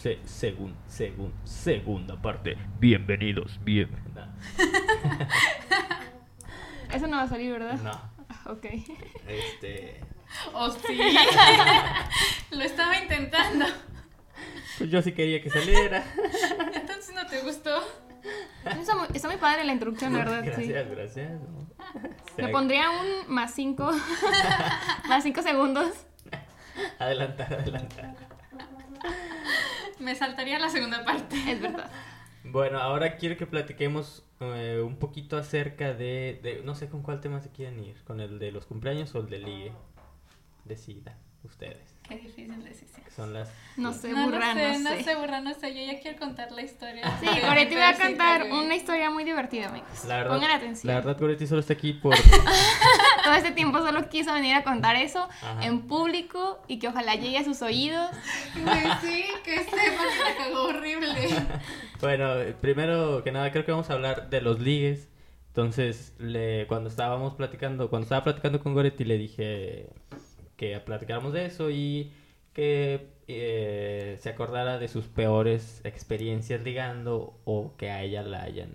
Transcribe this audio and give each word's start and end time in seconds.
Se, 0.00 0.18
segun, 0.24 0.76
segun, 0.86 1.32
segunda 1.44 2.20
parte. 2.20 2.56
Bienvenidos, 2.78 3.58
bien. 3.64 3.88
Eso 6.92 7.06
no 7.06 7.16
va 7.16 7.22
a 7.22 7.28
salir, 7.28 7.52
¿verdad? 7.52 7.78
No, 7.80 8.52
Ok. 8.52 8.66
este. 9.26 10.00
Oh, 10.52 10.70
sí. 10.70 10.98
Lo 12.50 12.62
estaba 12.62 12.96
intentando. 12.98 13.64
Pues 14.78 14.90
yo 14.90 15.00
sí 15.02 15.12
quería 15.12 15.42
que 15.42 15.50
saliera. 15.50 16.04
Entonces 16.74 17.14
no 17.14 17.26
te 17.26 17.40
gustó. 17.40 17.82
Está 18.64 18.94
muy, 18.94 19.06
está 19.14 19.28
muy 19.28 19.36
padre 19.38 19.64
la 19.64 19.72
introducción, 19.72 20.12
¿verdad? 20.12 20.42
Sí. 20.56 20.68
Gracias, 20.68 20.90
gracias. 20.90 21.30
¿no? 21.40 21.66
Le 22.36 22.48
pondría 22.48 22.90
un 22.90 23.32
más 23.32 23.54
5. 23.54 23.90
más 25.08 25.22
5 25.22 25.42
segundos. 25.42 25.88
Adelantar, 26.98 27.54
adelantar. 27.54 28.14
Me 29.98 30.14
saltaría 30.14 30.58
la 30.58 30.68
segunda 30.70 31.04
parte. 31.04 31.36
Es 31.50 31.60
verdad. 31.60 31.90
Bueno, 32.44 32.78
ahora 32.78 33.16
quiero 33.16 33.36
que 33.36 33.46
platiquemos 33.46 34.24
eh, 34.40 34.80
un 34.84 34.96
poquito 34.98 35.36
acerca 35.36 35.94
de, 35.94 36.38
de- 36.42 36.62
No 36.64 36.74
sé 36.74 36.88
con 36.88 37.02
cuál 37.02 37.20
tema 37.20 37.40
se 37.40 37.50
quieren 37.50 37.82
ir. 37.82 37.96
¿Con 38.04 38.20
el 38.20 38.38
de 38.38 38.52
los 38.52 38.66
cumpleaños 38.66 39.14
o 39.14 39.18
el 39.20 39.28
de 39.28 39.38
ligue? 39.38 39.72
Decidan 40.64 41.16
ustedes. 41.44 41.95
Qué 42.08 42.16
difícil 42.16 42.64
decisión. 42.64 43.02
Son 43.14 43.32
las. 43.32 43.48
No 43.76 43.92
sé, 43.94 44.12
No, 44.12 44.26
burra, 44.26 44.54
no 44.54 44.60
sé, 44.60 44.78
no 44.78 44.90
no 44.90 44.96
sé. 44.96 45.04
sé, 45.04 45.14
burra, 45.16 45.40
no 45.40 45.54
sé. 45.54 45.74
Yo 45.74 45.92
ya 45.92 46.00
quiero 46.00 46.18
contar 46.18 46.52
la 46.52 46.62
historia. 46.62 47.02
Sí, 47.20 47.26
Goretti 47.26 47.74
va 47.74 47.88
a 47.88 48.38
güey. 48.38 48.52
una 48.52 48.74
historia 48.76 49.10
muy 49.10 49.24
divertida, 49.24 49.68
amigos. 49.68 50.04
La 50.06 50.18
verdad, 50.18 50.34
Pongan 50.34 50.50
atención. 50.50 50.88
La 50.92 51.00
verdad, 51.00 51.18
Goretti 51.18 51.46
solo 51.46 51.60
está 51.60 51.72
aquí 51.72 51.94
por. 51.94 52.14
Todo 53.24 53.34
este 53.34 53.52
tiempo 53.52 53.78
solo 53.78 54.08
quiso 54.08 54.32
venir 54.32 54.54
a 54.54 54.62
contar 54.64 54.96
eso 54.96 55.28
Ajá. 55.42 55.64
en 55.64 55.82
público 55.82 56.62
y 56.68 56.78
que 56.78 56.88
ojalá 56.88 57.14
llegue 57.14 57.38
a 57.38 57.44
sus 57.44 57.60
oídos. 57.62 58.10
Sí, 59.00 59.24
que 59.44 59.56
me 59.56 60.36
cagó 60.36 60.64
horrible. 60.68 61.12
Bueno, 62.00 62.34
eh, 62.36 62.54
primero 62.60 63.24
que 63.24 63.32
nada, 63.32 63.50
creo 63.50 63.64
que 63.64 63.72
vamos 63.72 63.88
a 63.88 63.94
hablar 63.94 64.28
de 64.28 64.42
los 64.42 64.60
ligues. 64.60 65.08
Entonces, 65.48 66.12
le, 66.18 66.66
cuando 66.66 66.90
estábamos 66.90 67.34
platicando, 67.34 67.88
cuando 67.88 68.04
estaba 68.04 68.22
platicando 68.24 68.62
con 68.62 68.74
Goretti, 68.74 69.04
le 69.04 69.16
dije 69.16 69.88
que 70.56 70.78
platicáramos 70.80 71.32
de 71.32 71.46
eso 71.46 71.70
y 71.70 72.12
que 72.52 73.08
eh, 73.28 74.18
se 74.20 74.30
acordara 74.30 74.78
de 74.78 74.88
sus 74.88 75.06
peores 75.06 75.80
experiencias 75.84 76.62
ligando 76.62 77.38
o 77.44 77.76
que 77.76 77.90
a 77.90 78.02
ella 78.02 78.22
la 78.22 78.42
hayan, 78.42 78.72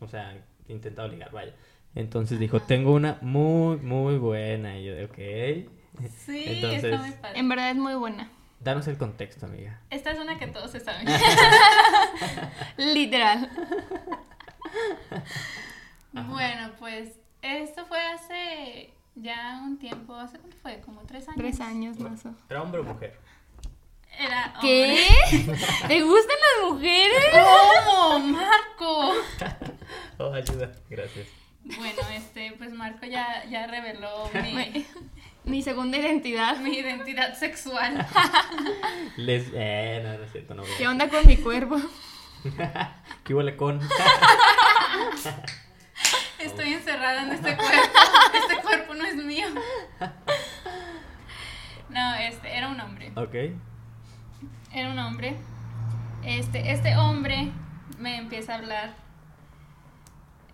o 0.00 0.06
sea, 0.08 0.36
intentado 0.68 1.08
ligar, 1.08 1.32
vaya. 1.32 1.54
Entonces 1.94 2.38
dijo, 2.38 2.60
tengo 2.60 2.92
una 2.92 3.18
muy, 3.22 3.76
muy 3.78 4.18
buena. 4.18 4.78
Y 4.78 4.84
yo 4.84 4.94
de, 4.94 5.04
ok. 5.04 6.08
Sí, 6.10 6.44
Entonces- 6.46 6.84
está 6.84 6.98
muy 6.98 7.12
padre. 7.12 7.38
En 7.38 7.48
verdad 7.48 7.70
es 7.70 7.76
muy 7.76 7.94
buena. 7.94 8.30
Danos 8.60 8.88
el 8.88 8.96
contexto, 8.96 9.46
amiga. 9.46 9.80
Esta 9.90 10.10
es 10.10 10.18
una 10.18 10.38
que 10.38 10.46
todos 10.46 10.70
se 10.70 10.80
saben. 10.80 11.06
Literal. 12.78 13.50
bueno, 16.12 16.72
pues 16.78 17.10
esto 17.42 17.84
fue 17.86 17.98
hace 18.00 18.94
ya 19.14 19.60
un 19.64 19.78
tiempo. 19.78 20.14
¿Hace 20.14 20.38
cuánto 20.38 20.56
fue? 20.62 20.80
Como 20.80 21.02
tres 21.02 21.28
años. 21.28 21.38
Tres 21.38 21.60
años 21.60 21.98
más. 21.98 22.24
o- 22.26 22.34
¿Era 22.48 22.62
hombre 22.62 22.80
o 22.80 22.84
mujer? 22.84 23.18
Era 24.18 24.54
¿Qué? 24.60 25.08
¿Te 25.88 26.02
gustan 26.02 26.36
las 26.60 26.70
mujeres? 26.72 27.24
¿Cómo? 27.32 28.18
Marco. 28.20 29.12
Oh, 30.18 30.32
ayuda. 30.32 30.70
Gracias. 30.88 31.26
Bueno, 31.64 32.00
este, 32.12 32.52
pues 32.56 32.72
Marco 32.72 33.04
ya, 33.04 33.44
ya 33.50 33.66
reveló 33.66 34.30
mi, 34.32 34.86
Mi 35.44 35.60
segunda 35.62 35.98
identidad. 35.98 36.56
mi 36.58 36.76
identidad 36.78 37.34
sexual. 37.36 38.06
Les... 39.16 39.48
Eh, 39.52 40.00
no, 40.04 40.18
no 40.18 40.24
es 40.24 40.30
cierto, 40.30 40.54
no. 40.54 40.62
voy 40.62 40.70
a- 40.70 40.76
¿Qué 40.78 40.86
onda 40.86 41.08
con 41.08 41.26
mi 41.26 41.36
cuerpo? 41.36 41.78
¿Qué 43.24 43.34
huele 43.34 43.56
con? 43.56 43.80
Estoy 46.38 46.72
encerrada 46.74 47.22
en 47.22 47.32
este 47.32 47.56
cuerpo. 47.56 47.72
Este 48.34 48.62
cuerpo 48.62 48.94
no 48.94 49.04
es 49.04 49.16
mío. 49.16 49.46
No, 51.90 52.14
este, 52.16 52.56
era 52.56 52.68
un 52.68 52.80
hombre. 52.80 53.12
ok. 53.16 53.34
Era 54.72 54.90
un 54.90 54.98
hombre. 54.98 55.36
Este, 56.24 56.72
este 56.72 56.96
hombre 56.96 57.50
me 57.98 58.16
empieza 58.16 58.54
a 58.54 58.58
hablar. 58.58 58.94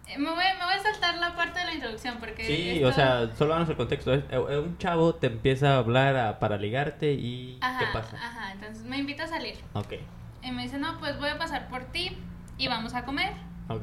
Eh, 0.08 0.19
Me 0.19 0.28
voy, 0.28 0.44
me 0.58 0.64
voy 0.64 0.74
a 0.74 0.82
saltar 0.82 1.16
la 1.16 1.34
parte 1.36 1.60
de 1.60 1.64
la 1.66 1.74
introducción 1.74 2.16
porque. 2.19 2.44
Sí, 2.44 2.70
esto- 2.76 2.88
o 2.88 2.92
sea, 2.92 3.30
solo 3.36 3.54
danos 3.54 3.69
el 3.70 3.76
contexto. 3.76 4.12
Eh, 4.12 4.38
Un 4.38 4.76
chavo 4.78 5.14
te 5.14 5.28
empieza 5.28 5.74
a 5.74 5.78
hablar 5.78 6.16
a- 6.16 6.38
para 6.38 6.56
ligarte 6.58 7.12
y 7.12 7.58
Ajá, 7.62 7.78
¿qué 7.78 7.86
pasa? 7.92 8.16
Ajá, 8.16 8.52
entonces 8.52 8.84
me 8.84 8.98
invita 8.98 9.24
a 9.24 9.28
salir. 9.28 9.54
Ok, 9.72 9.94
Y 10.42 10.50
me 10.50 10.62
dice, 10.62 10.78
no, 10.78 10.98
pues 10.98 11.19
voy 11.19 11.28
a 11.30 11.38
pasar 11.38 11.69
por 11.69 11.84
ti 11.86 12.19
y 12.58 12.69
vamos 12.69 12.94
a 12.94 13.04
comer. 13.04 13.32
ok. 13.69 13.82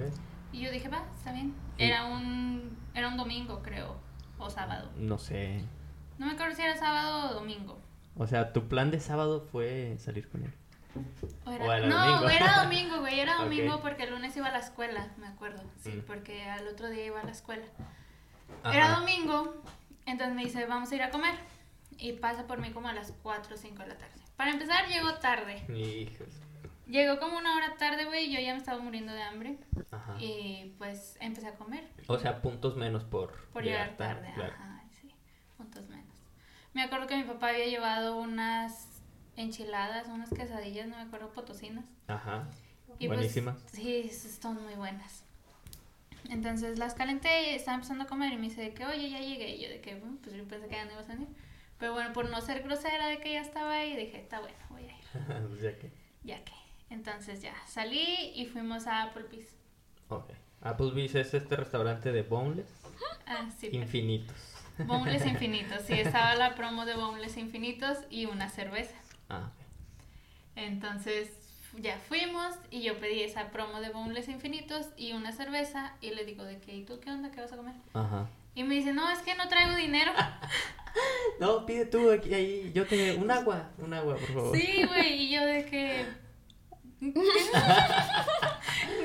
Y 0.51 0.61
yo 0.61 0.71
dije, 0.71 0.87
va, 0.89 1.03
está 1.17 1.31
bien. 1.31 1.53
Era 1.77 2.05
un, 2.05 2.77
era 2.93 3.07
un 3.07 3.17
domingo, 3.17 3.61
creo, 3.63 3.95
o 4.37 4.49
sábado. 4.49 4.91
No 4.97 5.17
sé. 5.17 5.61
No 6.17 6.25
me 6.25 6.31
acuerdo 6.33 6.55
si 6.55 6.61
era 6.63 6.75
sábado 6.77 7.29
o 7.31 7.33
domingo. 7.35 7.79
O 8.15 8.25
sea, 8.27 8.51
tu 8.53 8.67
plan 8.67 8.89
de 8.91 8.99
sábado 8.99 9.47
fue 9.51 9.95
salir 9.99 10.27
con 10.29 10.43
él. 10.43 10.53
O 11.45 11.49
O 11.51 11.53
era 11.71 11.85
no, 11.85 11.95
domingo. 12.15 12.29
era 12.29 12.63
domingo, 12.63 12.99
güey, 13.01 13.19
era 13.19 13.35
domingo 13.43 13.79
porque 13.81 14.03
el 14.03 14.11
lunes 14.11 14.35
iba 14.35 14.47
a 14.47 14.51
la 14.51 14.59
escuela, 14.59 15.07
me 15.17 15.27
acuerdo. 15.27 15.61
Sí, 15.79 15.91
Mm. 15.91 16.01
porque 16.07 16.43
al 16.49 16.67
otro 16.67 16.89
día 16.89 17.05
iba 17.05 17.19
a 17.21 17.23
la 17.23 17.31
escuela. 17.31 17.65
Ajá. 18.63 18.75
Era 18.75 18.95
domingo, 18.99 19.61
entonces 20.07 20.35
me 20.35 20.43
dice, 20.43 20.65
vamos 20.65 20.91
a 20.91 20.95
ir 20.95 21.03
a 21.03 21.11
comer. 21.11 21.35
Y 21.99 22.13
pasa 22.13 22.47
por 22.47 22.59
mí 22.59 22.71
como 22.71 22.87
a 22.87 22.93
las 22.93 23.11
4 23.23 23.53
o 23.55 23.57
5 23.57 23.81
de 23.83 23.87
la 23.89 23.97
tarde. 23.97 24.13
Para 24.35 24.51
empezar, 24.51 24.87
llegó 24.87 25.13
tarde. 25.15 25.63
Hijos. 25.75 26.27
Llegó 26.87 27.19
como 27.19 27.37
una 27.37 27.55
hora 27.57 27.75
tarde, 27.77 28.05
güey, 28.05 28.25
y 28.25 28.33
yo 28.33 28.39
ya 28.39 28.53
me 28.53 28.59
estaba 28.59 28.79
muriendo 28.79 29.11
de 29.13 29.21
hambre. 29.21 29.57
Ajá. 29.91 30.15
Y 30.19 30.73
pues 30.77 31.17
empecé 31.19 31.47
a 31.47 31.55
comer. 31.55 31.87
O 32.07 32.17
sea, 32.17 32.41
puntos 32.41 32.75
menos 32.77 33.03
por, 33.03 33.33
Por 33.49 33.63
llegar 33.63 33.97
tarde, 33.97 34.31
claro. 34.35 34.53
ajá, 34.53 34.83
sí, 35.01 35.09
puntos 35.57 35.87
menos. 35.89 36.05
Me 36.73 36.83
acuerdo 36.83 37.07
que 37.07 37.17
mi 37.17 37.23
papá 37.23 37.49
había 37.49 37.65
llevado 37.65 38.17
unas 38.17 39.01
enchiladas, 39.35 40.07
unas 40.07 40.29
quesadillas, 40.29 40.87
no 40.87 40.95
me 40.95 41.03
acuerdo, 41.03 41.31
potosinas. 41.33 41.85
Ajá. 42.07 42.47
Y 42.99 43.07
pues, 43.07 43.19
Buenísimas. 43.19 43.57
sí, 43.71 43.99
están 44.09 44.61
muy 44.63 44.75
buenas. 44.75 45.23
Entonces 46.29 46.77
las 46.79 46.93
calenté 46.93 47.51
y 47.51 47.55
estaba 47.55 47.75
empezando 47.75 48.03
a 48.03 48.07
comer 48.07 48.33
y 48.33 48.37
me 48.37 48.43
dice 48.43 48.61
de 48.61 48.73
que, 48.73 48.85
oye, 48.85 49.09
ya 49.09 49.19
llegué. 49.19 49.55
Y 49.55 49.61
yo 49.63 49.69
de 49.69 49.81
que, 49.81 49.95
"Bueno, 49.95 50.17
pues 50.23 50.35
yo 50.35 50.45
pensé 50.47 50.67
que 50.67 50.75
ya 50.75 50.85
no 50.85 50.91
ibas 50.93 51.09
a 51.09 51.13
venir. 51.13 51.27
Pero 51.79 51.93
bueno, 51.93 52.11
por 52.11 52.29
no 52.29 52.41
ser 52.41 52.63
grosera 52.63 53.07
de 53.07 53.19
que 53.19 53.33
ya 53.33 53.41
estaba 53.41 53.73
ahí, 53.75 53.95
dije, 53.95 54.19
está 54.19 54.39
bueno, 54.39 54.57
voy 54.69 54.83
a 54.85 54.91
ir, 54.97 55.03
Pues 55.49 55.61
ya 55.61 55.77
que. 55.77 55.91
ya 56.23 56.43
que. 56.43 56.53
Entonces 56.89 57.41
ya 57.41 57.53
salí 57.67 58.31
y 58.35 58.45
fuimos 58.45 58.87
a 58.87 59.03
Applebee's. 59.03 59.49
Ok. 60.09 60.31
Applebee's 60.61 61.15
es 61.15 61.33
este 61.33 61.55
restaurante 61.55 62.11
de 62.11 62.23
boneless 62.23 62.69
Ah, 63.25 63.49
sí. 63.59 63.69
infinitos. 63.73 64.35
Boneless 64.79 65.25
infinitos. 65.33 65.81
Sí, 65.83 65.93
estaba 65.93 66.35
la 66.35 66.55
promo 66.55 66.85
de 66.85 66.95
Boneless 66.95 67.37
infinitos 67.37 67.97
y 68.09 68.25
una 68.25 68.49
cerveza. 68.49 68.95
Ah, 69.29 69.49
ok. 69.53 69.65
Entonces 70.55 71.29
ya 71.77 71.97
fuimos 72.07 72.55
y 72.71 72.81
yo 72.81 72.97
pedí 72.99 73.21
esa 73.21 73.51
promo 73.51 73.81
de 73.81 73.89
Boneless 73.89 74.29
infinitos 74.29 74.87
y 74.97 75.11
una 75.13 75.31
cerveza 75.31 75.93
y 76.01 76.11
le 76.11 76.25
digo 76.25 76.43
de 76.43 76.59
que, 76.59 76.75
¿y 76.75 76.85
tú 76.85 76.99
qué 76.99 77.11
onda? 77.11 77.31
¿Qué 77.31 77.41
vas 77.41 77.51
a 77.53 77.57
comer? 77.57 77.75
Ajá. 77.93 78.27
Y 78.55 78.63
me 78.63 78.73
dice, 78.75 78.93
no, 78.93 79.11
es 79.11 79.19
que 79.19 79.35
no 79.35 79.47
traigo 79.47 79.75
dinero. 79.75 80.11
No, 81.39 81.63
pide 81.67 81.85
tú 81.85 82.09
aquí, 82.09 82.33
ahí. 82.33 82.71
Yo 82.73 82.87
te. 82.87 83.13
Un 83.13 83.29
agua. 83.29 83.69
Un 83.77 83.93
agua, 83.93 84.15
por 84.15 84.27
favor. 84.33 84.57
Sí, 84.57 84.83
güey, 84.87 85.13
y 85.25 85.29
yo 85.29 85.45
de 85.45 85.63
que... 85.65 86.03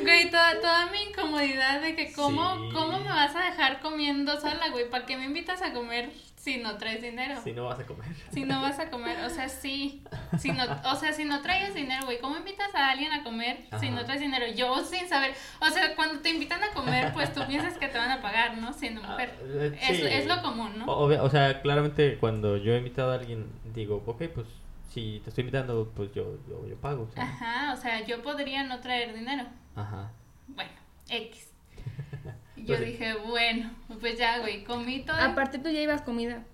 Güey, 0.03 0.31
toda, 0.31 0.61
toda 0.61 0.87
mi 0.87 1.03
incomodidad 1.03 1.81
de 1.81 1.95
que 1.95 2.13
cómo, 2.13 2.55
Sí. 2.57 2.71
cómo 2.73 2.99
me 3.01 3.09
vas 3.09 3.35
a 3.37 3.45
dejar 3.45 3.81
comiendo 3.81 4.41
sola, 4.41 4.69
güey, 4.71 4.89
¿para 4.91 5.07
qué 5.07 5.17
me 5.17 5.25
invitas 5.27 5.63
a 5.63 5.73
comer 5.73 6.11
si 6.37 6.57
no 6.57 6.77
traes 6.77 7.01
dinero? 7.03 7.41
Si 7.43 7.53
no 7.53 7.65
vas 7.67 7.79
a 7.79 7.87
comer. 7.87 8.09
Si 8.33 8.43
no 8.45 8.61
vas 8.63 8.79
a 8.81 8.91
comer, 8.91 9.21
o 9.25 9.31
sea, 9.31 9.49
sí. 9.49 10.03
Si 10.39 10.51
no, 10.51 10.65
o 10.91 10.97
sea, 10.97 11.13
si 11.13 11.25
no 11.25 11.41
traes 11.43 11.75
dinero, 11.75 12.05
güey, 12.07 12.19
¿cómo 12.19 12.37
invitas 12.37 12.75
a 12.75 12.91
alguien 12.91 13.13
a 13.13 13.23
comer 13.23 13.65
si 13.79 13.91
no 13.91 14.05
traes 14.05 14.21
dinero? 14.21 14.47
Yo 14.49 14.83
sin 14.85 15.09
saber, 15.09 15.35
o 15.61 15.69
sea, 15.71 15.95
cuando 15.95 16.21
te 16.21 16.31
invitan 16.31 16.63
a 16.65 16.71
comer, 16.71 17.13
pues 17.13 17.33
tú 17.33 17.47
piensas 17.47 17.75
que 17.79 17.87
te 17.89 17.99
van 17.99 18.11
a 18.11 18.21
pagar, 18.21 18.57
¿no? 18.59 18.73
Siendo 18.73 19.03
mujer. 19.03 19.35
Ah, 19.41 19.45
eh, 19.47 19.79
Es, 19.89 20.01
es 20.01 20.27
lo 20.27 20.43
común, 20.43 20.73
¿no? 20.79 20.87
O, 20.87 21.05
o 21.25 21.31
sea, 21.31 21.61
claramente 21.63 22.17
cuando 22.19 22.57
yo 22.57 22.73
he 22.75 22.79
invitado 22.79 23.13
a 23.13 23.17
alguien, 23.17 23.47
digo, 23.73 24.03
ok, 24.07 24.23
pues 24.35 24.47
si 24.93 25.21
te 25.25 25.31
estoy 25.31 25.43
invitando, 25.43 25.91
pues 25.97 26.13
yo, 26.13 26.37
yo, 26.49 26.67
yo 26.69 26.77
pago. 26.77 27.05
o 27.05 27.11
sea. 27.11 27.23
Ajá, 27.25 27.73
o 27.73 27.77
sea, 27.77 28.05
yo 28.05 28.23
podría 28.23 28.63
no 28.65 28.81
traer 28.81 29.15
dinero. 29.15 29.45
Ajá. 29.75 30.11
Bueno, 30.49 30.71
X. 31.09 31.49
Yo 32.57 32.67
Pues 32.67 32.79
sí. 32.81 32.85
dije, 32.85 33.15
bueno, 33.15 33.71
pues 34.01 34.17
ya, 34.19 34.39
güey, 34.39 34.63
comí 34.63 35.03
todo. 35.05 35.17
Aparte 35.17 35.59
tú 35.59 35.69
ya 35.69 35.81
ibas 35.81 36.03
comida. 36.03 36.45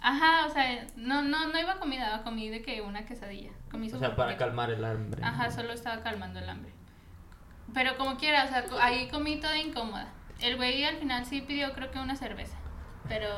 Ajá, 0.00 0.46
o 0.46 0.50
sea, 0.50 0.86
no, 0.96 1.20
no, 1.20 1.48
no 1.48 1.58
iba 1.60 1.78
comida, 1.78 2.22
comí 2.22 2.48
de 2.48 2.62
que 2.62 2.80
una 2.80 3.04
quesadilla. 3.04 3.50
Comí 3.70 3.92
O 3.92 3.98
sea, 3.98 4.16
para 4.16 4.38
calmar 4.38 4.70
el 4.70 4.82
hambre. 4.82 5.22
Ajá, 5.22 5.50
solo 5.50 5.72
estaba 5.74 6.02
calmando 6.02 6.38
el 6.38 6.48
hambre. 6.48 6.72
Pero 7.74 7.96
como 7.98 8.16
quiera, 8.16 8.44
o 8.44 8.48
sea, 8.48 8.64
ahí 8.80 9.08
comí 9.08 9.38
toda 9.38 9.58
incómoda. 9.58 10.08
El 10.40 10.56
güey 10.56 10.82
al 10.84 10.96
final 10.96 11.26
sí 11.26 11.42
pidió 11.42 11.72
creo 11.74 11.90
que 11.90 11.98
una 11.98 12.16
cerveza. 12.16 12.56
Pero, 13.06 13.28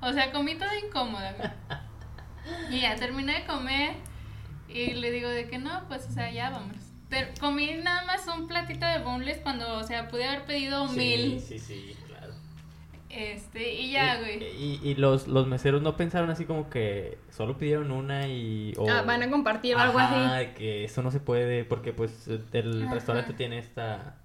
o 0.00 0.12
sea, 0.12 0.32
comí 0.32 0.56
toda 0.56 0.76
incómoda. 0.80 1.32
güey. 1.34 1.48
Y 2.74 2.80
ya 2.80 2.96
terminé 2.96 3.40
de 3.40 3.44
comer 3.46 3.92
Y 4.68 4.92
le 4.94 5.10
digo 5.10 5.28
de 5.28 5.46
que 5.48 5.58
no, 5.58 5.84
pues, 5.88 6.06
o 6.08 6.10
sea, 6.12 6.30
ya 6.32 6.50
vámonos. 6.50 6.82
Pero 7.10 7.28
comí 7.38 7.70
nada 7.82 8.04
más 8.06 8.26
un 8.26 8.48
platito 8.48 8.84
de 8.86 8.98
boneless 8.98 9.38
cuando, 9.38 9.74
o 9.78 9.84
sea, 9.84 10.08
pude 10.08 10.24
haber 10.24 10.44
pedido 10.46 10.88
Sí, 10.88 10.96
mil. 10.98 11.40
sí, 11.40 11.58
sí, 11.58 11.94
claro. 12.08 12.32
Este, 13.10 13.74
y 13.74 13.92
ya, 13.92 14.16
Y- 14.16 14.20
güey. 14.20 14.42
Y, 14.42 14.80
y 14.82 14.94
los, 14.96 15.28
los 15.28 15.46
meseros 15.46 15.82
no 15.82 15.96
pensaron 15.96 16.30
así 16.30 16.44
como 16.46 16.68
que 16.70 17.18
solo 17.30 17.56
pidieron 17.56 17.92
una 17.92 18.26
y... 18.26 18.72
o- 18.76 18.88
Ah, 18.90 19.02
van 19.02 19.22
a 19.22 19.30
compartir 19.30 19.76
o 19.76 19.78
algo 19.78 19.98
Ajá, 20.00 20.38
así. 20.38 20.48
que 20.56 20.84
eso 20.84 21.02
no 21.02 21.10
se 21.12 21.20
puede 21.20 21.64
porque 21.64 21.92
pues 21.92 22.26
el 22.52 22.82
Ajá. 22.84 22.94
restaurante 22.94 23.32
tiene 23.34 23.58
esta... 23.58 24.16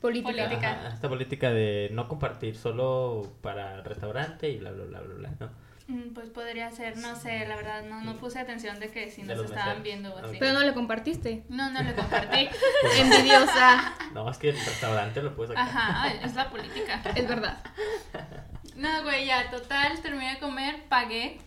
Política. 0.00 0.32
Política. 0.32 0.70
ajá, 0.72 0.94
esta 0.94 1.08
política 1.08 1.50
de 1.50 1.90
no 1.92 2.08
compartir 2.08 2.56
solo 2.56 3.30
para 3.42 3.74
el 3.74 3.84
restaurante 3.84 4.48
y 4.48 4.56
bla, 4.58 4.70
bla, 4.72 4.84
bla, 4.84 5.00
bla, 5.00 5.14
bla, 5.14 5.30
¿no? 5.38 5.50
Mm, 5.92 6.14
Pues 6.14 6.30
podría 6.30 6.70
ser, 6.70 6.96
no 6.96 7.14
sé, 7.16 7.46
la 7.46 7.56
verdad, 7.56 7.82
no, 7.84 8.00
no 8.00 8.16
puse 8.16 8.38
atención 8.38 8.80
de 8.80 8.90
que 8.90 9.10
si 9.10 9.22
De 9.22 9.34
nos 9.34 9.44
estaban 9.44 9.80
meseros. 9.80 9.82
viendo 9.82 10.14
o 10.14 10.18
así. 10.18 10.36
Pero 10.40 10.52
no 10.54 10.60
le 10.60 10.72
compartiste. 10.74 11.44
No, 11.48 11.70
no 11.70 11.82
le 11.82 11.94
compartí. 11.94 12.48
Envidiosa. 12.98 13.94
No, 14.14 14.30
es 14.30 14.36
que 14.38 14.50
el 14.50 14.56
restaurante 14.56 15.22
lo 15.22 15.34
puedes 15.34 15.54
sacar. 15.54 15.68
Ajá, 15.68 16.02
ay, 16.02 16.20
es 16.24 16.34
la 16.34 16.48
política. 16.50 17.02
Es 17.14 17.26
verdad. 17.28 17.62
No, 18.76 19.02
güey, 19.02 19.26
ya, 19.26 19.50
total, 19.50 20.00
terminé 20.00 20.34
de 20.34 20.38
comer, 20.38 20.84
pagué. 20.88 21.38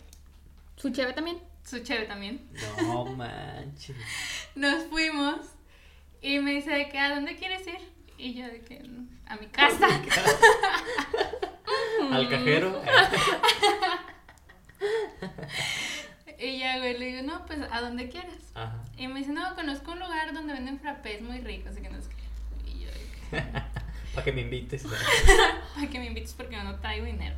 Su 0.76 0.90
cheve 0.90 1.12
también. 1.12 1.38
Su 1.64 1.80
cheve 1.80 2.04
también. 2.06 2.48
No 2.82 3.04
manches. 3.04 3.96
Nos 4.54 4.84
fuimos 4.84 5.38
y 6.22 6.38
me 6.38 6.52
dice 6.52 6.70
de 6.70 6.88
que, 6.88 6.98
¿a 6.98 7.14
dónde 7.14 7.34
quieres 7.36 7.66
ir? 7.66 7.78
Y 8.18 8.34
yo 8.34 8.46
de 8.46 8.60
que, 8.62 8.80
"Mm, 8.82 9.08
a 9.26 9.36
mi 9.36 9.46
casa. 9.48 9.86
Al 12.12 12.28
cajero. 12.28 12.80
Y 16.38 16.58
ya, 16.58 16.78
güey, 16.78 16.98
le 16.98 17.06
digo, 17.06 17.22
no, 17.22 17.46
pues, 17.46 17.60
a 17.70 17.80
donde 17.80 18.08
quieras. 18.08 18.52
Ajá. 18.54 18.82
Y 18.96 19.08
me 19.08 19.20
dice, 19.20 19.32
no, 19.32 19.54
conozco 19.54 19.92
un 19.92 20.00
lugar 20.00 20.34
donde 20.34 20.52
venden 20.52 20.78
frappés 20.78 21.22
muy 21.22 21.40
ricos, 21.40 21.72
así 21.72 21.80
que 21.80 21.88
no 21.88 22.00
sé 22.00 22.10
qué. 22.10 22.70
Y 22.70 22.80
yo 22.80 22.88
Para 24.14 24.24
que 24.24 24.32
me 24.32 24.42
invites. 24.42 24.84
para 25.74 25.86
que 25.88 25.98
me 25.98 26.06
invites 26.06 26.34
porque 26.34 26.56
no 26.56 26.76
traigo 26.76 27.06
dinero. 27.06 27.36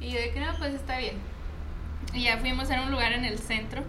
Y 0.00 0.10
yo 0.10 0.20
de 0.20 0.32
que 0.32 0.40
no, 0.40 0.56
pues 0.58 0.74
está 0.74 0.98
bien. 0.98 1.16
Y 2.12 2.24
ya 2.24 2.38
fuimos 2.38 2.70
a 2.70 2.82
un 2.82 2.90
lugar 2.90 3.12
en 3.12 3.24
el 3.24 3.38
centro. 3.38 3.82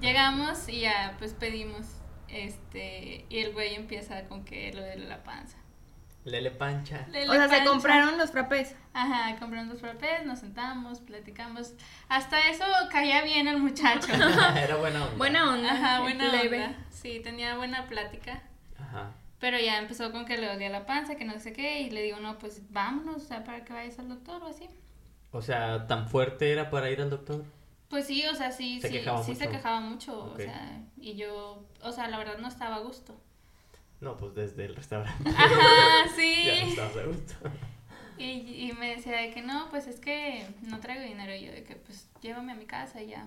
Llegamos 0.00 0.68
y 0.68 0.80
ya 0.80 1.14
pues 1.18 1.32
pedimos. 1.32 1.86
Este, 2.28 3.26
y 3.28 3.38
el 3.38 3.52
güey 3.52 3.74
empieza 3.74 4.24
con 4.24 4.44
que 4.44 4.72
lo 4.72 4.82
de 4.82 4.96
la 4.96 5.22
panza. 5.22 5.58
Lele 6.24 6.50
pancha. 6.50 7.06
Lele 7.10 7.28
O 7.28 7.32
sea, 7.34 7.48
se 7.48 7.64
compraron 7.64 8.16
los 8.16 8.30
frappés. 8.30 8.74
Ajá, 8.94 9.38
compramos 9.38 9.72
los 9.72 9.80
frappés, 9.80 10.24
nos 10.24 10.38
sentamos, 10.38 11.00
platicamos. 11.00 11.74
Hasta 12.08 12.48
eso 12.48 12.64
caía 12.90 13.22
bien 13.22 13.46
el 13.46 13.58
muchacho. 13.58 14.12
Era 14.56 14.76
buena 14.80 15.04
onda. 15.04 15.16
Buena 15.16 15.52
onda. 15.52 15.72
Ajá, 15.72 16.00
buena 16.00 16.28
Leve. 16.32 16.64
onda. 16.64 16.78
Sí, 16.90 17.20
tenía 17.22 17.56
buena 17.56 17.86
plática. 17.86 18.42
Ajá. 18.78 19.12
Pero 19.38 19.58
ya 19.58 19.78
empezó 19.78 20.10
con 20.12 20.24
que 20.24 20.38
le 20.38 20.46
dolía 20.46 20.70
la 20.70 20.86
panza, 20.86 21.16
que 21.16 21.26
no 21.26 21.38
sé 21.38 21.52
qué, 21.52 21.82
y 21.82 21.90
le 21.90 22.00
digo, 22.00 22.18
no, 22.20 22.38
pues 22.38 22.62
vámonos, 22.72 23.16
o 23.16 23.26
sea, 23.26 23.44
para 23.44 23.62
que 23.64 23.74
vayas 23.74 23.98
al 23.98 24.08
doctor 24.08 24.42
o 24.42 24.46
así. 24.46 24.66
O 25.32 25.42
sea, 25.42 25.86
tan 25.86 26.08
fuerte 26.08 26.50
era 26.50 26.70
para 26.70 26.90
ir 26.90 27.02
al 27.02 27.10
doctor. 27.10 27.44
Pues 27.90 28.06
sí, 28.06 28.24
o 28.26 28.34
sea, 28.34 28.50
sí, 28.50 28.80
Se 28.80 28.88
sí, 28.88 29.04
sí 29.26 29.34
se 29.34 29.48
quejaba 29.48 29.80
mucho, 29.80 30.32
o 30.32 30.36
sea, 30.36 30.80
y 30.96 31.16
yo, 31.16 31.66
o 31.82 31.92
sea, 31.92 32.08
la 32.08 32.16
verdad 32.16 32.38
no 32.38 32.48
estaba 32.48 32.76
a 32.76 32.80
gusto. 32.80 33.20
No, 34.04 34.18
pues 34.18 34.34
desde 34.34 34.66
el 34.66 34.76
restaurante. 34.76 35.30
Ajá, 35.36 35.48
ya 36.06 36.06
no 36.06 36.14
sí. 36.14 36.48
estabas 36.68 36.96
a 36.98 37.04
gusto. 37.04 37.34
Y, 38.18 38.68
y 38.68 38.72
me 38.78 38.94
decía 38.94 39.16
de 39.16 39.30
que 39.30 39.40
no, 39.40 39.68
pues 39.70 39.86
es 39.86 39.98
que 39.98 40.46
no 40.62 40.78
traigo 40.78 41.02
dinero, 41.02 41.34
y 41.34 41.46
yo 41.46 41.52
de 41.52 41.64
que 41.64 41.74
pues 41.74 42.08
llévame 42.20 42.52
a 42.52 42.54
mi 42.54 42.66
casa 42.66 43.02
y 43.02 43.08
ya, 43.08 43.26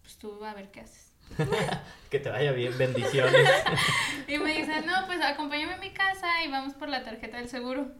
pues 0.00 0.16
tú 0.16 0.42
a 0.44 0.54
ver 0.54 0.70
qué 0.70 0.80
haces. 0.80 1.12
Que 2.10 2.18
te 2.18 2.28
vaya 2.30 2.52
bien, 2.52 2.76
bendiciones. 2.76 3.48
Y 4.28 4.38
me 4.38 4.58
dice, 4.58 4.82
no, 4.82 5.06
pues 5.06 5.20
acompáñame 5.22 5.74
a 5.74 5.78
mi 5.78 5.90
casa 5.90 6.44
y 6.44 6.50
vamos 6.50 6.74
por 6.74 6.88
la 6.88 7.04
tarjeta 7.04 7.38
del 7.38 7.48
seguro. 7.48 7.92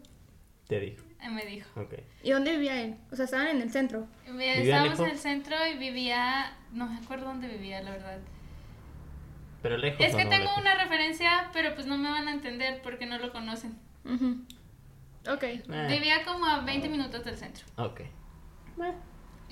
Te 0.67 0.79
dijo. 0.79 1.03
Y 1.23 1.29
me 1.29 1.45
dijo. 1.45 1.79
Ok. 1.79 1.95
¿Y 2.23 2.31
dónde 2.31 2.51
vivía 2.51 2.81
él? 2.81 2.95
O 3.11 3.15
sea, 3.15 3.25
estaban 3.25 3.47
en 3.47 3.61
el 3.61 3.71
centro. 3.71 4.07
Estábamos 4.27 4.99
en 4.99 5.09
el 5.09 5.19
centro 5.19 5.55
y 5.67 5.77
vivía, 5.77 6.57
no 6.71 6.87
me 6.87 6.97
acuerdo 6.97 7.25
dónde 7.25 7.47
vivía, 7.47 7.81
la 7.81 7.91
verdad. 7.91 8.19
Pero 9.63 9.77
lejos. 9.77 9.99
Es 10.05 10.15
que 10.15 10.23
no 10.25 10.29
tengo 10.29 10.43
lejos? 10.43 10.57
una 10.59 10.75
referencia, 10.75 11.49
pero 11.53 11.73
pues 11.73 11.87
no 11.87 11.97
me 11.97 12.09
van 12.11 12.27
a 12.27 12.31
entender 12.33 12.81
porque 12.83 13.05
no 13.07 13.17
lo 13.17 13.31
conocen. 13.31 13.75
Ujú. 14.05 14.45
Ok. 15.33 15.43
Eh, 15.43 15.63
Vivía 15.89 16.23
como 16.25 16.45
a 16.45 16.59
20 16.59 16.89
minutos 16.89 17.23
del 17.23 17.37
centro, 17.37 17.65
Ok. 17.77 18.01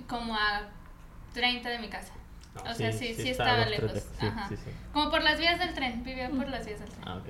Como 0.08 0.36
a 0.36 0.70
30 1.34 1.70
de 1.70 1.80
mi 1.80 1.88
casa. 1.90 2.14
No, 2.56 2.70
o 2.70 2.74
sea, 2.74 2.92
sí, 2.92 3.14
sí, 3.14 3.30
estaba 3.30 3.66
lejos. 3.66 3.94
Ajá. 4.20 4.50
sí, 4.50 4.58
sí. 4.58 4.70
Como 4.92 5.10
por 5.10 5.24
las 5.24 5.40
vías 5.40 5.58
del 5.58 5.74
tren, 5.74 6.04
vivía 6.04 6.30
por 6.30 6.50
las 6.50 6.66
vías 6.66 6.80
del 6.82 6.90
tren. 6.90 7.04
Ah, 7.08 7.16
ok. 7.16 7.28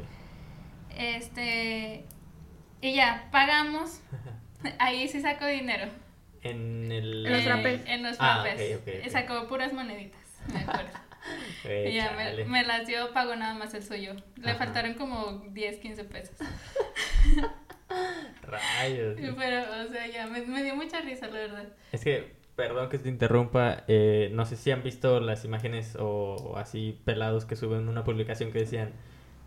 Este. 0.98 2.06
Y 2.81 2.95
ya, 2.95 3.27
pagamos. 3.31 4.01
Ahí 4.80 5.07
sí 5.07 5.22
sacó 5.22 5.45
dinero. 5.45 5.88
En 6.42 6.92
el. 6.92 7.25
En 7.27 7.34
los 7.34 7.44
frappés. 7.44 7.81
En 7.86 8.04
los 8.04 8.18
Ah, 8.19 8.42
frappés. 8.44 8.77
ok, 8.77 8.81
ok, 8.88 8.94
ok. 9.06 9.12
Sacó 9.12 9.48
puras 9.48 9.74
moneditas, 9.74 10.19
me 10.51 10.60
acuerdo. 10.62 10.89
Eh, 11.64 11.92
ya 11.94 12.12
me, 12.14 12.46
me 12.46 12.64
las 12.64 12.88
dio, 12.88 13.14
pagó 13.14 13.36
nada 13.36 13.54
más 13.54 13.74
el 13.76 13.84
suyo. 13.84 14.16
Le 14.38 14.50
Ajá. 14.52 14.58
faltaron 14.66 14.96
como 14.96 15.44
10, 15.52 15.78
15 15.78 16.04
pesos. 16.06 16.36
Rayos. 18.42 19.18
Pero, 19.38 19.62
o 19.84 19.92
sea, 19.92 20.08
ya 20.08 20.28
me, 20.28 20.42
me 20.42 20.64
dio 20.64 20.76
mucha 20.76 21.02
risa, 21.02 21.28
la 21.28 21.34
verdad. 21.40 21.66
Es 21.92 22.04
que, 22.04 22.34
perdón 22.56 22.90
que 22.90 22.98
te 22.98 23.10
interrumpa, 23.10 23.84
eh, 23.88 24.30
no 24.34 24.46
sé 24.46 24.56
si 24.58 24.72
han 24.72 24.84
visto 24.84 25.20
las 25.20 25.46
imágenes 25.46 25.96
o, 25.98 26.36
o 26.36 26.58
así 26.58 27.00
pelados 27.06 27.46
que 27.46 27.56
suben 27.56 27.88
una 27.88 28.04
publicación 28.04 28.52
que 28.52 28.60
decían, 28.60 28.92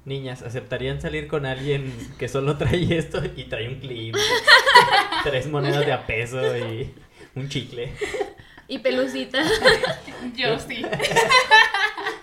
niñas, 0.05 0.43
¿aceptarían 0.43 1.01
salir 1.01 1.27
con 1.29 1.47
alguien 1.47 1.93
que 2.19 2.29
solo 2.29 2.57
trae 2.57 2.97
esto 2.97 3.23
y 3.37 3.45
trae 3.45 3.69
un 3.69 3.81
clip, 3.81 4.15
tres 5.25 5.49
monedas 5.49 5.85
de 5.85 5.93
a 5.93 6.07
peso 6.07 6.57
y 6.57 6.95
un 7.35 7.49
chicle? 7.49 7.93
Y 8.69 8.79
pelucita. 8.79 9.43
Yo 10.37 10.59
sí, 10.59 10.85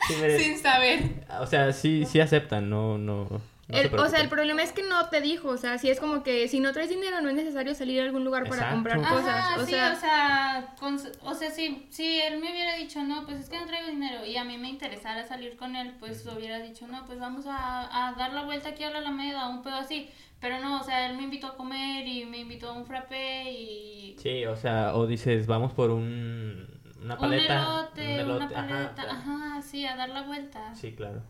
Sí, 0.07 0.39
sin 0.39 0.59
saber. 0.59 1.03
O 1.39 1.45
sea, 1.45 1.71
sí, 1.71 2.05
sí 2.05 2.19
aceptan, 2.19 2.69
no, 2.69 2.97
no. 2.97 3.41
No 3.71 3.77
se 3.77 3.83
El- 3.87 3.99
o 3.99 4.07
sea, 4.09 4.19
el 4.21 4.29
problema 4.29 4.61
es 4.63 4.71
que 4.73 4.83
no 4.83 5.07
te 5.09 5.21
dijo, 5.21 5.49
o 5.49 5.57
sea, 5.57 5.77
si 5.77 5.89
es 5.89 5.99
como 5.99 6.23
que 6.23 6.47
si 6.47 6.59
no 6.59 6.71
traes 6.73 6.89
dinero 6.89 7.21
no 7.21 7.29
es 7.29 7.35
necesario 7.35 7.73
salir 7.73 8.01
a 8.01 8.03
algún 8.05 8.23
lugar 8.23 8.43
para 8.43 8.55
Exacto. 8.55 8.75
comprar 8.75 8.99
Ajá, 8.99 9.09
cosas. 9.15 9.35
Ajá, 9.35 9.55
o, 9.61 9.65
sí, 9.65 9.71
sea, 9.71 9.93
o 9.93 9.95
sea, 9.99 10.75
con 10.79 10.99
o 11.23 11.33
sea, 11.33 11.49
si, 11.51 11.87
si 11.89 12.19
él 12.21 12.39
me 12.39 12.51
hubiera 12.51 12.75
dicho, 12.75 13.01
no, 13.03 13.25
pues 13.25 13.39
es 13.39 13.49
que 13.49 13.59
no 13.59 13.65
traigo 13.65 13.87
dinero 13.87 14.25
y 14.25 14.37
a 14.37 14.43
mí 14.43 14.57
me 14.57 14.69
interesara 14.69 15.25
salir 15.27 15.55
con 15.57 15.75
él, 15.75 15.95
pues 15.99 16.25
hubiera 16.27 16.59
dicho, 16.59 16.87
no, 16.87 17.05
pues 17.05 17.19
vamos 17.19 17.45
a, 17.47 18.07
a 18.09 18.13
dar 18.13 18.33
la 18.33 18.43
vuelta 18.43 18.69
aquí 18.69 18.83
a 18.83 18.91
la 18.91 18.99
Alameda, 18.99 19.47
un 19.49 19.61
pedo 19.63 19.75
así. 19.75 20.09
Pero 20.39 20.59
no, 20.59 20.79
o 20.81 20.83
sea, 20.83 21.05
él 21.07 21.15
me 21.17 21.23
invitó 21.23 21.47
a 21.47 21.55
comer 21.55 22.07
y 22.07 22.25
me 22.25 22.39
invitó 22.39 22.69
a 22.69 22.73
un 22.73 22.85
frappé 22.87 23.51
y... 23.51 24.15
Sí, 24.17 24.43
o 24.47 24.55
sea, 24.55 24.95
o 24.95 25.05
dices, 25.05 25.45
vamos 25.45 25.71
por 25.71 25.91
un, 25.91 26.67
una 26.99 27.15
paleta. 27.15 27.61
un 27.61 27.61
elote, 27.61 28.01
un 28.01 28.19
elote, 28.21 28.45
una 28.45 28.59
ajá, 28.59 28.67
paleta, 28.67 28.93
claro. 29.03 29.11
ajá, 29.11 29.61
sí, 29.61 29.85
a 29.85 29.95
dar 29.95 30.09
la 30.09 30.23
vuelta. 30.23 30.73
Sí, 30.73 30.93
claro. 30.93 31.21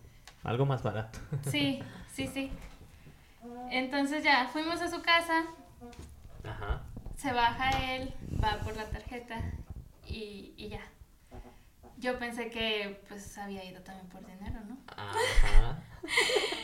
Algo 0.44 0.65
más 0.65 0.82
barato. 0.82 1.20
Sí, 1.44 1.82
sí, 2.28 2.32
sí. 2.34 2.51
Entonces 3.72 4.24
ya, 4.24 4.48
fuimos 4.48 4.82
a 4.82 4.90
su 4.90 5.01
casa, 5.01 5.46
Ajá. 6.44 6.82
se 7.18 7.32
baja 7.32 7.96
él, 7.96 8.13
va 8.44 8.60
por 8.60 8.75
la 8.75 8.86
tarjeta 8.86 9.42
y, 10.06 10.54
y 10.58 10.70
ya. 10.70 10.82
Yo 11.98 12.18
pensé 12.18 12.50
que 12.50 13.00
pues 13.08 13.38
había 13.38 13.63
ido 13.63 13.82
también 13.82 14.08
por 14.10 14.25
dinero, 14.25 14.60
¿no? 14.68 14.78
Ajá. 14.96 15.80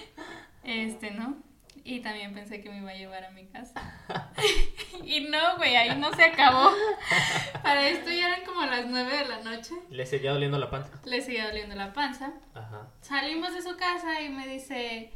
Este, 0.63 1.11
¿no? 1.11 1.37
Y 1.85 2.01
también 2.01 2.33
pensé 2.33 2.61
que 2.61 2.69
me 2.69 2.79
iba 2.79 2.91
a 2.91 2.95
llevar 2.95 3.23
a 3.23 3.31
mi 3.31 3.45
casa. 3.45 3.81
y 5.05 5.21
no, 5.21 5.55
güey, 5.55 5.77
ahí 5.77 5.97
no 5.97 6.13
se 6.13 6.25
acabó. 6.25 6.71
Para 7.63 7.87
esto 7.87 8.09
ya 8.09 8.27
eran 8.27 8.45
como 8.45 8.65
las 8.65 8.85
nueve 8.87 9.15
de 9.15 9.25
la 9.29 9.39
noche. 9.39 9.73
Le 9.89 10.05
seguía 10.05 10.33
doliendo 10.33 10.59
la 10.59 10.69
panza. 10.69 10.91
Le 11.05 11.21
seguía 11.21 11.45
doliendo 11.45 11.75
la 11.75 11.93
panza. 11.93 12.33
Ajá. 12.53 12.89
Salimos 12.99 13.53
de 13.53 13.61
su 13.61 13.77
casa 13.77 14.19
y 14.19 14.27
me 14.27 14.45
dice, 14.45 15.13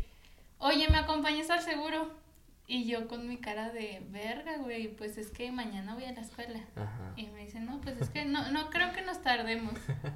oye, 0.62 0.88
¿me 0.90 0.98
acompañas 0.98 1.50
al 1.50 1.62
seguro? 1.62 2.20
Y 2.68 2.86
yo 2.86 3.08
con 3.10 3.28
mi 3.28 3.38
cara 3.38 3.70
de 3.72 4.02
verga, 4.12 4.56
güey, 4.60 4.88
pues 4.96 5.18
es 5.18 5.30
que 5.30 5.52
mañana 5.52 5.94
voy 5.94 6.06
a 6.06 6.14
la 6.14 6.22
escuela. 6.22 6.62
Ajá. 6.78 7.12
Y 7.18 7.26
me 7.28 7.44
dice, 7.44 7.60
no, 7.60 7.82
pues 7.82 8.00
es 8.00 8.10
que 8.10 8.24
no, 8.24 8.50
no 8.52 8.70
creo 8.70 8.94
que 8.94 9.02
nos 9.02 9.22
tardemos. 9.22 9.74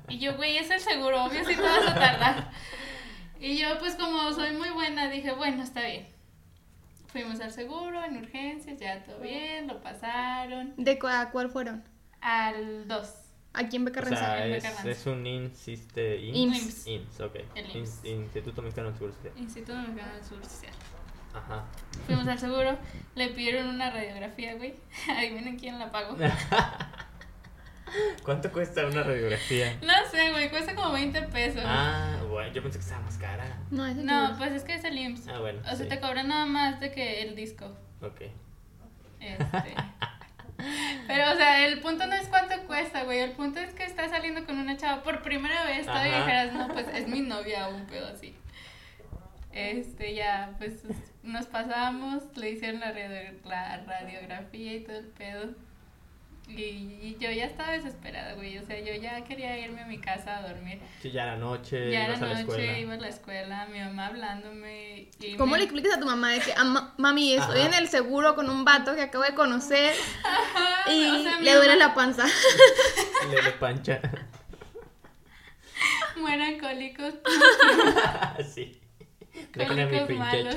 Y 0.07 0.19
yo, 0.19 0.37
güey, 0.37 0.57
es 0.57 0.69
el 0.71 0.79
seguro, 0.79 1.25
obvio 1.25 1.43
si 1.43 1.53
te 1.55 1.61
vas 1.61 1.85
a 1.87 1.93
tardar. 1.95 2.51
Y 3.41 3.57
yo, 3.57 3.77
pues 3.79 3.95
como 3.95 4.31
soy 4.31 4.53
muy 4.55 4.69
buena, 4.69 5.09
dije, 5.09 5.33
bueno, 5.33 5.61
está 5.63 5.81
bien. 5.81 6.07
Fuimos 7.07 7.41
al 7.41 7.51
seguro, 7.51 8.03
en 8.05 8.15
urgencias, 8.17 8.79
ya 8.79 9.03
todo 9.03 9.19
bien, 9.19 9.67
lo 9.67 9.81
pasaron. 9.81 10.73
¿de 10.77 10.97
cu- 10.97 11.07
a 11.07 11.31
cuál 11.31 11.49
fueron? 11.49 11.83
Al 12.21 12.87
2. 12.87 13.13
Aquí 13.55 13.77
en 13.77 13.83
O 13.83 13.85
Becarranza. 13.85 14.17
sea, 14.19 14.47
es, 14.47 14.85
es 14.85 15.05
un 15.07 15.25
insiste, 15.25 16.17
IMSS. 16.17 16.87
IMSS, 16.87 17.21
ok. 17.21 17.35
El 17.55 17.75
IMSS. 17.77 18.05
Instituto 18.05 18.61
Mexicano 18.61 18.89
del 18.89 18.97
Seguro 18.97 19.13
Social. 19.15 19.33
Instituto 19.37 19.77
Mexicano 19.77 20.13
del 20.13 20.23
Seguro 20.23 20.45
Social. 20.45 20.73
Ajá. 21.33 21.65
Fuimos 22.05 22.27
al 22.27 22.39
seguro, 22.39 22.77
le 23.15 23.27
pidieron 23.29 23.67
una 23.67 23.89
radiografía, 23.91 24.55
güey. 24.55 24.73
Adivinen 25.09 25.57
quién 25.59 25.79
la 25.79 25.91
pagó. 25.91 26.15
¿Cuánto 28.23 28.51
cuesta 28.51 28.85
una 28.87 29.03
radiografía? 29.03 29.77
No 29.81 29.93
sé, 30.11 30.31
güey, 30.31 30.49
cuesta 30.49 30.75
como 30.75 30.91
20 30.93 31.21
pesos. 31.23 31.61
Ah, 31.65 32.17
bueno, 32.29 32.51
yo 32.51 32.61
pensé 32.61 32.79
que 32.79 32.83
estaba 32.83 33.01
más 33.01 33.17
cara. 33.17 33.45
No, 33.69 33.85
ese 33.85 34.03
No, 34.03 34.31
no. 34.31 34.37
pues 34.37 34.51
es 34.53 34.63
que 34.63 34.75
es 34.75 34.83
el 34.83 34.97
IMSS. 34.97 35.27
Ah, 35.29 35.39
bueno. 35.39 35.59
O 35.61 35.65
sea, 35.65 35.75
sí. 35.75 35.85
te 35.87 35.99
cobran 35.99 36.27
nada 36.27 36.45
más 36.45 36.79
de 36.79 36.91
que 36.91 37.21
el 37.21 37.35
disco. 37.35 37.65
Ok. 38.01 38.21
Este. 39.19 39.75
Pero, 41.07 41.31
o 41.31 41.35
sea, 41.35 41.67
el 41.67 41.79
punto 41.81 42.07
no 42.07 42.13
es 42.13 42.27
cuánto 42.27 42.55
cuesta, 42.65 43.03
güey. 43.03 43.19
El 43.19 43.31
punto 43.31 43.59
es 43.59 43.73
que 43.73 43.83
estás 43.83 44.11
saliendo 44.11 44.45
con 44.45 44.57
una 44.57 44.77
chava 44.77 45.03
por 45.03 45.21
primera 45.21 45.65
vez. 45.65 45.85
Todavía 45.85 46.19
dijeras, 46.19 46.53
no, 46.53 46.67
pues 46.69 46.87
es 46.93 47.07
mi 47.07 47.21
novia 47.21 47.67
un 47.67 47.85
pedo 47.85 48.07
así. 48.07 48.35
Este, 49.51 50.13
ya, 50.15 50.53
pues 50.57 50.83
nos 51.23 51.45
pasamos, 51.45 52.23
le 52.35 52.51
hicieron 52.51 52.81
la, 52.81 52.93
la 53.45 53.83
radiografía 53.85 54.73
y 54.73 54.79
todo 54.81 54.97
el 54.97 55.07
pedo. 55.07 55.55
Y, 56.47 56.61
y 56.61 57.17
yo 57.19 57.31
ya 57.31 57.45
estaba 57.45 57.71
desesperada, 57.71 58.33
güey. 58.33 58.57
O 58.59 58.65
sea, 58.65 58.79
yo 58.79 58.93
ya 58.93 59.23
quería 59.23 59.57
irme 59.57 59.81
a 59.81 59.87
mi 59.87 59.97
casa 59.97 60.37
a 60.37 60.47
dormir. 60.47 60.79
Sí, 61.01 61.09
ya 61.11 61.23
era 61.23 61.37
noche, 61.37 61.89
ya 61.91 62.05
ibas 62.05 62.19
era 62.19 62.27
a 62.29 62.33
la 62.33 62.39
escuela. 62.41 62.63
noche, 62.67 62.79
iba 62.81 62.93
a 62.93 62.97
la 62.97 63.07
escuela, 63.07 63.65
mi 63.65 63.79
mamá 63.79 64.07
hablándome. 64.07 65.09
Y 65.19 65.35
¿Cómo 65.37 65.53
me- 65.53 65.57
le 65.57 65.63
explicas 65.63 65.95
a 65.95 65.99
tu 65.99 66.05
mamá 66.05 66.31
de 66.33 66.39
que, 66.41 66.53
"Ah, 66.55 66.63
ma- 66.63 66.93
mami, 66.97 67.33
estoy 67.33 67.61
Ajá. 67.61 67.67
en 67.69 67.73
el 67.73 67.87
seguro 67.89 68.35
con 68.35 68.47
un 68.49 68.63
vato 68.63 68.93
que 68.95 69.01
acabo 69.01 69.23
de 69.23 69.33
conocer 69.33 69.93
Ajá, 70.23 70.91
y 70.91 71.09
o 71.09 71.23
sea, 71.23 71.39
mi 71.39 71.45
le 71.45 71.55
duele 71.55 71.73
mamá- 71.77 71.87
la 71.87 71.93
panza? 71.95 72.25
Le, 73.31 73.41
le 73.41 73.51
pancha. 73.53 73.99
Mueran 76.17 76.59
cólicos. 76.59 77.13
sí. 78.53 78.79
Cólicos 79.53 80.09
malos. 80.11 80.55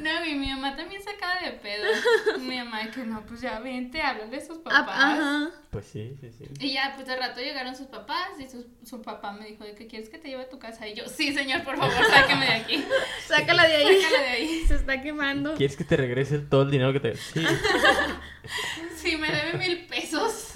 No, 0.00 0.24
y 0.26 0.34
mi 0.34 0.48
mamá 0.48 0.76
también 0.76 1.02
se 1.02 1.10
acaba 1.10 1.40
de 1.40 1.52
pedo. 1.52 1.84
Mi 2.40 2.56
mamá, 2.58 2.90
que 2.90 3.04
no, 3.04 3.24
pues 3.26 3.40
ya 3.40 3.58
vente, 3.60 4.00
háblale 4.00 4.36
a 4.36 4.40
sus 4.40 4.58
Ah, 4.58 4.62
papás. 4.64 4.96
Ajá. 4.98 5.50
Pues 5.70 5.86
sí, 5.86 6.16
sí, 6.20 6.30
sí. 6.32 6.44
Y 6.58 6.72
ya, 6.72 6.92
pues 6.96 7.06
de 7.06 7.16
rato 7.16 7.40
llegaron 7.40 7.76
sus 7.76 7.86
papás 7.86 8.30
y 8.38 8.48
su, 8.48 8.66
su 8.84 9.02
papá 9.02 9.32
me 9.32 9.46
dijo, 9.46 9.64
¿de 9.64 9.74
qué 9.74 9.86
quieres 9.86 10.08
que 10.08 10.18
te 10.18 10.28
lleve 10.28 10.42
a 10.42 10.48
tu 10.48 10.58
casa? 10.58 10.88
Y 10.88 10.94
yo, 10.94 11.06
sí, 11.08 11.32
señor, 11.32 11.62
por 11.62 11.76
favor, 11.76 11.94
sáqueme 12.06 12.46
de 12.46 12.52
aquí. 12.52 12.84
Sácala 13.26 13.64
de 13.68 13.76
ahí. 13.76 14.00
Sácala 14.02 14.22
de 14.22 14.28
ahí. 14.28 14.64
Se 14.68 14.74
está 14.76 15.00
quemando. 15.00 15.54
¿Quieres 15.54 15.76
que 15.76 15.84
te 15.84 15.96
regrese 15.96 16.38
todo 16.38 16.62
el 16.62 16.70
dinero 16.70 16.92
que 16.92 17.00
te... 17.00 17.16
Sí. 17.16 17.44
Sí, 18.96 19.16
me 19.16 19.30
debe 19.30 19.58
mil 19.58 19.86
pesos. 19.86 20.52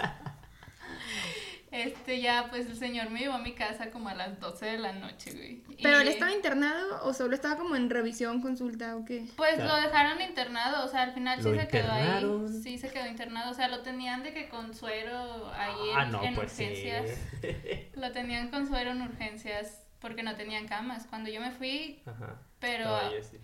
Este, 1.75 2.21
ya, 2.21 2.47
pues 2.51 2.67
el 2.67 2.77
señor 2.77 3.11
me 3.11 3.19
llevó 3.19 3.35
a 3.35 3.39
mi 3.39 3.53
casa 3.53 3.91
como 3.91 4.09
a 4.09 4.15
las 4.15 4.39
12 4.39 4.65
de 4.65 4.79
la 4.79 4.93
noche, 4.93 5.33
güey. 5.33 5.63
¿Pero 5.83 5.99
Y- 5.99 6.03
él 6.03 6.09
estaba 6.09 6.33
internado 6.33 7.03
o 7.05 7.13
solo 7.13 7.35
estaba 7.35 7.57
como 7.57 7.75
en 7.75 7.91
revisión, 7.91 8.41
consulta 8.41 8.95
o 8.97 9.05
qué? 9.05 9.27
Pues 9.37 9.57
Claro. 9.57 9.75
lo 9.75 9.83
dejaron 9.83 10.21
internado, 10.23 10.85
o 10.85 10.89
sea, 10.89 11.03
al 11.03 11.13
final 11.15 11.43
sí 11.43 11.49
¿Lo 11.51 11.61
se 11.61 11.67
quedó 11.67 11.91
ahí. 11.91 12.25
Sí 12.63 12.79
se 12.79 12.91
quedó 12.91 13.09
internado, 13.09 13.51
o 13.51 13.55
sea, 13.55 13.67
lo 13.69 13.81
tenían 13.81 14.23
de 14.23 14.33
que 14.33 14.49
con 14.49 14.73
suero 14.73 15.51
ahí 15.53 15.91
en, 15.91 15.99
ah, 15.99 16.05
no, 16.07 16.23
en 16.23 16.35
pues 16.37 16.53
sí. 16.53 16.63
urgencias. 16.65 17.19
Lo 17.97 18.13
tenían 18.13 18.51
con 18.51 18.69
suero 18.69 18.93
en 18.93 19.03
urgencias 19.03 19.85
porque 19.99 20.23
no 20.23 20.37
tenían 20.37 20.69
camas. 20.69 21.07
Cuando 21.09 21.29
yo 21.31 21.41
me 21.41 21.51
fui, 21.51 22.03
Ajá. 22.07 22.39
pero 22.61 23.01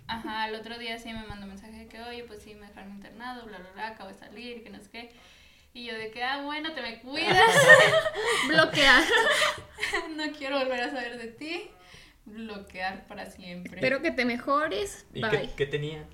ajá, 0.07 0.43
al 0.45 0.55
otro 0.55 0.79
día 0.79 0.99
sí 0.99 1.13
me 1.13 1.25
mandó 1.27 1.47
mensaje 1.49 1.73
de 1.79 1.87
que, 1.89 2.01
"Oye, 2.03 2.23
pues 2.25 2.43
sí 2.43 2.55
me 2.55 2.69
dejaron 2.69 2.93
internado, 2.93 3.45
bla 3.47 3.59
bla 3.59 3.71
bla, 3.73 3.89
acabo 3.89 4.09
de 4.11 4.15
salir, 4.19 4.63
que 4.63 4.71
no 4.71 4.79
sé 4.79 4.89
qué." 4.91 5.13
Y 5.73 5.85
yo 5.87 5.95
de 5.95 6.11
que, 6.11 6.23
"Ah, 6.23 6.43
bueno, 6.43 6.73
te 6.73 6.83
me 6.83 7.01
cuidas. 7.01 7.37
Bloquear. 8.49 9.03
no 10.17 10.31
quiero 10.33 10.59
volver 10.59 10.81
a 10.83 10.91
saber 10.91 11.19
de 11.19 11.29
ti." 11.29 11.71
Bloquear 12.27 13.07
para 13.07 13.27
siempre. 13.27 13.75
Espero 13.77 14.03
que 14.03 14.11
te 14.11 14.25
mejores. 14.25 15.07
¿Y 15.15 15.21
Bye. 15.23 15.31
qué, 15.31 15.51
qué 15.57 15.67
tenía? 15.67 16.05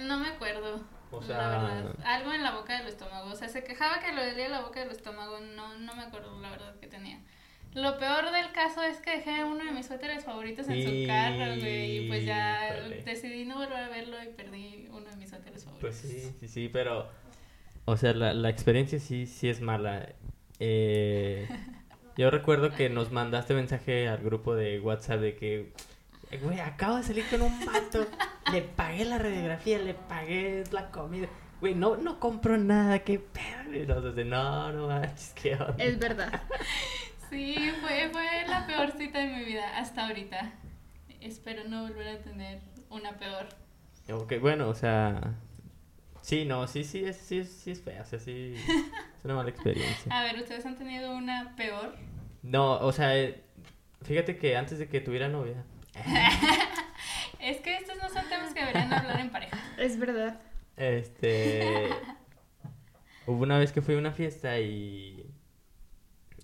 No 0.00 0.18
me 0.18 0.28
acuerdo. 0.28 0.84
O 1.10 1.20
la 1.20 1.26
sea- 1.26 1.36
verdad. 1.48 1.94
Algo 2.04 2.32
en 2.32 2.42
la 2.42 2.52
boca 2.52 2.76
del 2.78 2.86
estómago. 2.88 3.30
O 3.30 3.34
sea, 3.36 3.48
se 3.48 3.64
quejaba 3.64 4.00
que 4.00 4.12
le 4.12 4.30
dolía 4.30 4.48
la 4.48 4.60
boca 4.60 4.80
del 4.80 4.90
estómago. 4.90 5.40
No, 5.40 5.76
no 5.78 5.94
me 5.94 6.02
acuerdo 6.02 6.38
la 6.40 6.50
verdad 6.50 6.78
que 6.80 6.86
tenía. 6.86 7.20
Lo 7.74 7.98
peor 7.98 8.30
del 8.30 8.52
caso 8.52 8.82
es 8.82 8.98
que 8.98 9.10
dejé 9.18 9.44
uno 9.44 9.64
de 9.64 9.70
mis 9.70 9.86
suéteres 9.86 10.24
favoritos 10.24 10.66
en 10.68 10.82
su 10.82 11.06
carro, 11.06 11.56
güey. 11.60 12.04
Y 12.04 12.08
pues 12.08 12.24
ya 12.24 12.74
Híjole. 12.78 13.02
decidí 13.02 13.44
no 13.44 13.56
volver 13.56 13.76
a 13.76 13.88
verlo 13.88 14.22
y 14.22 14.28
perdí 14.28 14.88
uno 14.90 15.10
de 15.10 15.16
mis 15.16 15.28
suéteres 15.30 15.64
favoritos. 15.64 15.80
Pues 16.00 16.10
sí, 16.12 16.32
sí, 16.40 16.48
sí, 16.48 16.68
pero... 16.68 17.10
O 17.86 17.96
sea, 17.96 18.12
la, 18.12 18.34
la 18.34 18.50
experiencia 18.50 18.98
sí, 19.00 19.26
sí 19.26 19.48
es 19.48 19.60
mala. 19.60 20.08
Eh, 20.58 21.48
yo 22.16 22.30
recuerdo 22.30 22.70
que 22.72 22.90
nos 22.90 23.12
mandaste 23.12 23.54
mensaje 23.54 24.08
al 24.08 24.18
grupo 24.18 24.54
de 24.54 24.80
WhatsApp 24.80 25.20
de 25.20 25.36
que... 25.36 25.72
"Eh, 26.30 26.38
Güey, 26.42 26.60
acabo 26.60 26.96
de 26.96 27.04
salir 27.04 27.24
con 27.30 27.42
un 27.42 27.64
vato. 27.64 28.06
Le 28.52 28.62
pagué 28.62 29.04
la 29.04 29.18
radiografía, 29.18 29.78
le 29.78 29.94
pagué 29.94 30.64
la 30.72 30.90
comida. 30.90 31.28
Güey, 31.60 31.74
no, 31.74 31.96
no 31.96 32.18
compro 32.20 32.58
nada, 32.58 32.98
qué 33.00 33.18
pedo. 33.20 34.12
De, 34.12 34.24
no, 34.24 34.72
no 34.72 34.88
manches, 34.88 35.32
qué 35.40 35.54
onda. 35.54 35.76
Es 35.78 35.98
verdad. 35.98 36.42
Sí, 37.30 37.56
fue, 37.80 38.08
fue 38.12 38.24
la 38.48 38.66
peor 38.66 38.92
cita 38.98 39.18
de 39.20 39.26
mi 39.28 39.44
vida 39.44 39.78
hasta 39.78 40.06
ahorita. 40.06 40.52
Espero 41.20 41.64
no 41.64 41.82
volver 41.82 42.08
a 42.08 42.18
tener 42.22 42.60
una 42.90 43.16
peor. 43.16 43.46
Ok, 44.12 44.34
bueno, 44.40 44.68
o 44.68 44.74
sea... 44.74 45.34
Sí, 46.26 46.44
no, 46.44 46.66
sí, 46.66 46.82
sí, 46.82 47.04
es, 47.04 47.16
sí, 47.18 47.38
es, 47.38 47.48
sí 47.48 47.70
es 47.70 47.80
fea, 47.80 48.02
o 48.02 48.04
sea, 48.04 48.18
sí... 48.18 48.56
Es 49.16 49.24
una 49.24 49.36
mala 49.36 49.50
experiencia. 49.50 50.10
A 50.10 50.24
ver, 50.24 50.34
¿ustedes 50.34 50.66
han 50.66 50.76
tenido 50.76 51.14
una 51.14 51.54
peor? 51.54 51.94
No, 52.42 52.80
o 52.80 52.90
sea, 52.90 53.16
eh, 53.16 53.44
fíjate 54.02 54.36
que 54.36 54.56
antes 54.56 54.80
de 54.80 54.88
que 54.88 55.00
tuviera 55.00 55.28
novia... 55.28 55.62
Es 57.38 57.58
que 57.58 57.76
estos 57.76 57.96
no 57.98 58.08
son 58.08 58.28
temas 58.28 58.52
que 58.52 58.58
deberían 58.58 58.92
hablar 58.92 59.20
en 59.20 59.30
pareja. 59.30 59.56
Es 59.78 60.00
verdad. 60.00 60.40
Este. 60.76 61.90
hubo 63.26 63.44
una 63.44 63.58
vez 63.58 63.70
que 63.70 63.80
fui 63.80 63.94
a 63.94 63.98
una 63.98 64.10
fiesta 64.10 64.58
y. 64.58 65.32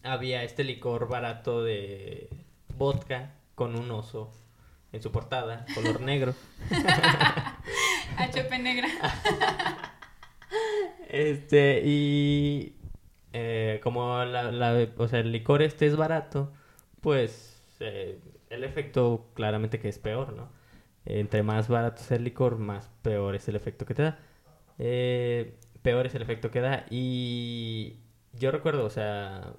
Había 0.05 0.45
este 0.45 0.63
licor 0.63 1.09
barato 1.09 1.65
de 1.65 2.31
vodka 2.77 3.33
con 3.57 3.77
un 3.77 3.91
oso 3.91 4.33
en 4.93 5.03
su 5.03 5.11
portada, 5.11 5.67
color 5.75 6.01
negro. 6.03 6.37
HP 8.17 8.59
negra. 8.59 8.89
Este, 11.09 11.83
y. 11.85 12.75
eh, 13.33 13.81
como 13.83 14.25
la, 14.25 14.51
la- 14.53 14.89
o 14.99 15.09
sea, 15.09 15.21
el 15.21 15.33
licor 15.33 15.63
este 15.63 15.87
es 15.87 15.97
barato, 15.97 16.53
pues 17.01 17.63
eh, 17.81 18.19
el 18.51 18.65
efecto 18.65 19.27
claramente 19.35 19.79
que 19.81 19.89
es 19.89 19.99
peor, 19.99 20.33
¿no? 20.35 20.49
Entre 21.05 21.43
más 21.43 21.69
barato 21.69 22.03
sea 22.03 22.17
el 22.19 22.25
licor, 22.25 22.59
más 22.59 22.89
peor 23.03 23.35
es 23.35 23.49
el 23.49 23.57
efecto 23.57 23.87
que 23.87 23.95
te 23.95 24.03
da. 24.03 24.19
Eh, 24.79 25.57
peor 25.83 26.07
es 26.07 26.15
el 26.15 26.23
efecto 26.23 26.51
que 26.51 26.61
da. 26.61 26.87
Y 26.91 27.97
yo 28.35 28.51
recuerdo, 28.51 28.85
o 28.85 28.91
sea, 28.91 29.53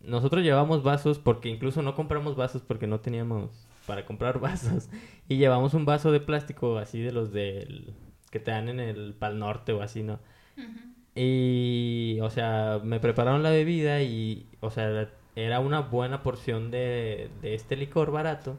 nosotros 0.00 0.42
llevamos 0.44 0.82
vasos 0.82 1.18
porque 1.18 1.48
incluso 1.48 1.82
no 1.82 1.94
compramos 1.94 2.36
vasos 2.36 2.62
porque 2.62 2.86
no 2.86 3.00
teníamos 3.00 3.66
para 3.86 4.06
comprar 4.06 4.40
vasos. 4.40 4.88
Y 5.28 5.36
llevamos 5.38 5.74
un 5.74 5.84
vaso 5.84 6.12
de 6.12 6.20
plástico 6.20 6.78
así 6.78 7.00
de 7.00 7.12
los 7.12 7.32
del 7.32 7.94
que 8.30 8.40
te 8.40 8.50
dan 8.50 8.68
en 8.68 8.80
el 8.80 9.14
Pal 9.14 9.38
Norte 9.38 9.72
o 9.72 9.82
así, 9.82 10.02
¿no? 10.02 10.18
Ujú. 10.56 10.94
Y, 11.16 12.18
o 12.22 12.30
sea, 12.30 12.80
me 12.82 12.98
prepararon 13.00 13.42
la 13.42 13.50
bebida 13.50 14.02
y, 14.02 14.46
o 14.60 14.70
sea, 14.70 15.08
era 15.36 15.60
una 15.60 15.80
buena 15.80 16.22
porción 16.22 16.70
de, 16.70 17.30
de 17.42 17.54
este 17.54 17.76
licor 17.76 18.10
barato. 18.10 18.56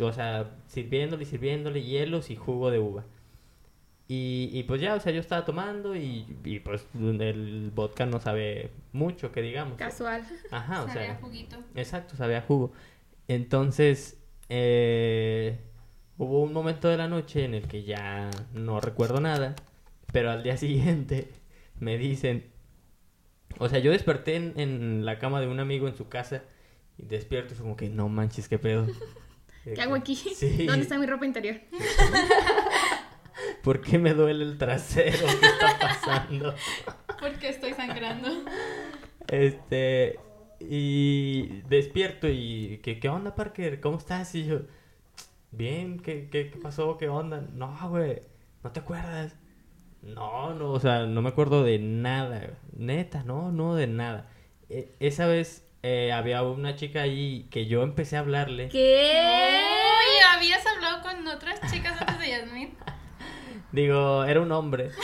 O 0.00 0.12
sea, 0.12 0.50
sirviéndole 0.66 1.24
sirviéndole 1.24 1.82
hielos 1.82 2.30
y 2.30 2.36
jugo 2.36 2.70
de 2.70 2.80
uva. 2.80 3.04
Y, 4.06 4.50
y 4.52 4.64
pues 4.64 4.82
ya, 4.82 4.94
o 4.94 5.00
sea, 5.00 5.12
yo 5.12 5.20
estaba 5.20 5.46
tomando 5.46 5.96
y, 5.96 6.26
y 6.44 6.60
pues 6.60 6.86
el 6.94 7.70
vodka 7.74 8.04
no 8.04 8.20
sabe 8.20 8.70
mucho, 8.92 9.32
que 9.32 9.40
digamos. 9.40 9.78
Casual. 9.78 10.22
Ajá, 10.50 10.82
o 10.82 10.86
Sabía 10.88 11.06
sea. 11.06 11.14
juguito. 11.16 11.56
Exacto, 11.74 12.14
sabía 12.16 12.42
jugo. 12.42 12.72
Entonces, 13.28 14.18
eh, 14.48 15.58
hubo 16.18 16.42
un 16.42 16.52
momento 16.52 16.88
de 16.88 16.96
la 16.96 17.08
noche 17.08 17.44
en 17.44 17.54
el 17.54 17.66
que 17.66 17.82
ya 17.84 18.30
no 18.52 18.80
recuerdo 18.80 19.20
nada, 19.20 19.54
pero 20.12 20.30
al 20.30 20.42
día 20.42 20.56
siguiente 20.58 21.30
me 21.78 21.98
dicen, 21.98 22.50
o 23.58 23.68
sea, 23.68 23.78
yo 23.78 23.92
desperté 23.92 24.36
en, 24.36 24.54
en 24.56 25.04
la 25.04 25.18
cama 25.18 25.40
de 25.40 25.48
un 25.48 25.60
amigo 25.60 25.88
en 25.88 25.96
su 25.96 26.08
casa 26.08 26.42
y 26.98 27.06
despierto 27.06 27.54
y 27.54 27.56
fue 27.56 27.64
como 27.64 27.76
que 27.76 27.88
no 27.88 28.08
manches, 28.08 28.48
qué 28.48 28.58
pedo. 28.58 28.86
¿Qué 29.64 29.80
hago 29.80 29.94
aquí? 29.94 30.14
Sí. 30.14 30.66
¿Dónde 30.66 30.82
está 30.82 30.98
mi 30.98 31.06
ropa 31.06 31.24
interior? 31.24 31.56
¿Por 33.62 33.80
qué 33.80 33.98
me 33.98 34.12
duele 34.12 34.44
el 34.44 34.58
trasero? 34.58 35.26
¿Qué 35.40 35.46
está 35.46 35.78
pasando? 35.78 36.54
Porque 37.18 37.48
estoy 37.48 37.72
sangrando. 37.72 38.28
Este, 39.28 40.20
y 40.60 41.62
despierto 41.68 42.28
y, 42.28 42.80
¿qué, 42.82 42.98
qué 42.98 43.08
onda, 43.08 43.34
Parker? 43.34 43.80
¿Cómo 43.80 43.98
estás? 43.98 44.34
Y 44.34 44.46
yo, 44.46 44.60
bien, 45.50 46.00
¿qué, 46.00 46.28
qué, 46.30 46.50
qué 46.50 46.58
pasó? 46.58 46.96
¿Qué 46.98 47.08
onda? 47.08 47.42
No, 47.52 47.76
güey, 47.88 48.20
¿no 48.62 48.70
te 48.72 48.80
acuerdas? 48.80 49.34
No, 50.02 50.54
no, 50.54 50.70
o 50.72 50.80
sea, 50.80 51.06
no 51.06 51.22
me 51.22 51.30
acuerdo 51.30 51.64
de 51.64 51.78
nada, 51.78 52.50
neta, 52.76 53.22
no, 53.24 53.52
no, 53.52 53.74
de 53.74 53.86
nada. 53.86 54.28
E- 54.68 54.90
esa 55.00 55.26
vez 55.26 55.66
eh, 55.82 56.12
había 56.12 56.42
una 56.42 56.76
chica 56.76 57.02
ahí 57.02 57.46
que 57.50 57.66
yo 57.66 57.82
empecé 57.82 58.16
a 58.16 58.20
hablarle. 58.20 58.68
¿Qué? 58.68 59.12
Oye, 59.12 60.24
¿habías 60.36 60.64
hablado 60.66 61.02
con 61.02 61.26
otras 61.26 61.60
chicas 61.72 61.98
antes 62.00 62.18
de 62.18 62.28
Yasmin? 62.28 62.74
Digo, 63.72 64.24
era 64.24 64.40
un 64.40 64.52
hombre. 64.52 64.90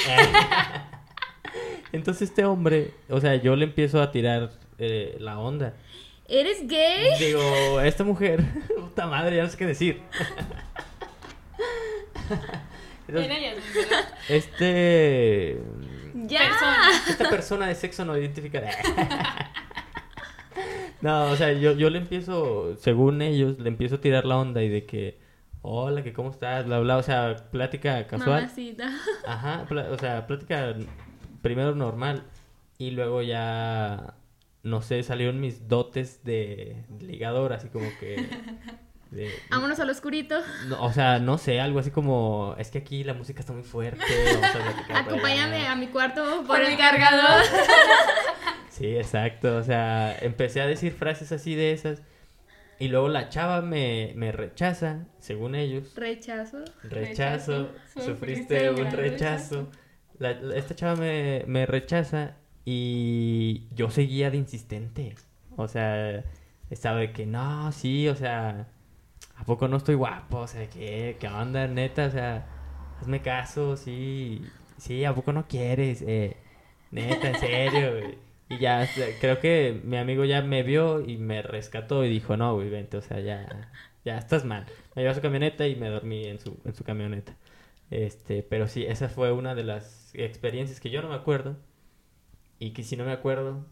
Entonces 1.92 2.28
este 2.28 2.44
hombre, 2.44 2.92
o 3.08 3.20
sea, 3.20 3.36
yo 3.36 3.56
le 3.56 3.64
empiezo 3.64 4.00
a 4.00 4.12
tirar 4.12 4.50
eh, 4.80 5.16
la 5.20 5.38
onda. 5.38 5.74
¿Eres 6.26 6.66
gay? 6.66 7.18
Digo, 7.18 7.80
esta 7.80 8.04
mujer, 8.04 8.42
puta 8.76 9.06
madre, 9.06 9.36
ya 9.36 9.42
no 9.44 9.48
sé 9.48 9.56
qué 9.56 9.66
decir. 9.66 10.00
Entonces, 13.08 13.64
este... 14.28 15.60
Ya. 16.14 16.40
Persona. 16.40 16.90
Esta 17.08 17.28
persona 17.28 17.66
de 17.68 17.74
sexo 17.74 18.04
no 18.04 18.16
identificada. 18.16 18.70
No, 21.00 21.30
o 21.30 21.36
sea, 21.36 21.52
yo, 21.52 21.72
yo 21.72 21.88
le 21.88 21.98
empiezo, 21.98 22.76
según 22.76 23.22
ellos, 23.22 23.58
le 23.58 23.68
empiezo 23.68 23.96
a 23.96 24.00
tirar 24.00 24.26
la 24.26 24.36
onda 24.36 24.62
y 24.62 24.68
de 24.68 24.84
que, 24.84 25.18
hola, 25.62 26.02
que 26.02 26.12
cómo 26.12 26.30
estás, 26.30 26.66
bla, 26.66 26.78
bla, 26.80 26.98
o 26.98 27.02
sea, 27.02 27.36
plática 27.50 28.06
casual. 28.06 28.42
Mamacita. 28.42 28.90
Ajá, 29.26 29.66
o 29.90 29.96
sea, 29.98 30.26
plática 30.26 30.74
primero 31.40 31.74
normal 31.74 32.24
y 32.76 32.90
luego 32.90 33.22
ya, 33.22 34.14
no 34.62 34.82
sé, 34.82 35.02
salieron 35.02 35.40
mis 35.40 35.68
dotes 35.68 36.22
de 36.24 36.76
ligador, 37.00 37.52
así 37.52 37.68
como 37.68 37.88
que... 37.98 38.28
de- 39.10 39.30
Vámonos 39.50 39.80
al 39.80 39.90
oscurito. 39.90 40.40
no, 40.68 40.82
o 40.84 40.92
sea, 40.92 41.18
no 41.18 41.36
sé, 41.38 41.60
algo 41.60 41.78
así 41.80 41.90
como, 41.90 42.54
es 42.58 42.70
que 42.70 42.78
aquí 42.78 43.02
la 43.04 43.14
música 43.14 43.40
está 43.40 43.52
muy 43.52 43.62
fuerte. 43.64 44.04
vamos 44.26 44.44
a 44.48 44.52
platicar 44.52 44.86
por 44.86 44.90
allá". 44.92 45.00
Acompáñame 45.00 45.66
a 45.66 45.74
mi 45.76 45.88
cuarto 45.88 46.24
por, 46.46 46.46
Por 46.46 46.60
el 46.62 46.76
cargador. 46.76 47.42
Sí, 48.70 48.96
exacto. 48.96 49.56
O 49.58 49.62
sea, 49.62 50.16
empecé 50.22 50.60
a 50.62 50.66
decir 50.66 50.92
frases 50.92 51.32
así 51.32 51.54
de 51.54 51.72
esas. 51.72 52.00
Y 52.78 52.88
luego 52.88 53.08
la 53.08 53.28
chava 53.28 53.60
me, 53.60 54.12
me 54.16 54.32
rechaza, 54.32 55.04
según 55.18 55.54
ellos. 55.54 55.94
Rechazo. 55.96 56.64
Rechazo, 56.84 56.88
Rechazo. 56.88 57.68
sufriste 57.92 58.70
Sufriste 58.70 58.70
un 58.70 58.90
rechazo. 58.90 59.68
La- 60.18 60.32
la- 60.32 60.56
esta 60.56 60.74
chava 60.74 60.96
me, 60.96 61.44
me 61.46 61.66
rechaza 61.66 62.36
y 62.64 63.68
yo 63.74 63.90
seguía 63.90 64.30
de 64.30 64.38
insistente. 64.38 65.14
O 65.56 65.68
sea, 65.68 66.24
estaba 66.70 66.98
de 67.00 67.12
que 67.12 67.26
no, 67.26 67.72
sí, 67.72 68.08
o 68.08 68.16
sea, 68.16 68.68
¿a 69.36 69.44
poco 69.44 69.68
no 69.68 69.76
estoy 69.78 69.94
guapo? 69.96 70.38
O 70.40 70.46
sea, 70.46 70.68
¿qué, 70.70 71.16
qué 71.20 71.28
onda, 71.28 71.66
neta? 71.66 72.06
O 72.06 72.10
sea, 72.10 72.46
hazme 73.00 73.22
caso, 73.22 73.76
sí, 73.76 74.42
sí, 74.78 75.04
¿a 75.04 75.14
poco 75.14 75.32
no 75.32 75.46
quieres? 75.48 76.02
Eh, 76.02 76.36
neta, 76.90 77.28
en 77.30 77.38
serio, 77.40 77.92
güey. 77.92 78.18
Y 78.48 78.58
ya, 78.58 78.88
creo 79.20 79.38
que 79.40 79.80
mi 79.84 79.96
amigo 79.96 80.24
ya 80.24 80.42
me 80.42 80.62
vio 80.64 81.00
y 81.06 81.16
me 81.18 81.40
rescató 81.42 82.04
y 82.04 82.08
dijo, 82.10 82.36
no, 82.36 82.54
güey, 82.54 82.68
vente, 82.68 82.96
o 82.96 83.02
sea, 83.02 83.20
ya, 83.20 83.70
ya 84.04 84.18
estás 84.18 84.44
mal. 84.44 84.66
Me 84.94 85.02
llevó 85.02 85.12
a 85.12 85.14
su 85.14 85.20
camioneta 85.20 85.66
y 85.68 85.76
me 85.76 85.88
dormí 85.88 86.24
en 86.26 86.40
su, 86.40 86.58
en 86.64 86.74
su 86.74 86.82
camioneta. 86.84 87.36
Este, 87.90 88.42
pero 88.42 88.68
sí, 88.68 88.84
esa 88.84 89.08
fue 89.08 89.32
una 89.32 89.54
de 89.54 89.64
las 89.64 90.10
experiencias 90.14 90.80
que 90.80 90.90
yo 90.90 91.02
no 91.02 91.08
me 91.08 91.14
acuerdo. 91.16 91.56
Y 92.60 92.72
que 92.72 92.84
si 92.84 92.96
no 92.96 93.04
me 93.04 93.10
acuerdo, 93.12 93.66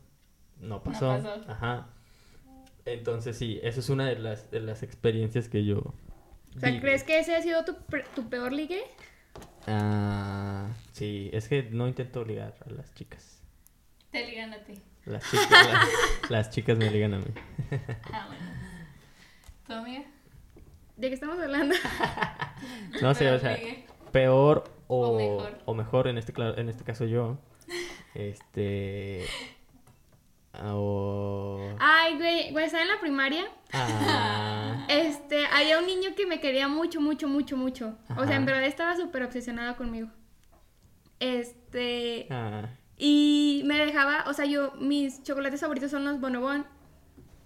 no 0.61 0.83
pasó. 0.83 1.09
pasó. 1.09 1.35
Ajá. 1.47 1.87
Entonces 2.85 3.37
sí, 3.37 3.61
eso 3.63 3.79
es 3.81 3.89
una 3.91 4.07
de 4.09 4.19
las, 4.19 4.51
de 4.51 4.59
las 4.61 4.83
experiencias 4.83 5.49
que 5.49 5.65
yo... 5.65 5.79
O 6.57 6.59
sea, 6.61 6.71
vi. 6.73 6.81
¿crees 6.81 7.05
que 7.05 7.19
ese 7.21 7.37
ha 7.37 7.43
sido 7.43 7.65
tu, 7.65 7.77
pre- 7.77 8.07
tu 8.17 8.29
peor 8.29 8.53
ligue? 8.53 8.83
Ah, 9.67 10.69
sí, 10.93 11.29
es 11.33 11.49
que 11.49 11.65
no 11.65 11.87
intento 11.87 12.25
ligar 12.25 12.55
a 12.67 12.71
las 12.71 12.95
chicas. 12.95 13.43
Te 14.11 14.27
ligan 14.27 14.53
a 14.55 14.59
ti. 14.65 14.75
Las 15.05 15.23
chicas, 15.31 15.51
las, 15.51 16.31
las 16.31 16.51
chicas 16.51 16.79
me 16.79 16.91
ligan 16.91 17.15
a 17.15 17.19
mí. 17.19 17.27
Ah, 18.13 18.27
bueno. 18.27 18.45
¿Tu 19.67 19.73
amiga? 19.75 20.05
¿De 20.97 21.09
qué 21.09 21.15
estamos 21.15 21.39
hablando? 21.39 21.75
No 23.03 23.15
sé, 23.15 23.31
o 23.31 23.39
sea, 23.39 23.57
ligue. 23.57 23.87
peor 24.11 24.65
o, 24.89 25.09
O 25.11 25.17
mejor. 25.17 25.59
o 25.67 25.75
mejor 25.75 26.09
en 26.09 26.19
este, 26.19 26.33
cla- 26.33 26.59
en 26.59 26.69
este 26.71 26.83
caso 26.85 27.05
yo. 27.05 27.39
Este... 28.15 29.27
O... 30.65 31.77
Ay, 31.79 32.17
güey, 32.17 32.51
cuando 32.51 32.61
estaba 32.63 32.83
en 32.83 32.89
la 32.89 33.01
primaria, 33.01 33.49
Ah, 33.73 34.87
este, 34.89 35.47
había 35.47 35.79
un 35.79 35.87
niño 35.87 36.11
que 36.17 36.27
me 36.27 36.41
quería 36.41 36.69
mucho, 36.69 37.01
mucho, 37.01 37.29
mucho, 37.29 37.57
mucho. 37.57 37.99
O 38.17 38.27
sea, 38.27 38.37
en 38.37 38.45
verdad 38.45 38.65
estaba 38.65 38.97
súper 38.97 39.23
obsesionado 39.23 39.77
conmigo. 39.77 40.09
Este, 41.21 42.29
ah, 42.31 42.69
y 42.97 43.63
me 43.67 43.77
dejaba, 43.79 44.25
o 44.27 44.33
sea, 44.33 44.45
yo, 44.47 44.73
mis 44.81 45.23
chocolates 45.23 45.61
favoritos 45.61 45.91
son 45.91 46.05
los 46.05 46.21
bonobón. 46.21 46.67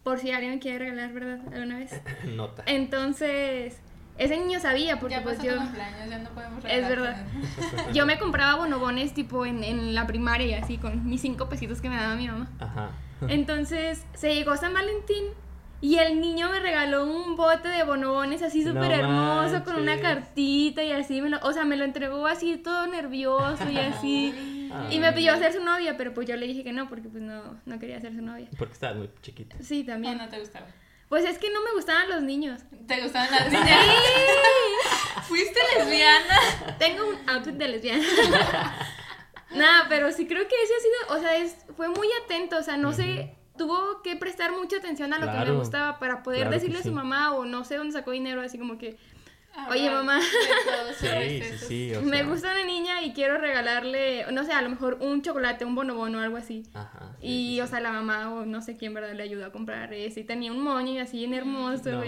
Por 0.03 0.19
si 0.19 0.33
alguien 0.33 0.55
me 0.55 0.59
quiere 0.59 0.79
regalar, 0.79 1.13
¿verdad? 1.13 1.41
Alguna 1.53 1.79
vez. 1.79 1.93
nota. 2.25 2.65
Entonces, 2.67 3.81
ese 4.19 4.37
niño 4.37 4.61
sabía, 4.61 5.01
porque 5.01 5.17
ya 5.17 5.23
pues 5.23 5.39
yo... 5.43 5.55
ya 5.55 6.19
no 6.19 6.31
podemos 6.31 6.65
Es 6.65 6.89
verdad. 6.89 7.25
Yo 7.95 8.07
me 8.07 8.19
compraba 8.19 8.57
bonobones 8.57 9.15
tipo 9.15 9.47
en, 9.47 9.65
en 9.65 9.95
la 9.95 10.07
primaria 10.07 10.47
y 10.47 10.55
así 10.55 10.79
con 10.79 11.07
mis 11.07 11.21
cinco 11.21 11.49
pesitos 11.49 11.81
que 11.81 11.89
me 11.89 11.97
daba 11.97 12.15
mi 12.15 12.29
mamá. 12.29 12.51
Ajá. 12.61 12.91
Entonces 13.29 14.05
se 14.15 14.35
llegó 14.35 14.57
San 14.57 14.75
Valentín 14.75 15.25
y 15.81 15.97
el 15.97 16.21
niño 16.21 16.49
me 16.49 16.61
regaló 16.61 17.05
un 17.05 17.37
bote 17.37 17.69
de 17.69 17.83
bonobones 17.83 18.43
así 18.43 18.65
No 18.65 18.73
súper 18.73 18.93
hermoso 18.93 19.65
con 19.65 19.77
una 19.77 19.99
cartita 20.01 20.85
y 20.85 20.93
así. 20.93 21.21
Me 21.21 21.29
lo, 21.29 21.39
o 21.43 21.53
sea, 21.53 21.65
me 21.65 21.77
lo 21.77 21.85
entregó 21.85 22.27
así 22.27 22.57
todo 22.57 22.87
nervioso 22.87 23.69
y 23.69 23.79
así. 23.79 24.71
Y 24.91 25.01
me 25.01 25.13
pidió 25.13 25.37
ser 25.37 25.53
su 25.53 25.63
novia, 25.63 25.97
pero 25.97 26.15
pues 26.15 26.29
yo 26.29 26.37
le 26.37 26.47
dije 26.47 26.63
que 26.63 26.73
no 26.73 26.89
porque 26.89 27.09
pues 27.09 27.23
no, 27.23 27.59
no 27.67 27.79
quería 27.79 28.01
ser 28.01 28.15
su 28.15 28.23
novia. 28.23 28.49
Porque 28.57 28.75
estabas 28.75 28.97
muy 28.97 29.11
chiquita. 29.23 29.57
Sí, 29.61 29.83
¿O 29.83 29.87
también. 29.87 30.19
no 30.19 30.29
te 30.29 30.39
gustaba? 30.39 30.67
Pues 31.13 31.27
es 31.27 31.37
que 31.37 31.51
no 31.51 31.63
me 31.63 31.73
gustaban 31.73 32.09
los 32.09 32.23
niños. 32.23 32.63
¿Te 32.87 33.03
gustaban 33.03 33.31
las 33.31 33.53
niñas? 33.53 33.85
¿Fuiste 35.29 35.61
lesbiana? 35.77 36.79
Tengo 36.79 37.07
un 37.07 37.29
outfit 37.29 37.53
de 37.53 37.69
lesbiana. 37.69 38.03
Nada, 39.51 39.85
pero 39.91 40.11
sí 40.11 40.27
creo 40.27 40.49
que 40.49 40.55
ese 40.55 40.73
ha 40.75 40.79
sido, 40.79 41.19
o 41.19 41.21
sea, 41.21 41.37
es, 41.37 41.67
fue 41.77 41.91
muy 41.91 42.09
atento, 42.25 42.57
o 42.57 42.63
sea, 42.63 42.79
no 42.79 42.95
sé, 42.95 43.37
tuvo 43.59 44.01
que 44.01 44.17
prestar 44.17 44.53
mucha 44.53 44.79
atención 44.79 45.13
a 45.13 45.19
lo 45.19 45.31
que 45.31 45.51
me 45.51 45.59
gustaba 45.59 45.99
para 45.99 46.23
poder 46.23 46.45
Claro 46.45 46.55
decirle 46.55 46.79
a 46.79 46.83
su 46.83 46.89
sí. 46.89 46.95
mamá 46.95 47.35
o 47.35 47.45
no 47.45 47.63
sé 47.67 47.77
dónde 47.77 47.93
sacó 47.93 48.13
dinero, 48.13 48.41
así 48.41 48.59
como 48.59 48.79
que 48.79 48.97
Oye, 49.71 49.91
mamá. 49.91 50.21
Sí, 50.99 51.43
sí, 51.43 51.59
sí. 51.59 51.95
o 51.95 52.03
me 52.03 52.23
gusta 52.25 52.51
una 52.53 52.65
niña 52.65 53.03
y 53.03 53.13
quiero 53.13 53.39
regalarle, 53.39 54.27
no 54.33 54.45
sé, 54.45 54.53
a 54.53 54.63
lo 54.63 54.69
mejor 54.71 54.99
un 55.01 55.23
chocolate, 55.23 55.65
un 55.65 55.75
bonobono 55.75 56.19
o 56.19 56.21
algo 56.23 56.37
así. 56.37 56.63
Ajá. 56.75 57.13
sí, 57.21 57.27
Y, 57.27 57.55
sí, 57.57 57.61
o 57.61 57.67
sea, 57.67 57.81
la 57.81 57.93
mamá 57.93 58.33
o 58.33 58.45
no 58.47 58.61
sé 58.63 58.77
quién, 58.77 58.95
¿verdad? 58.95 59.13
Le 59.15 59.23
ayudó 59.23 59.47
a 59.47 59.53
comprar 59.53 59.93
ese. 59.93 60.21
Y 60.21 60.25
tenía 60.25 60.53
un 60.53 60.61
moño 60.63 60.93
y 60.93 60.99
así 60.99 61.19
bien 61.19 61.35
hermoso, 61.35 61.91
No 61.91 62.05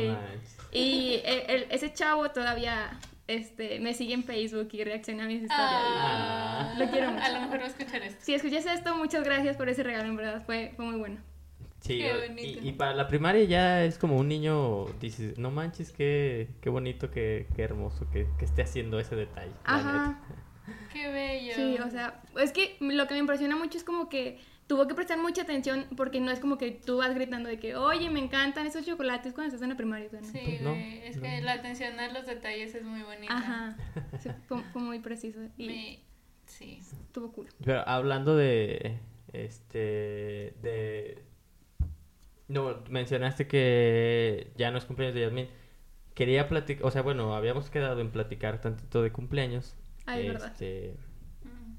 y 0.72 1.20
el- 1.24 1.50
el- 1.50 1.66
ese 1.70 1.92
chavo 1.92 2.30
todavía 2.30 2.98
este, 3.26 3.78
me 3.80 3.94
sigue 3.94 4.12
en 4.14 4.24
Facebook 4.24 4.68
y 4.72 4.85
reacciona 4.85 5.24
a 5.24 5.26
mis 5.26 5.42
historias. 5.42 5.70
Ah, 5.70 6.74
Lo 6.76 6.87
quiero 6.90 7.11
mucho. 7.11 7.24
A 7.24 7.28
lo 7.30 7.40
mejor 7.42 7.61
va 7.61 7.64
a 7.64 7.68
escuchar 7.68 8.02
esto. 8.02 8.18
Si 8.22 8.35
escuchas 8.35 8.66
esto, 8.66 8.94
muchas 8.96 9.24
gracias 9.24 9.57
por 9.57 9.68
ese 9.68 9.83
regalo, 9.83 10.04
en 10.09 10.16
verdad. 10.16 10.42
Fue, 10.44 10.72
fue 10.76 10.85
muy 10.85 10.98
bueno. 10.98 11.20
Sí, 11.85 11.99
Qué 11.99 12.12
bonito. 12.29 12.61
y, 12.62 12.68
y 12.68 12.73
para 12.73 12.94
la 12.94 13.07
primaria 13.09 13.44
ya 13.44 13.85
es 13.85 13.99
como 13.99 14.16
un 14.16 14.27
niño, 14.29 14.87
dices, 15.01 15.37
no 15.37 15.51
manches, 15.51 15.92
qué, 15.92 16.49
qué 16.62 16.70
bonito, 16.70 17.11
qué, 17.11 17.47
qué 17.55 17.62
hermoso 17.62 18.09
que, 18.11 18.27
que 18.38 18.47
esté 18.47 18.62
haciendo 18.62 18.99
ese 18.99 19.14
detalle. 19.16 19.53
Ajá. 19.64 20.18
Qué 20.94 21.09
bello. 21.09 21.53
Sí, 21.55 21.77
o 21.87 21.90
sea, 21.90 22.23
es 22.40 22.53
que 22.53 22.77
lo 22.81 23.07
que 23.07 23.12
me 23.12 23.20
impresiona 23.20 23.55
mucho 23.55 23.77
es 23.77 23.85
como 23.85 24.09
que 24.09 24.38
tuvo 24.66 24.87
que 24.88 24.94
prestar 24.94 25.18
mucha 25.18 25.42
atención 25.42 25.85
porque 25.94 26.20
no 26.20 26.31
es 26.31 26.40
como 26.40 26.57
que 26.57 26.70
tú 26.70 26.97
vas 26.97 27.14
gritando 27.14 27.51
de 27.51 27.59
que, 27.59 27.77
oye, 27.77 28.09
me 28.09 28.18
encantan 28.20 28.66
esos 28.66 28.87
chocolates 28.87 29.35
cuando 29.35 29.49
estás 29.49 29.61
en 29.62 29.68
la 29.68 29.77
primaria. 29.77 30.09
¿no? 30.11 30.23
Sí, 30.27 30.40
Pues 30.42 30.62
no, 30.62 30.70
güey, 30.70 31.03
es 31.07 31.18
que 31.18 31.42
la 31.42 31.53
atención 31.53 32.01
a 32.01 32.09
los 32.11 32.25
detalles 32.27 32.75
es 32.75 32.83
muy 32.83 33.03
bonita. 33.03 33.37
Ajá. 33.37 33.77
Sí, 34.23 34.31
fue, 34.49 34.62
fue 34.73 34.81
muy 34.81 35.01
preciso 35.01 35.40
y 35.59 35.66
Me- 35.66 36.01
Sí. 36.47 36.79
estuvo 36.81 37.31
cool. 37.33 37.49
Pero 37.62 37.87
hablando 37.87 38.37
de, 38.37 38.97
este, 39.35 40.55
de... 40.62 41.23
No, 42.48 42.83
mencionaste 42.90 43.46
que 43.46 44.52
ya 44.57 44.70
no 44.70 44.78
es 44.78 44.85
cumpleaños 44.85 45.14
de 45.14 45.22
Yasmin. 45.22 45.48
Quería 46.14 46.48
platicar, 46.48 46.85
o 46.87 46.90
sea, 46.90 47.02
bueno, 47.02 47.35
habíamos 47.35 47.70
quedado 47.70 48.00
en 48.00 48.11
platicar 48.11 48.61
tantito 48.61 49.02
de 49.02 49.11
cumpleaños. 49.12 49.74
Ay, 50.07 50.26
es 50.26 50.33
verdad. 50.33 50.52
Este, 50.52 50.96
Mm. 51.44 51.74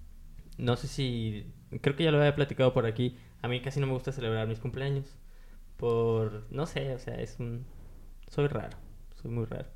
No 0.65 0.75
sé 0.77 0.87
si. 0.87 1.51
Creo 1.81 1.95
que 1.95 2.03
ya 2.03 2.11
lo 2.11 2.17
había 2.19 2.35
platicado 2.35 2.73
por 2.73 2.85
aquí. 2.85 3.17
A 3.41 3.47
mí 3.47 3.61
casi 3.61 3.79
no 3.79 3.87
me 3.87 3.93
gusta 3.93 4.11
celebrar 4.11 4.47
mis 4.47 4.59
cumpleaños. 4.59 5.17
Por. 5.77 6.45
No 6.51 6.65
sé, 6.65 6.93
o 6.93 6.99
sea, 6.99 7.15
es 7.15 7.37
un. 7.39 7.65
Soy 8.29 8.47
raro. 8.47 8.77
Soy 9.21 9.31
muy 9.31 9.45
raro. 9.45 9.67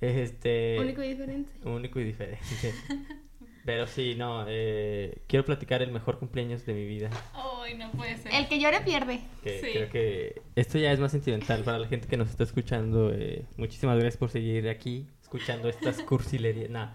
Este. 0.00 0.76
Único 0.80 1.02
y 1.02 1.08
diferente. 1.08 1.52
único 1.68 2.00
y 2.00 2.04
diferente. 2.04 2.38
Pero 3.68 3.86
sí, 3.86 4.14
no. 4.14 4.46
eh, 4.48 5.18
quiero 5.26 5.44
platicar 5.44 5.82
el 5.82 5.92
mejor 5.92 6.18
cumpleaños 6.18 6.64
de 6.64 6.72
mi 6.72 6.86
vida. 6.86 7.10
Ay, 7.34 7.74
no 7.74 7.90
puede 7.92 8.16
ser. 8.16 8.32
El 8.34 8.48
que 8.48 8.58
llora 8.58 8.82
pierde. 8.82 9.20
Que 9.44 9.60
Sí. 9.60 9.66
creo 9.74 9.90
que 9.90 10.40
esto 10.56 10.78
ya 10.78 10.90
es 10.90 10.98
más 10.98 11.12
sentimental 11.12 11.62
para 11.64 11.78
la 11.78 11.86
gente 11.86 12.08
que 12.08 12.16
nos 12.16 12.30
está 12.30 12.44
escuchando. 12.44 13.12
eh, 13.12 13.44
muchísimas 13.58 13.96
gracias 13.98 14.16
por 14.16 14.30
seguir 14.30 14.70
aquí, 14.70 15.06
escuchando 15.20 15.68
estas 15.68 16.00
cursilerías. 16.00 16.70
Nah. 16.70 16.94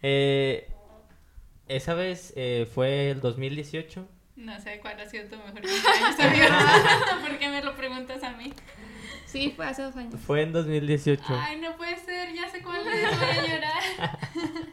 Eh, 0.00 0.70
esa 1.68 1.92
vez 1.92 2.32
eh, 2.34 2.66
fue 2.74 3.10
el 3.10 3.20
2018. 3.20 4.08
No 4.36 4.58
sé 4.58 4.78
cuál 4.80 4.98
ha 4.98 5.04
sido 5.06 5.28
tu 5.28 5.36
mejor 5.36 5.60
cumpleaños, 5.60 6.18
amigo. 6.18 6.46
¿Por 7.28 7.38
qué 7.38 7.48
me 7.50 7.62
lo 7.62 7.76
preguntas 7.76 8.22
a 8.22 8.30
mí? 8.32 8.54
Sí, 9.26 9.52
fue 9.54 9.66
hace 9.66 9.82
dos 9.82 9.94
años. 9.96 10.14
Fue 10.26 10.40
en 10.40 10.52
2018. 10.52 11.22
Ay, 11.28 11.60
no 11.60 11.76
puede 11.76 11.96
ser, 11.98 12.32
ya 12.32 12.48
sé 12.48 12.62
cuál 12.62 12.86
es, 12.86 13.18
voy 13.18 13.28
a 13.28 13.42
llorar. 13.54 14.18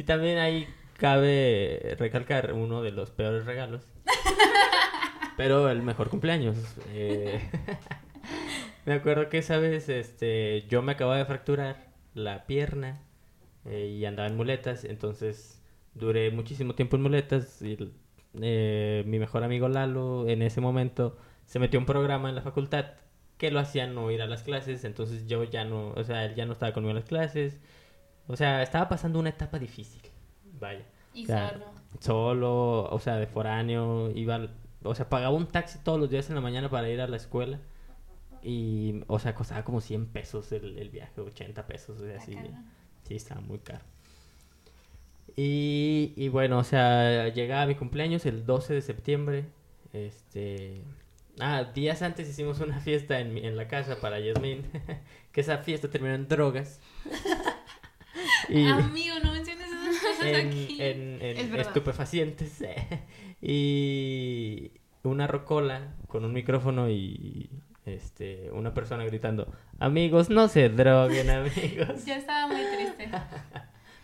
Y 0.00 0.04
también 0.04 0.38
ahí 0.38 0.66
cabe 0.96 1.94
recalcar 1.98 2.54
uno 2.54 2.80
de 2.80 2.90
los 2.90 3.10
peores 3.10 3.44
regalos. 3.44 3.82
Pero 5.36 5.68
el 5.68 5.82
mejor 5.82 6.08
cumpleaños. 6.08 6.56
Eh, 6.94 7.38
me 8.86 8.94
acuerdo 8.94 9.28
que 9.28 9.36
esa 9.36 9.58
vez 9.58 9.90
este, 9.90 10.64
yo 10.70 10.80
me 10.80 10.92
acababa 10.92 11.18
de 11.18 11.26
fracturar 11.26 11.92
la 12.14 12.46
pierna 12.46 13.02
eh, 13.66 13.94
y 13.94 14.06
andaba 14.06 14.26
en 14.26 14.38
muletas, 14.38 14.84
entonces 14.84 15.62
duré 15.92 16.30
muchísimo 16.30 16.74
tiempo 16.74 16.96
en 16.96 17.02
muletas 17.02 17.60
y 17.60 17.92
eh, 18.40 19.04
mi 19.06 19.18
mejor 19.18 19.44
amigo 19.44 19.68
Lalo 19.68 20.26
en 20.30 20.40
ese 20.40 20.62
momento 20.62 21.18
se 21.44 21.58
metió 21.58 21.78
un 21.78 21.84
programa 21.84 22.30
en 22.30 22.36
la 22.36 22.42
facultad 22.42 22.86
que 23.36 23.50
lo 23.50 23.60
hacía 23.60 23.86
no 23.86 24.10
ir 24.10 24.22
a 24.22 24.26
las 24.26 24.44
clases, 24.44 24.84
entonces 24.84 25.26
yo 25.26 25.44
ya 25.44 25.66
no, 25.66 25.90
o 25.90 26.04
sea, 26.04 26.24
él 26.24 26.34
ya 26.36 26.46
no 26.46 26.54
estaba 26.54 26.72
conmigo 26.72 26.92
en 26.92 26.96
las 26.96 27.04
clases, 27.04 27.60
o 28.30 28.36
sea, 28.36 28.62
estaba 28.62 28.88
pasando 28.88 29.18
una 29.18 29.30
etapa 29.30 29.58
difícil, 29.58 30.02
vaya. 30.60 30.84
Y 31.12 31.24
O 31.24 31.26
sea, 31.26 31.50
solo. 31.50 31.66
Solo, 32.00 32.82
o 32.84 32.98
sea, 33.00 33.16
de 33.16 33.26
foráneo, 33.26 34.10
iba, 34.14 34.48
o 34.84 34.94
sea, 34.94 35.08
pagaba 35.08 35.34
un 35.34 35.48
taxi 35.48 35.78
todos 35.82 35.98
los 35.98 36.10
días 36.10 36.28
en 36.28 36.36
la 36.36 36.40
mañana 36.40 36.70
para 36.70 36.88
ir 36.88 37.00
a 37.00 37.08
la 37.08 37.16
escuela. 37.16 37.58
Y, 38.42 39.02
o 39.08 39.18
sea, 39.18 39.34
costaba 39.34 39.64
como 39.64 39.80
100 39.80 40.06
pesos 40.06 40.52
el, 40.52 40.78
el 40.78 40.90
viaje, 40.90 41.20
80 41.20 41.66
pesos, 41.66 42.00
o 42.00 42.06
sea, 42.06 42.18
así. 42.18 42.38
Sí, 43.02 43.16
estaba 43.16 43.40
muy 43.40 43.58
caro. 43.58 43.84
Y, 45.36 46.12
y 46.16 46.28
bueno, 46.28 46.58
o 46.58 46.64
sea, 46.64 47.28
llegaba 47.28 47.66
mi 47.66 47.74
cumpleaños 47.74 48.26
el 48.26 48.46
12 48.46 48.74
de 48.74 48.82
septiembre. 48.82 49.44
Este. 49.92 50.82
Ah, 51.40 51.64
días 51.74 52.02
antes 52.02 52.28
hicimos 52.28 52.60
una 52.60 52.80
fiesta 52.80 53.18
en, 53.18 53.36
en 53.38 53.56
la 53.56 53.66
casa 53.66 54.00
para 54.00 54.20
Yasmin. 54.20 54.62
que 55.32 55.40
esa 55.40 55.58
fiesta 55.58 55.90
terminó 55.90 56.14
en 56.14 56.28
drogas. 56.28 56.80
y 58.58 58.66
Amigo, 58.66 59.14
no 59.22 59.32
menciones 59.32 59.66
esas 59.68 60.02
cosas 60.02 60.26
en, 60.26 60.46
aquí. 60.48 60.76
en- 60.80 61.22
en 61.22 61.36
Es 61.36 61.50
verdad. 61.50 61.66
estupefacientes. 61.68 62.62
y 63.42 64.72
una 65.02 65.26
rocola 65.26 65.94
con 66.08 66.24
un 66.24 66.32
micrófono 66.32 66.88
y 66.90 67.50
este 67.86 68.50
una 68.52 68.74
persona 68.74 69.04
gritando: 69.04 69.52
Amigos, 69.78 70.30
no 70.30 70.48
se 70.48 70.68
droguen, 70.68 71.30
amigos. 71.30 72.04
Ya 72.04 72.16
estaba 72.16 72.46
muy 72.46 72.60
triste. 72.76 73.08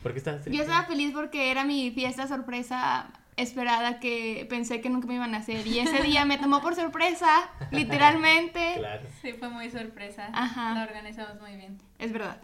¿Por 0.02 0.12
qué 0.12 0.18
estás 0.18 0.44
Yo 0.46 0.62
estaba 0.62 0.84
feliz 0.86 1.12
porque 1.12 1.50
era 1.50 1.64
mi 1.64 1.90
fiesta 1.90 2.26
sorpresa 2.28 3.10
esperada 3.36 4.00
que 4.00 4.46
pensé 4.48 4.80
que 4.80 4.88
nunca 4.88 5.06
me 5.08 5.16
iban 5.16 5.34
a 5.34 5.38
hacer. 5.38 5.66
Y 5.66 5.78
ese 5.80 6.02
día 6.02 6.24
me 6.24 6.38
tomó 6.38 6.62
por 6.62 6.74
sorpresa, 6.74 7.50
literalmente. 7.70 8.74
Claro. 8.78 9.06
Sí, 9.20 9.32
fue 9.34 9.48
muy 9.50 9.68
sorpresa. 9.70 10.30
Ajá. 10.32 10.74
La 10.74 10.84
organizamos 10.84 11.40
muy 11.40 11.56
bien. 11.56 11.76
Es 11.98 12.12
verdad. 12.12 12.40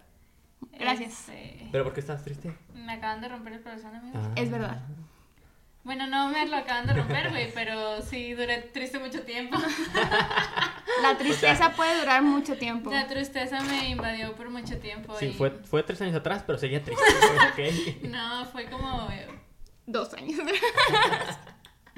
Gracias. 0.78 1.28
Este, 1.28 1.68
¿Pero 1.70 1.84
por 1.84 1.92
qué 1.92 2.00
estás 2.00 2.22
triste? 2.24 2.52
me 2.74 2.92
acaban 2.94 3.20
de 3.20 3.28
romper 3.28 3.52
el 3.54 3.62
corazón, 3.62 3.94
amigos. 3.94 4.20
Ah. 4.24 4.32
Es 4.36 4.50
verdad. 4.50 4.80
Bueno, 5.84 6.06
no 6.06 6.28
me 6.28 6.46
lo 6.46 6.56
acaban 6.56 6.86
de 6.86 6.94
romper, 6.94 7.30
güey, 7.30 7.52
pero 7.52 8.00
sí 8.02 8.34
duré 8.34 8.58
triste 8.62 8.98
mucho 9.00 9.22
tiempo. 9.22 9.58
La 11.02 11.16
tristeza 11.18 11.72
puede 11.72 11.98
durar 11.98 12.22
mucho 12.22 12.56
tiempo. 12.56 12.90
La 12.90 13.08
tristeza 13.08 13.60
me 13.62 13.88
invadió 13.88 14.34
por 14.36 14.48
mucho 14.50 14.78
tiempo. 14.78 15.16
Sí, 15.18 15.26
y- 15.26 15.32
fue, 15.32 15.50
fue 15.50 15.82
tres 15.82 16.00
años 16.02 16.14
atrás, 16.14 16.44
pero 16.46 16.58
seguía 16.58 16.82
triste. 16.84 17.98
No, 18.08 18.44
fue 18.46 18.66
como... 18.66 19.08
eh, 19.10 19.26
Dos 19.86 20.14
años. 20.14 20.38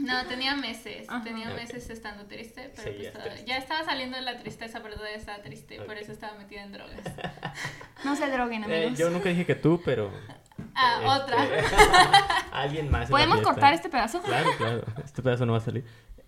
No, 0.04 0.26
tenía 0.26 0.54
meses, 0.56 1.08
Ajá. 1.08 1.22
tenía 1.24 1.50
meses 1.50 1.88
estando 1.90 2.24
triste, 2.26 2.70
pero 2.76 2.92
pues, 2.96 3.12
triste. 3.12 3.44
ya 3.46 3.56
estaba 3.58 3.84
saliendo 3.84 4.16
de 4.16 4.22
la 4.22 4.36
tristeza, 4.38 4.80
pero 4.82 4.94
todavía 4.94 5.16
estaba 5.16 5.42
triste, 5.42 5.80
por 5.82 5.96
eso 5.98 6.12
estaba 6.12 6.36
metida 6.38 6.62
en 6.62 6.72
drogas. 6.72 7.00
No 8.04 8.14
se 8.16 8.28
droguen, 8.30 8.62
Eh, 8.64 8.66
amigos. 8.84 8.98
yo 8.98 9.08
nunca 9.10 9.28
dije 9.30 9.46
que 9.46 9.54
tú, 9.54 9.80
pero. 9.84 10.10
Ah, 10.76 10.98
este, 10.98 11.08
otra. 11.08 12.38
Alguien 12.52 12.90
más. 12.90 13.08
¿Podemos 13.08 13.40
cortar 13.42 13.74
este 13.74 13.88
pedazo? 13.88 14.20
Claro, 14.22 14.50
claro. 14.56 14.84
Este 15.04 15.22
pedazo 15.22 15.46
no 15.46 15.52
va 15.52 15.58
a 15.58 15.62
salir. 15.62 15.84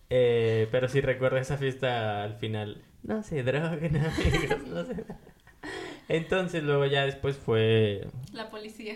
Eh, 0.09 0.69
pero 0.71 0.89
sí 0.89 1.01
recuerdo 1.01 1.37
esa 1.39 1.57
fiesta 1.57 2.23
al 2.23 2.37
final. 2.37 2.83
No 3.03 3.23
se 3.25 3.43
droguen, 3.43 3.97
amigos. 3.97 4.67
No 4.69 4.85
se... 4.85 5.05
Entonces 6.09 6.63
luego 6.63 6.87
ya 6.87 7.05
después 7.07 7.37
fue. 7.37 8.07
La 8.33 8.49
policía. 8.49 8.95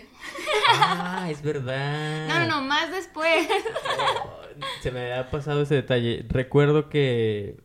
Ah, 0.69 1.27
es 1.29 1.41
verdad. 1.41 2.27
No, 2.27 2.39
no, 2.39 2.45
no, 2.47 2.61
más 2.61 2.89
después. 2.91 3.47
Se 4.81 4.91
me 4.91 5.01
había 5.01 5.29
pasado 5.29 5.61
ese 5.61 5.75
detalle. 5.75 6.25
Recuerdo 6.29 6.89
que 6.89 7.57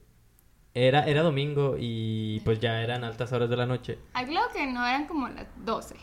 era, 0.74 1.04
era 1.06 1.22
domingo 1.22 1.76
y 1.78 2.40
pues 2.40 2.60
ya 2.60 2.82
eran 2.82 3.02
altas 3.02 3.32
horas 3.32 3.48
de 3.48 3.56
la 3.56 3.66
noche. 3.66 3.98
Ay, 4.12 4.26
claro 4.26 4.46
que 4.52 4.66
no, 4.66 4.86
eran 4.86 5.06
como 5.06 5.28
las 5.28 5.46
12. 5.64 5.96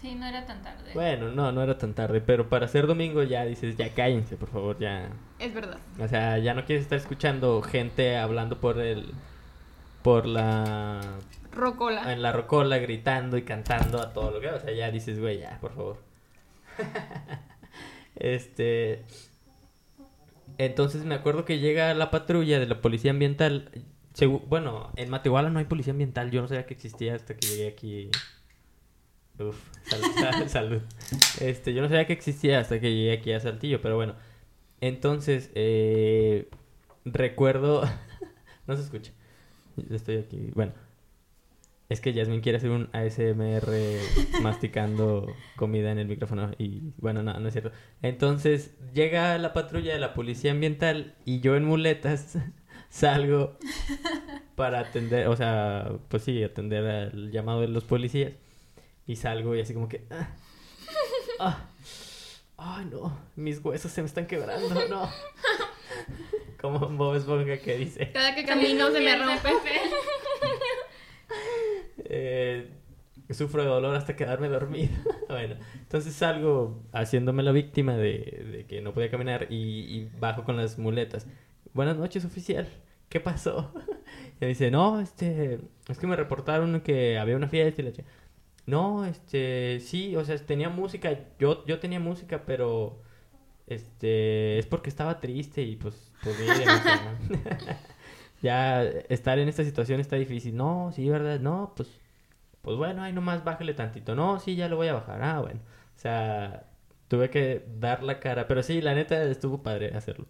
Sí, 0.00 0.14
no 0.14 0.26
era 0.26 0.46
tan 0.46 0.62
tarde. 0.62 0.92
Bueno, 0.94 1.30
no, 1.30 1.52
no 1.52 1.62
era 1.62 1.76
tan 1.76 1.92
tarde, 1.92 2.22
pero 2.22 2.48
para 2.48 2.68
ser 2.68 2.86
domingo 2.86 3.22
ya 3.22 3.44
dices, 3.44 3.76
ya 3.76 3.92
cállense, 3.94 4.36
por 4.36 4.48
favor, 4.48 4.78
ya. 4.78 5.10
Es 5.38 5.52
verdad. 5.52 5.78
O 5.98 6.08
sea, 6.08 6.38
ya 6.38 6.54
no 6.54 6.64
quieres 6.64 6.84
estar 6.84 6.96
escuchando 6.98 7.60
gente 7.60 8.16
hablando 8.16 8.60
por 8.60 8.78
el. 8.78 9.12
por 10.02 10.26
la. 10.26 11.00
Rocola. 11.52 12.12
en 12.12 12.22
la 12.22 12.32
rocola, 12.32 12.78
gritando 12.78 13.36
y 13.36 13.42
cantando 13.42 14.00
a 14.00 14.12
todo 14.14 14.30
lo 14.30 14.40
que. 14.40 14.48
O 14.48 14.60
sea, 14.60 14.72
ya 14.72 14.90
dices, 14.90 15.20
güey, 15.20 15.40
ya, 15.40 15.58
por 15.60 15.74
favor. 15.74 15.98
este. 18.16 19.04
Entonces 20.64 21.04
me 21.06 21.14
acuerdo 21.14 21.46
que 21.46 21.58
llega 21.58 21.94
la 21.94 22.10
patrulla 22.10 22.58
de 22.60 22.66
la 22.66 22.80
policía 22.82 23.12
ambiental. 23.12 23.70
Bueno, 24.46 24.92
en 24.96 25.08
Matehuala 25.08 25.48
no 25.48 25.58
hay 25.58 25.64
policía 25.64 25.92
ambiental. 25.92 26.30
Yo 26.30 26.42
no 26.42 26.48
sabía 26.48 26.66
que 26.66 26.74
existía 26.74 27.14
hasta 27.14 27.34
que 27.36 27.46
llegué 27.46 27.68
aquí. 27.68 28.10
Uf, 29.38 29.56
sal- 29.84 30.00
sal- 30.20 30.48
salud. 30.50 30.82
Este, 31.40 31.72
yo 31.72 31.80
no 31.80 31.88
sabía 31.88 32.06
que 32.06 32.12
existía 32.12 32.58
hasta 32.60 32.78
que 32.78 32.92
llegué 32.94 33.12
aquí 33.14 33.32
a 33.32 33.40
Saltillo, 33.40 33.80
pero 33.80 33.96
bueno. 33.96 34.14
Entonces, 34.82 35.50
eh, 35.54 36.48
recuerdo. 37.06 37.82
no 38.66 38.76
se 38.76 38.82
escucha. 38.82 39.12
Estoy 39.90 40.16
aquí. 40.18 40.50
Bueno. 40.54 40.72
Es 41.90 42.00
que 42.00 42.12
Yasmin 42.12 42.40
quiere 42.40 42.58
hacer 42.58 42.70
un 42.70 42.88
ASMR 42.92 44.40
masticando 44.42 45.26
comida 45.56 45.90
en 45.90 45.98
el 45.98 46.06
micrófono 46.06 46.52
y 46.56 46.94
bueno, 46.98 47.24
no, 47.24 47.38
no 47.38 47.48
es 47.48 47.52
cierto. 47.52 47.72
Entonces 48.00 48.76
llega 48.94 49.36
la 49.38 49.52
patrulla 49.52 49.92
de 49.92 49.98
la 49.98 50.14
policía 50.14 50.52
ambiental 50.52 51.16
y 51.24 51.40
yo 51.40 51.56
en 51.56 51.64
muletas 51.64 52.38
salgo 52.90 53.58
para 54.54 54.78
atender, 54.78 55.26
o 55.26 55.36
sea, 55.36 55.90
pues 56.08 56.22
sí, 56.22 56.42
atender 56.44 56.86
al 56.86 57.32
llamado 57.32 57.62
de 57.62 57.68
los 57.68 57.82
policías 57.82 58.34
y 59.04 59.16
salgo 59.16 59.56
y 59.56 59.60
así 59.60 59.74
como 59.74 59.88
que... 59.88 60.06
Ah, 60.10 60.36
ah, 61.40 61.68
ay 62.56 62.84
no, 62.84 63.18
mis 63.34 63.58
huesos 63.64 63.90
se 63.90 64.00
me 64.00 64.06
están 64.06 64.28
quebrando, 64.28 64.88
no. 64.88 65.10
Como 66.60 66.78
Bob 66.90 67.16
Esponja 67.16 67.56
que 67.56 67.78
dice... 67.78 68.12
Cada 68.12 68.34
que 68.34 68.44
camino 68.44 68.90
se 68.90 69.00
me 69.00 69.16
rompe. 69.16 69.48
Eh, 72.10 72.68
sufro 73.30 73.62
de 73.62 73.68
dolor 73.68 73.94
hasta 73.94 74.16
quedarme 74.16 74.48
dormido. 74.48 74.90
bueno, 75.28 75.54
entonces 75.74 76.12
salgo 76.14 76.82
haciéndome 76.92 77.42
la 77.42 77.52
víctima 77.52 77.96
de, 77.96 78.46
de 78.52 78.66
que 78.66 78.80
no 78.80 78.92
podía 78.92 79.10
caminar 79.10 79.46
y, 79.50 79.54
y 79.56 80.10
bajo 80.18 80.44
con 80.44 80.56
las 80.56 80.78
muletas. 80.78 81.26
Buenas 81.72 81.96
noches, 81.96 82.24
oficial. 82.24 82.68
¿Qué 83.08 83.20
pasó? 83.20 83.72
y 84.40 84.44
me 84.44 84.48
dice, 84.48 84.70
no, 84.70 85.00
este, 85.00 85.60
es 85.88 85.98
que 85.98 86.06
me 86.06 86.16
reportaron 86.16 86.80
que 86.80 87.18
había 87.18 87.36
una 87.36 87.48
fiesta 87.48 87.82
y 87.82 87.84
la 87.84 87.92
No, 88.66 89.04
este, 89.04 89.80
sí, 89.80 90.16
o 90.16 90.24
sea, 90.24 90.36
tenía 90.38 90.68
música, 90.68 91.16
yo, 91.38 91.64
yo 91.66 91.78
tenía 91.78 92.00
música, 92.00 92.44
pero, 92.44 93.02
este, 93.66 94.58
es 94.58 94.66
porque 94.66 94.90
estaba 94.90 95.20
triste 95.20 95.62
y 95.62 95.76
pues, 95.76 96.12
pues 96.22 96.36
ya 98.40 98.82
estar 98.82 99.38
en 99.38 99.48
esta 99.48 99.64
situación 99.64 100.00
está 100.00 100.16
difícil. 100.16 100.56
No, 100.56 100.92
sí, 100.94 101.08
¿verdad? 101.08 101.40
No, 101.40 101.72
pues, 101.76 101.88
pues 102.62 102.76
bueno, 102.76 103.02
ahí 103.02 103.12
nomás 103.12 103.44
bájale 103.44 103.74
tantito. 103.74 104.14
No, 104.14 104.40
sí, 104.40 104.56
ya 104.56 104.68
lo 104.68 104.76
voy 104.76 104.88
a 104.88 104.94
bajar. 104.94 105.22
Ah, 105.22 105.40
bueno. 105.40 105.60
O 105.96 105.98
sea, 105.98 106.66
tuve 107.08 107.30
que 107.30 107.64
dar 107.78 108.02
la 108.02 108.20
cara. 108.20 108.48
Pero 108.48 108.62
sí, 108.62 108.80
la 108.80 108.94
neta 108.94 109.22
estuvo 109.24 109.62
padre 109.62 109.94
hacerlo. 109.94 110.26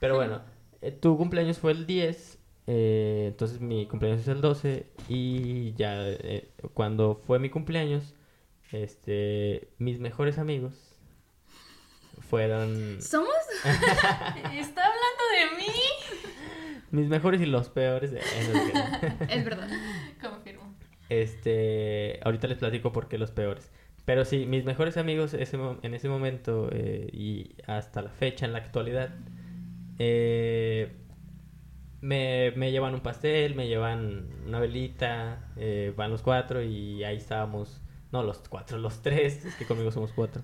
Pero 0.00 0.16
bueno, 0.16 0.42
eh, 0.82 0.92
tu 0.92 1.16
cumpleaños 1.16 1.58
fue 1.58 1.72
el 1.72 1.86
10. 1.86 2.38
eh, 2.66 3.24
entonces 3.28 3.60
mi 3.60 3.86
cumpleaños 3.86 4.22
es 4.22 4.28
el 4.28 4.40
12. 4.40 4.86
Y 5.08 5.72
ya 5.74 5.94
eh, 6.08 6.50
cuando 6.74 7.14
fue 7.26 7.38
mi 7.38 7.50
cumpleaños, 7.50 8.14
este, 8.72 9.68
mis 9.78 10.00
mejores 10.00 10.38
amigos 10.38 10.74
fueron 12.28 13.00
¿Somos? 13.00 13.30
¿Está 13.64 14.84
hablando 14.84 15.22
de 15.32 15.56
mí? 15.58 15.72
Mis 16.90 17.08
mejores 17.08 17.40
y 17.40 17.46
los 17.46 17.68
peores. 17.68 18.12
Es 19.28 19.44
verdad. 19.44 19.68
Confirmo. 20.20 20.74
Este, 21.08 22.18
ahorita 22.22 22.48
les 22.48 22.58
platico 22.58 22.92
por 22.92 23.08
qué 23.08 23.18
los 23.18 23.30
peores. 23.30 23.70
Pero 24.04 24.24
sí, 24.24 24.46
mis 24.46 24.64
mejores 24.64 24.96
amigos 24.96 25.34
ese 25.34 25.58
en 25.82 25.94
ese 25.94 26.08
momento 26.08 26.68
eh, 26.72 27.08
y 27.12 27.56
hasta 27.66 28.02
la 28.02 28.10
fecha, 28.10 28.46
en 28.46 28.52
la 28.52 28.58
actualidad, 28.58 29.10
eh, 29.98 30.92
me, 32.00 32.52
me 32.52 32.70
llevan 32.70 32.94
un 32.94 33.00
pastel, 33.00 33.54
me 33.54 33.66
llevan 33.66 34.28
una 34.46 34.60
velita, 34.60 35.50
eh, 35.56 35.92
van 35.96 36.10
los 36.10 36.22
cuatro 36.22 36.62
y 36.62 37.02
ahí 37.02 37.16
estábamos, 37.16 37.80
no 38.12 38.22
los 38.22 38.38
cuatro, 38.48 38.78
los 38.78 39.02
tres, 39.02 39.44
es 39.44 39.54
que 39.56 39.66
conmigo 39.66 39.90
somos 39.90 40.12
cuatro. 40.12 40.42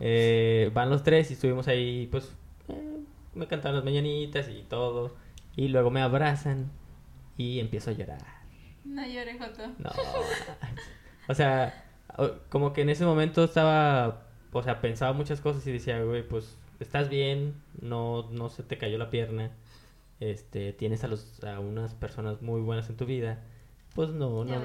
Eh, 0.00 0.70
van 0.74 0.90
los 0.90 1.02
tres 1.02 1.30
y 1.30 1.34
estuvimos 1.34 1.68
ahí, 1.68 2.08
pues, 2.10 2.32
me 3.34 3.46
cantaron 3.46 3.76
las 3.76 3.84
mañanitas 3.84 4.48
y 4.48 4.62
todo. 4.68 5.14
Y 5.56 5.68
luego 5.68 5.90
me 5.90 6.00
abrazan 6.00 6.70
y 7.36 7.60
empiezo 7.60 7.90
a 7.90 7.94
llorar. 7.94 8.22
No 8.84 9.06
llores, 9.06 9.38
Joto. 9.38 9.68
No. 9.78 9.90
o 11.28 11.34
sea, 11.34 11.84
como 12.48 12.72
que 12.72 12.82
en 12.82 12.90
ese 12.90 13.04
momento 13.04 13.44
estaba, 13.44 14.26
o 14.52 14.62
sea, 14.62 14.80
pensaba 14.80 15.12
muchas 15.12 15.40
cosas 15.40 15.66
y 15.66 15.72
decía, 15.72 16.02
güey, 16.02 16.26
pues, 16.26 16.58
estás 16.80 17.08
bien, 17.08 17.54
no, 17.80 18.28
no 18.30 18.48
se 18.48 18.62
te 18.62 18.78
cayó 18.78 18.98
la 18.98 19.10
pierna, 19.10 19.50
este, 20.20 20.72
tienes 20.72 21.04
a, 21.04 21.08
los, 21.08 21.42
a 21.44 21.60
unas 21.60 21.94
personas 21.94 22.42
muy 22.42 22.60
buenas 22.60 22.88
en 22.90 22.96
tu 22.96 23.06
vida, 23.06 23.42
pues 23.94 24.10
no, 24.10 24.44
no, 24.44 24.62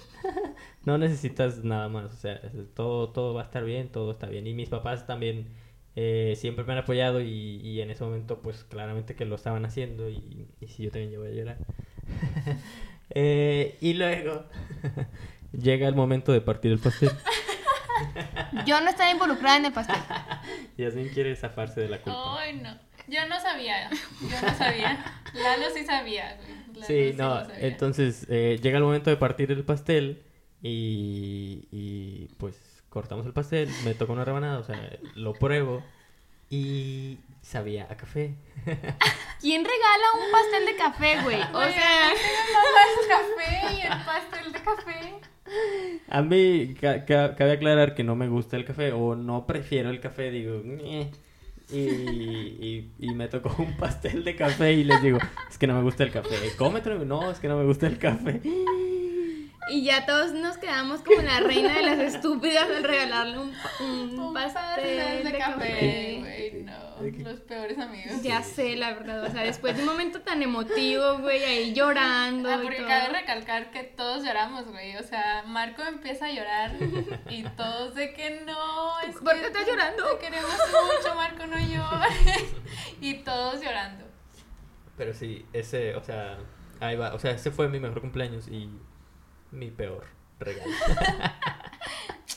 no 0.84 0.98
necesitas 0.98 1.64
nada 1.64 1.88
más, 1.88 2.12
o 2.12 2.16
sea, 2.16 2.40
todo, 2.74 3.10
todo 3.10 3.34
va 3.34 3.42
a 3.42 3.44
estar 3.44 3.64
bien, 3.64 3.88
todo 3.88 4.12
está 4.12 4.26
bien. 4.28 4.46
Y 4.46 4.54
mis 4.54 4.68
papás 4.68 5.06
también 5.06 5.48
eh, 5.96 6.34
siempre 6.36 6.64
me 6.64 6.72
han 6.74 6.78
apoyado 6.80 7.20
y, 7.20 7.28
y 7.62 7.80
en 7.80 7.90
ese 7.90 8.04
momento 8.04 8.40
pues 8.42 8.64
claramente 8.64 9.16
que 9.16 9.24
lo 9.24 9.34
estaban 9.34 9.64
haciendo 9.64 10.08
y, 10.08 10.46
y 10.60 10.68
sí, 10.68 10.84
yo 10.84 10.90
también 10.90 11.10
yo 11.12 11.20
voy 11.20 11.30
a 11.30 11.34
llorar. 11.34 11.58
Eh, 13.10 13.78
y 13.80 13.94
luego 13.94 14.44
llega 15.52 15.86
el 15.86 15.94
momento 15.94 16.32
de 16.32 16.40
partir 16.40 16.72
el 16.72 16.78
pastel. 16.80 17.10
Yo 18.66 18.80
no 18.80 18.90
estaba 18.90 19.10
involucrada 19.10 19.56
en 19.58 19.66
el 19.66 19.72
pastel. 19.72 19.96
Yasmin 20.76 21.08
quiere 21.10 21.34
zafarse 21.36 21.80
de 21.80 21.88
la 21.88 21.98
culpa. 22.00 22.40
Ay, 22.42 22.56
no. 22.60 22.76
Yo 23.08 23.26
no 23.28 23.40
sabía. 23.40 23.88
Yo 24.20 24.42
no 24.42 24.54
sabía. 24.58 24.98
Lalo 25.34 25.66
sí 25.74 25.84
sabía. 25.84 26.36
Lalo 26.74 26.86
Sí, 26.86 27.12
no, 27.16 27.44
sabía. 27.46 27.66
entonces 27.68 28.26
eh, 28.28 28.58
llega 28.60 28.78
el 28.78 28.84
momento 28.84 29.08
de 29.08 29.16
partir 29.16 29.52
el 29.52 29.64
pastel 29.64 30.24
y, 30.62 31.68
y 31.70 32.28
pues 32.38 32.75
cortamos 32.90 33.26
el 33.26 33.32
pastel, 33.32 33.68
me 33.84 33.94
toca 33.94 34.12
una 34.12 34.24
rebanada, 34.24 34.58
o 34.58 34.64
sea, 34.64 34.90
lo 35.14 35.34
pruebo 35.34 35.82
y 36.50 37.18
sabía 37.42 37.86
a 37.90 37.96
café. 37.96 38.34
¿Quién 39.40 39.64
regala 39.64 40.06
un 40.24 40.30
pastel 40.32 40.66
de 40.66 40.76
café, 40.76 41.22
güey? 41.22 41.40
O 41.52 41.62
sea, 41.72 42.10
el 42.12 43.08
café 43.08 43.74
y 43.74 43.80
el 43.82 44.04
pastel 44.04 44.52
de 44.52 44.60
café. 44.62 45.20
A 46.08 46.22
mí 46.22 46.74
ca- 46.80 47.04
ca- 47.04 47.34
cabe 47.36 47.52
aclarar 47.52 47.94
que 47.94 48.02
no 48.04 48.16
me 48.16 48.28
gusta 48.28 48.56
el 48.56 48.64
café 48.64 48.92
o 48.92 49.14
no 49.14 49.46
prefiero 49.46 49.90
el 49.90 50.00
café, 50.00 50.30
digo, 50.30 50.60
y, 51.70 51.78
y, 51.78 52.90
y 52.98 53.14
me 53.14 53.28
tocó 53.28 53.54
un 53.62 53.76
pastel 53.76 54.24
de 54.24 54.34
café 54.36 54.72
y 54.72 54.84
les 54.84 55.02
digo, 55.02 55.18
es 55.50 55.58
que 55.58 55.66
no 55.66 55.74
me 55.74 55.82
gusta 55.82 56.04
el 56.04 56.10
café, 56.12 56.36
cómetelo, 56.56 57.04
no, 57.04 57.30
es 57.30 57.38
que 57.38 57.48
no 57.48 57.56
me 57.58 57.64
gusta 57.64 57.86
el 57.86 57.98
café. 57.98 58.40
Y 59.68 59.82
ya 59.82 60.06
todos 60.06 60.32
nos 60.32 60.58
quedamos 60.58 61.00
como 61.02 61.22
la 61.22 61.40
reina 61.40 61.74
de 61.74 61.82
las 61.82 61.98
estúpidas 61.98 62.68
al 62.68 62.84
regalarle 62.84 63.38
un, 63.38 63.52
un 63.80 64.18
Un 64.18 64.34
pastel 64.34 65.24
de, 65.24 65.38
café. 65.38 66.16
güey, 66.20 66.62
no. 66.62 66.86
Los 67.30 67.40
peores 67.40 67.78
amigos. 67.78 68.22
Ya 68.22 68.42
sé, 68.42 68.76
la 68.76 68.94
verdad. 68.94 69.24
O 69.24 69.30
sea, 69.30 69.42
después 69.42 69.76
de 69.76 69.82
un 69.82 69.88
momento 69.88 70.20
tan 70.22 70.42
emotivo, 70.42 71.18
güey, 71.18 71.42
ahí 71.44 71.74
llorando. 71.74 72.48
Ah, 72.48 72.56
y 72.56 72.62
porque 72.62 72.76
todo. 72.78 72.88
cabe 72.88 73.08
recalcar 73.10 73.70
que 73.70 73.82
todos 73.82 74.24
lloramos, 74.24 74.66
güey. 74.68 74.96
O 74.96 75.02
sea, 75.02 75.44
Marco 75.46 75.82
empieza 75.82 76.26
a 76.26 76.32
llorar 76.32 76.72
y 77.28 77.42
todos 77.56 77.94
de 77.94 78.14
que 78.14 78.42
no. 78.46 79.00
Es 79.00 79.16
¿Por 79.16 79.34
que 79.34 79.40
qué 79.40 79.46
estás 79.48 79.66
llorando? 79.66 80.16
Te 80.16 80.24
queremos 80.24 80.50
mucho, 80.50 81.14
Marco, 81.14 81.46
no 81.46 81.58
llores. 81.58 82.44
y 83.00 83.14
todos 83.14 83.60
llorando. 83.62 84.04
Pero 84.96 85.12
sí, 85.12 85.44
ese, 85.52 85.94
o 85.96 86.02
sea, 86.02 86.38
ahí 86.80 86.96
va, 86.96 87.12
o 87.14 87.18
sea, 87.18 87.32
ese 87.32 87.50
fue 87.50 87.68
mi 87.68 87.78
mejor 87.78 88.00
cumpleaños 88.00 88.48
y 88.48 88.70
mi 89.56 89.70
peor 89.70 90.06
regalo. 90.38 90.70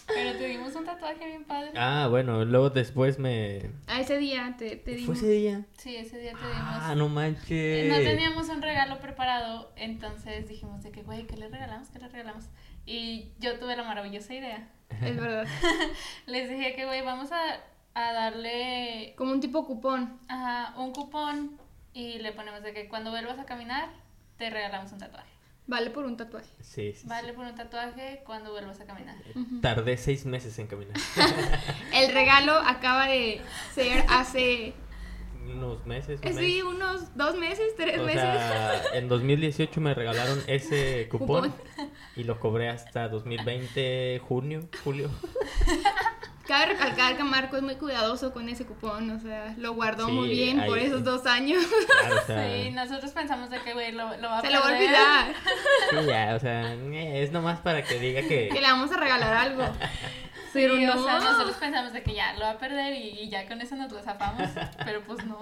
Pero 0.07 0.37
te 0.37 0.45
dimos 0.47 0.73
un 0.75 0.85
tatuaje 0.85 1.23
bien 1.27 1.43
padre. 1.45 1.71
Ah, 1.75 2.07
bueno, 2.09 2.43
luego 2.43 2.71
después 2.71 3.19
me... 3.19 3.69
A 3.87 4.01
ese 4.01 4.17
día 4.17 4.55
te, 4.57 4.75
te 4.75 4.91
¿Fue 4.93 4.95
dimos. 4.95 5.17
ese 5.17 5.27
día? 5.29 5.65
Sí, 5.77 5.95
ese 5.95 6.17
día 6.17 6.31
te 6.33 6.39
dimos. 6.47 6.57
Ah, 6.81 6.95
no 6.95 7.09
manches. 7.09 7.87
No 7.89 7.95
teníamos 7.97 8.49
un 8.49 8.61
regalo 8.61 8.99
preparado, 8.99 9.71
entonces 9.75 10.47
dijimos 10.47 10.81
de 10.83 10.91
que, 10.91 11.03
güey, 11.03 11.27
¿qué 11.27 11.37
le 11.37 11.47
regalamos? 11.49 11.89
¿Qué 11.89 11.99
le 11.99 12.07
regalamos? 12.09 12.45
Y 12.87 13.33
yo 13.39 13.59
tuve 13.59 13.75
la 13.75 13.83
maravillosa 13.83 14.33
idea. 14.33 14.67
Es 15.01 15.15
verdad. 15.15 15.45
Les 16.25 16.49
dije 16.49 16.73
que, 16.75 16.85
güey, 16.85 17.03
vamos 17.03 17.31
a, 17.31 17.59
a 17.93 18.13
darle 18.13 19.13
Como 19.15 19.31
un 19.31 19.39
tipo 19.41 19.65
cupón. 19.67 20.19
ajá, 20.27 20.73
un 20.79 20.91
cupón 20.91 21.59
y 21.93 22.17
le 22.17 22.31
ponemos 22.31 22.63
de 22.63 22.73
que 22.73 22.87
cuando 22.87 23.11
vuelvas 23.11 23.37
a 23.37 23.45
caminar, 23.45 23.89
te 24.37 24.49
regalamos 24.49 24.91
un 24.91 24.97
tatuaje. 24.97 25.29
Vale 25.69 25.91
por 25.91 26.03
un 26.03 26.17
tatuaje. 26.17 26.47
Sí, 26.61 26.93
sí, 26.93 27.01
sí. 27.01 27.07
Vale 27.07 27.31
por 27.33 27.45
un 27.45 27.53
tatuaje 27.53 28.23
cuando 28.25 28.51
vuelvas 28.51 28.81
a 28.81 28.85
caminar. 28.85 29.15
Tardé 29.61 29.97
seis 29.97 30.25
meses 30.25 30.57
en 30.57 30.65
caminar. 30.65 30.97
El 31.93 32.11
regalo 32.11 32.53
acaba 32.53 33.07
de 33.07 33.39
ser 33.75 34.03
hace. 34.09 34.73
Unos 35.45 35.85
meses. 35.85 36.19
un 36.21 36.27
eh, 36.27 36.33
mes. 36.33 36.37
Sí, 36.43 36.61
unos 36.63 37.15
dos 37.15 37.37
meses, 37.37 37.67
tres 37.77 37.99
O 37.99 38.03
meses. 38.03 38.21
sea, 38.21 38.81
en 38.93 39.07
2018 39.09 39.79
me 39.79 39.93
regalaron 39.93 40.41
ese 40.47 41.07
cupón, 41.09 41.51
Cupón. 41.51 41.91
y 42.15 42.23
lo 42.23 42.39
cobré 42.39 42.69
hasta 42.69 43.07
2020, 43.07 44.21
junio, 44.27 44.67
julio. 44.83 45.11
Cabe 46.49 46.65
recalcar 46.73 47.15
que 47.15 47.23
Marco 47.23 47.55
es 47.55 47.63
muy 47.63 47.75
cuidadoso 47.75 48.33
con 48.33 48.49
ese 48.49 48.65
cupón. 48.65 49.09
O 49.11 49.19
sea, 49.19 49.53
lo 49.57 49.73
guardó 49.75 50.07
Sí, 50.07 50.11
muy 50.11 50.27
bien 50.29 50.65
por 50.65 50.77
esos 50.79 51.03
dos 51.03 51.25
años. 51.25 51.63
Claro, 52.01 52.15
o 52.21 52.25
sea, 52.25 52.49
Sí, 52.49 52.71
nosotros 52.71 53.11
pensamos 53.11 53.49
de 53.49 53.61
que, 53.61 53.73
güey, 53.73 53.91
lo, 53.93 54.17
lo 54.17 54.29
va 54.29 54.39
a 54.39 54.41
Se 54.41 54.49
lo 54.49 54.59
va 54.59 54.69
a 54.69 54.73
olvidar. 54.73 55.33
sí, 55.91 55.95
ya, 56.07 56.35
o 56.35 56.39
sea, 56.39 56.73
es 56.73 57.31
nomás 57.31 57.59
para 57.61 57.83
que 57.83 57.99
diga 57.99 58.21
que... 58.23 58.49
Que 58.49 58.59
le 58.61 58.67
vamos 58.67 58.91
a 58.91 58.97
regalar 58.97 59.33
algo. 59.33 59.63
Sí, 60.51 60.61
Pero 60.63 60.77
no. 60.77 60.99
o 60.99 61.03
sea, 61.05 61.19
nosotros 61.19 61.57
pensamos 61.57 61.93
de 61.93 62.01
que 62.01 62.15
ya 62.15 62.33
lo 62.33 62.39
va 62.39 62.49
a 62.53 62.57
perder 62.57 62.95
y, 62.95 63.09
y 63.19 63.29
ya 63.29 63.47
con 63.47 63.61
eso 63.61 63.75
nos 63.75 63.91
lo 63.91 64.01
zafamos, 64.01 64.49
pero 64.83 65.01
pues 65.03 65.23
no. 65.27 65.39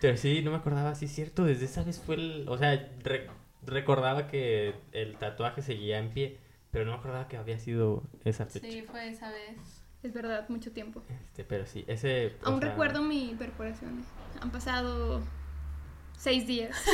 Pero 0.00 0.16
sí, 0.18 0.42
no 0.42 0.50
me 0.50 0.58
acordaba, 0.58 0.94
sí, 0.94 1.08
cierto, 1.08 1.44
desde 1.44 1.64
esa 1.64 1.82
vez 1.82 2.00
fue 2.04 2.16
el... 2.16 2.44
O 2.48 2.58
sea, 2.58 2.88
re- 3.02 3.28
recordaba 3.64 4.26
que 4.28 4.74
el 4.92 5.16
tatuaje 5.16 5.62
seguía 5.62 5.98
en 5.98 6.10
pie, 6.10 6.38
pero 6.70 6.84
no 6.84 6.92
me 6.92 6.98
acordaba 6.98 7.28
que 7.28 7.36
había 7.36 7.58
sido 7.58 8.02
esa 8.24 8.46
fecha. 8.46 8.66
Sí, 8.66 8.82
fue 8.82 9.08
esa 9.08 9.30
vez. 9.30 9.84
Es 10.02 10.14
verdad, 10.14 10.48
mucho 10.48 10.72
tiempo. 10.72 11.02
Este, 11.22 11.44
pero 11.44 11.66
sí, 11.66 11.84
ese... 11.86 12.36
Aún 12.42 12.60
sea, 12.60 12.70
recuerdo 12.70 13.02
mi 13.02 13.34
perforación. 13.38 14.02
Han 14.40 14.50
pasado 14.50 15.20
seis 16.16 16.46
días. 16.46 16.76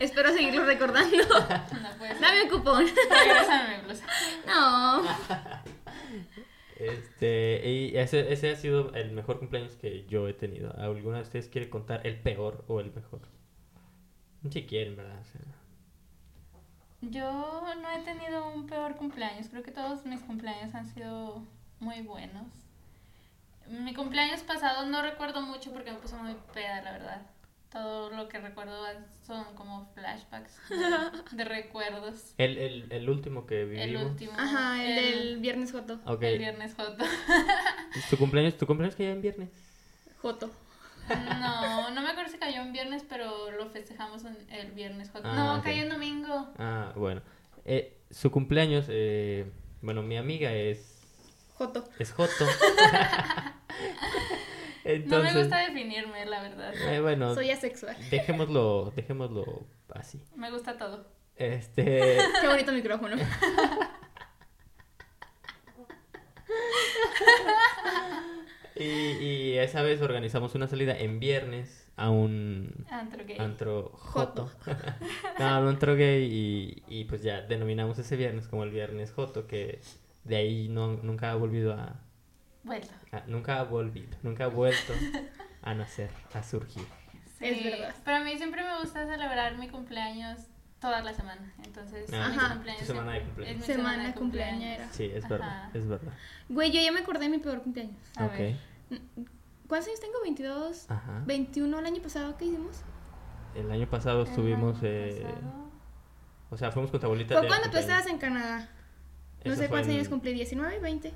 Espero 0.00 0.32
seguirlo 0.32 0.64
recordando. 0.64 1.18
No 1.18 1.28
puede 1.98 2.12
ser. 2.12 2.20
Dame 2.20 2.44
un 2.44 2.48
cupón. 2.48 2.86
Blusa. 3.84 4.06
No. 4.46 5.02
Este, 6.80 7.60
y 7.68 7.94
ese, 7.98 8.32
ese 8.32 8.52
ha 8.52 8.56
sido 8.56 8.94
el 8.94 9.12
mejor 9.12 9.38
cumpleaños 9.38 9.76
que 9.76 10.06
yo 10.06 10.26
he 10.28 10.32
tenido. 10.32 10.74
¿Alguna 10.78 11.18
de 11.18 11.24
ustedes 11.24 11.48
quiere 11.48 11.68
contar 11.68 12.06
el 12.06 12.18
peor 12.18 12.64
o 12.68 12.80
el 12.80 12.90
mejor? 12.94 13.20
Si 14.50 14.64
quieren, 14.64 14.96
¿verdad? 14.96 15.20
O 15.20 15.24
sea, 15.24 15.42
Yo 17.02 17.62
no 17.80 17.90
he 17.90 18.02
tenido 18.04 18.48
un 18.52 18.66
peor 18.66 18.96
cumpleaños. 18.96 19.48
Creo 19.48 19.62
que 19.62 19.70
todos 19.70 20.04
mis 20.04 20.20
cumpleaños 20.20 20.74
han 20.74 20.86
sido 20.92 21.42
muy 21.78 22.02
buenos. 22.02 22.46
Mi 23.68 23.94
cumpleaños 23.94 24.40
pasado 24.42 24.86
no 24.86 25.00
recuerdo 25.02 25.40
mucho 25.42 25.72
porque 25.72 25.92
me 25.92 25.98
puse 25.98 26.16
muy 26.16 26.34
peda, 26.52 26.82
la 26.82 26.92
verdad. 26.92 27.22
Todo 27.70 28.10
lo 28.10 28.28
que 28.28 28.38
recuerdo 28.40 28.84
son 29.24 29.44
como 29.54 29.86
flashbacks 29.94 30.58
de, 30.68 31.36
de 31.36 31.44
recuerdos. 31.44 32.34
el, 32.36 32.58
el, 32.58 32.90
el 32.90 33.08
último 33.08 33.46
que 33.46 33.64
vivimos. 33.64 33.86
El 33.86 33.96
último. 34.10 34.32
Ajá, 34.36 34.84
el 34.84 34.96
del 34.96 35.38
viernes 35.38 35.70
Joto. 35.70 36.00
Ok. 36.04 36.22
el 36.22 36.38
viernes 36.38 36.74
Joto. 36.74 37.04
¿Tu 38.10 38.16
cumpleaños, 38.16 38.58
tu 38.58 38.66
cumpleaños 38.66 38.96
que 38.96 39.04
ya 39.04 39.10
en 39.12 39.22
viernes? 39.22 39.50
Joto. 40.20 40.50
No, 41.08 41.90
no 41.90 42.00
me 42.02 42.08
acuerdo 42.10 42.30
si 42.30 42.38
cayó 42.38 42.60
en 42.62 42.72
viernes, 42.72 43.04
pero 43.08 43.50
lo 43.50 43.66
festejamos 43.70 44.22
el 44.50 44.72
viernes. 44.72 45.10
Ah, 45.22 45.56
no, 45.56 45.62
cayó 45.62 45.82
en 45.82 45.88
domingo. 45.88 46.48
Ah, 46.58 46.92
bueno. 46.96 47.22
Eh, 47.64 47.98
su 48.10 48.30
cumpleaños, 48.30 48.86
eh, 48.88 49.50
bueno, 49.82 50.02
mi 50.02 50.16
amiga 50.16 50.52
es, 50.52 51.00
Joto. 51.54 51.84
es 51.98 52.12
Joto. 52.12 52.46
No 55.06 55.22
me 55.22 55.32
gusta 55.34 55.58
definirme, 55.58 56.24
la 56.26 56.40
verdad. 56.42 56.72
eh, 56.74 57.00
bueno, 57.00 57.34
Soy 57.34 57.50
asexual. 57.50 57.94
dejémoslo, 58.10 58.90
dejémoslo 58.96 59.66
así. 59.94 60.20
Me 60.34 60.50
gusta 60.50 60.76
todo. 60.78 61.06
Este, 61.36 62.18
Qué 62.40 62.46
bonito 62.48 62.72
micrófono. 62.72 63.16
y, 68.84 69.24
y 69.24 69.58
esa 69.58 69.82
vez 69.82 70.00
organizamos 70.02 70.54
una 70.54 70.66
salida 70.66 70.96
en 70.98 71.20
viernes 71.20 71.86
a 71.96 72.10
un 72.10 72.86
Antro 72.90 73.24
gay. 73.26 73.36
antro 73.38 73.90
Joto. 73.94 74.46
Joto. 74.64 74.74
no, 75.38 75.44
a 75.48 75.60
un 75.60 75.68
antro 75.68 75.94
gay 75.96 76.24
y, 76.24 76.82
y 76.88 77.04
pues 77.04 77.22
ya 77.22 77.42
denominamos 77.42 77.98
ese 77.98 78.16
viernes 78.16 78.46
como 78.48 78.64
el 78.64 78.70
viernes 78.70 79.12
Joto, 79.12 79.46
que 79.46 79.80
de 80.24 80.36
ahí 80.36 80.68
no, 80.68 80.94
nunca 81.02 81.30
ha 81.30 81.34
volvido 81.34 81.74
a, 81.74 81.96
Vuelta. 82.64 82.92
a- 83.12 83.24
Nunca 83.26 83.58
ha 83.60 83.64
volvido, 83.64 84.16
nunca 84.22 84.44
ha 84.44 84.48
vuelto 84.48 84.92
a 85.62 85.74
nacer, 85.74 86.10
a 86.34 86.42
surgir. 86.42 86.84
Es 87.40 87.64
verdad. 87.64 87.94
Pero 88.04 88.16
a 88.18 88.20
mí 88.20 88.36
siempre 88.36 88.62
me 88.62 88.78
gusta 88.80 89.06
celebrar 89.06 89.56
mi 89.56 89.68
cumpleaños 89.68 90.38
toda 90.78 91.02
la 91.02 91.12
semana. 91.14 91.52
Entonces, 91.64 92.10
Ah, 92.12 92.28
mi 92.30 92.36
Ajá. 92.36 92.52
cumpleaños 92.54 92.80
Tu 92.80 92.86
semana 92.86 93.12
de 93.12 93.18
es 93.18 93.24
cumpleaños. 93.24 93.58
mi 93.60 93.64
Semana 93.74 94.06
de 94.06 94.14
cumpleañera. 94.14 94.88
Sí, 94.92 95.10
es 95.14 95.28
verdad, 95.28 95.48
Ajá. 95.48 95.70
es 95.74 95.86
verdad. 95.86 96.12
Güey, 96.48 96.70
yo 96.70 96.80
ya 96.82 96.92
me 96.92 97.00
acordé 97.00 97.20
de 97.20 97.28
mi 97.30 97.38
peor 97.38 97.62
cumpleaños. 97.62 97.96
A 98.16 98.26
ok. 98.26 98.32
ver. 98.38 98.56
¿Cuántos 99.68 99.88
años 99.88 100.00
tengo? 100.00 100.14
¿22? 100.26 100.84
Ajá. 100.88 101.22
21 101.26 101.78
el 101.78 101.86
año 101.86 102.02
pasado, 102.02 102.36
¿qué 102.36 102.46
hicimos? 102.46 102.76
El 103.54 103.70
año 103.70 103.88
pasado 103.88 104.22
estuvimos, 104.24 104.76
año 104.78 104.88
eh, 104.88 105.22
pasado. 105.24 105.70
o 106.50 106.56
sea, 106.56 106.72
fuimos 106.72 106.90
con 106.90 107.00
tu 107.00 107.06
abuelita. 107.06 107.40
Cuando 107.46 107.70
tú 107.70 107.78
estabas 107.78 108.06
en 108.06 108.18
Canadá. 108.18 108.68
No 109.44 109.52
Eso 109.52 109.62
sé 109.62 109.68
cuántos 109.68 109.88
en- 109.90 109.96
años 109.96 110.08
cumplí, 110.08 110.34
19, 110.34 110.78
20. 110.80 111.12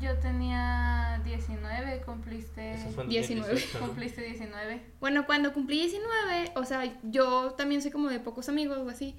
Yo 0.00 0.18
tenía 0.18 1.20
19, 1.24 2.02
cumpliste. 2.04 2.74
Eso 2.74 2.90
fue 2.90 3.04
en 3.04 3.10
19. 3.10 3.48
2018, 3.52 3.78
¿no? 3.80 3.86
Cumpliste 3.86 4.22
19. 4.22 4.82
Bueno, 5.00 5.26
cuando 5.26 5.52
cumplí 5.52 5.78
19, 5.78 6.52
o 6.56 6.64
sea, 6.64 6.92
yo 7.04 7.52
también 7.52 7.80
soy 7.82 7.90
como 7.92 8.08
de 8.08 8.18
pocos 8.20 8.48
amigos 8.48 8.78
o 8.78 8.88
así. 8.88 9.14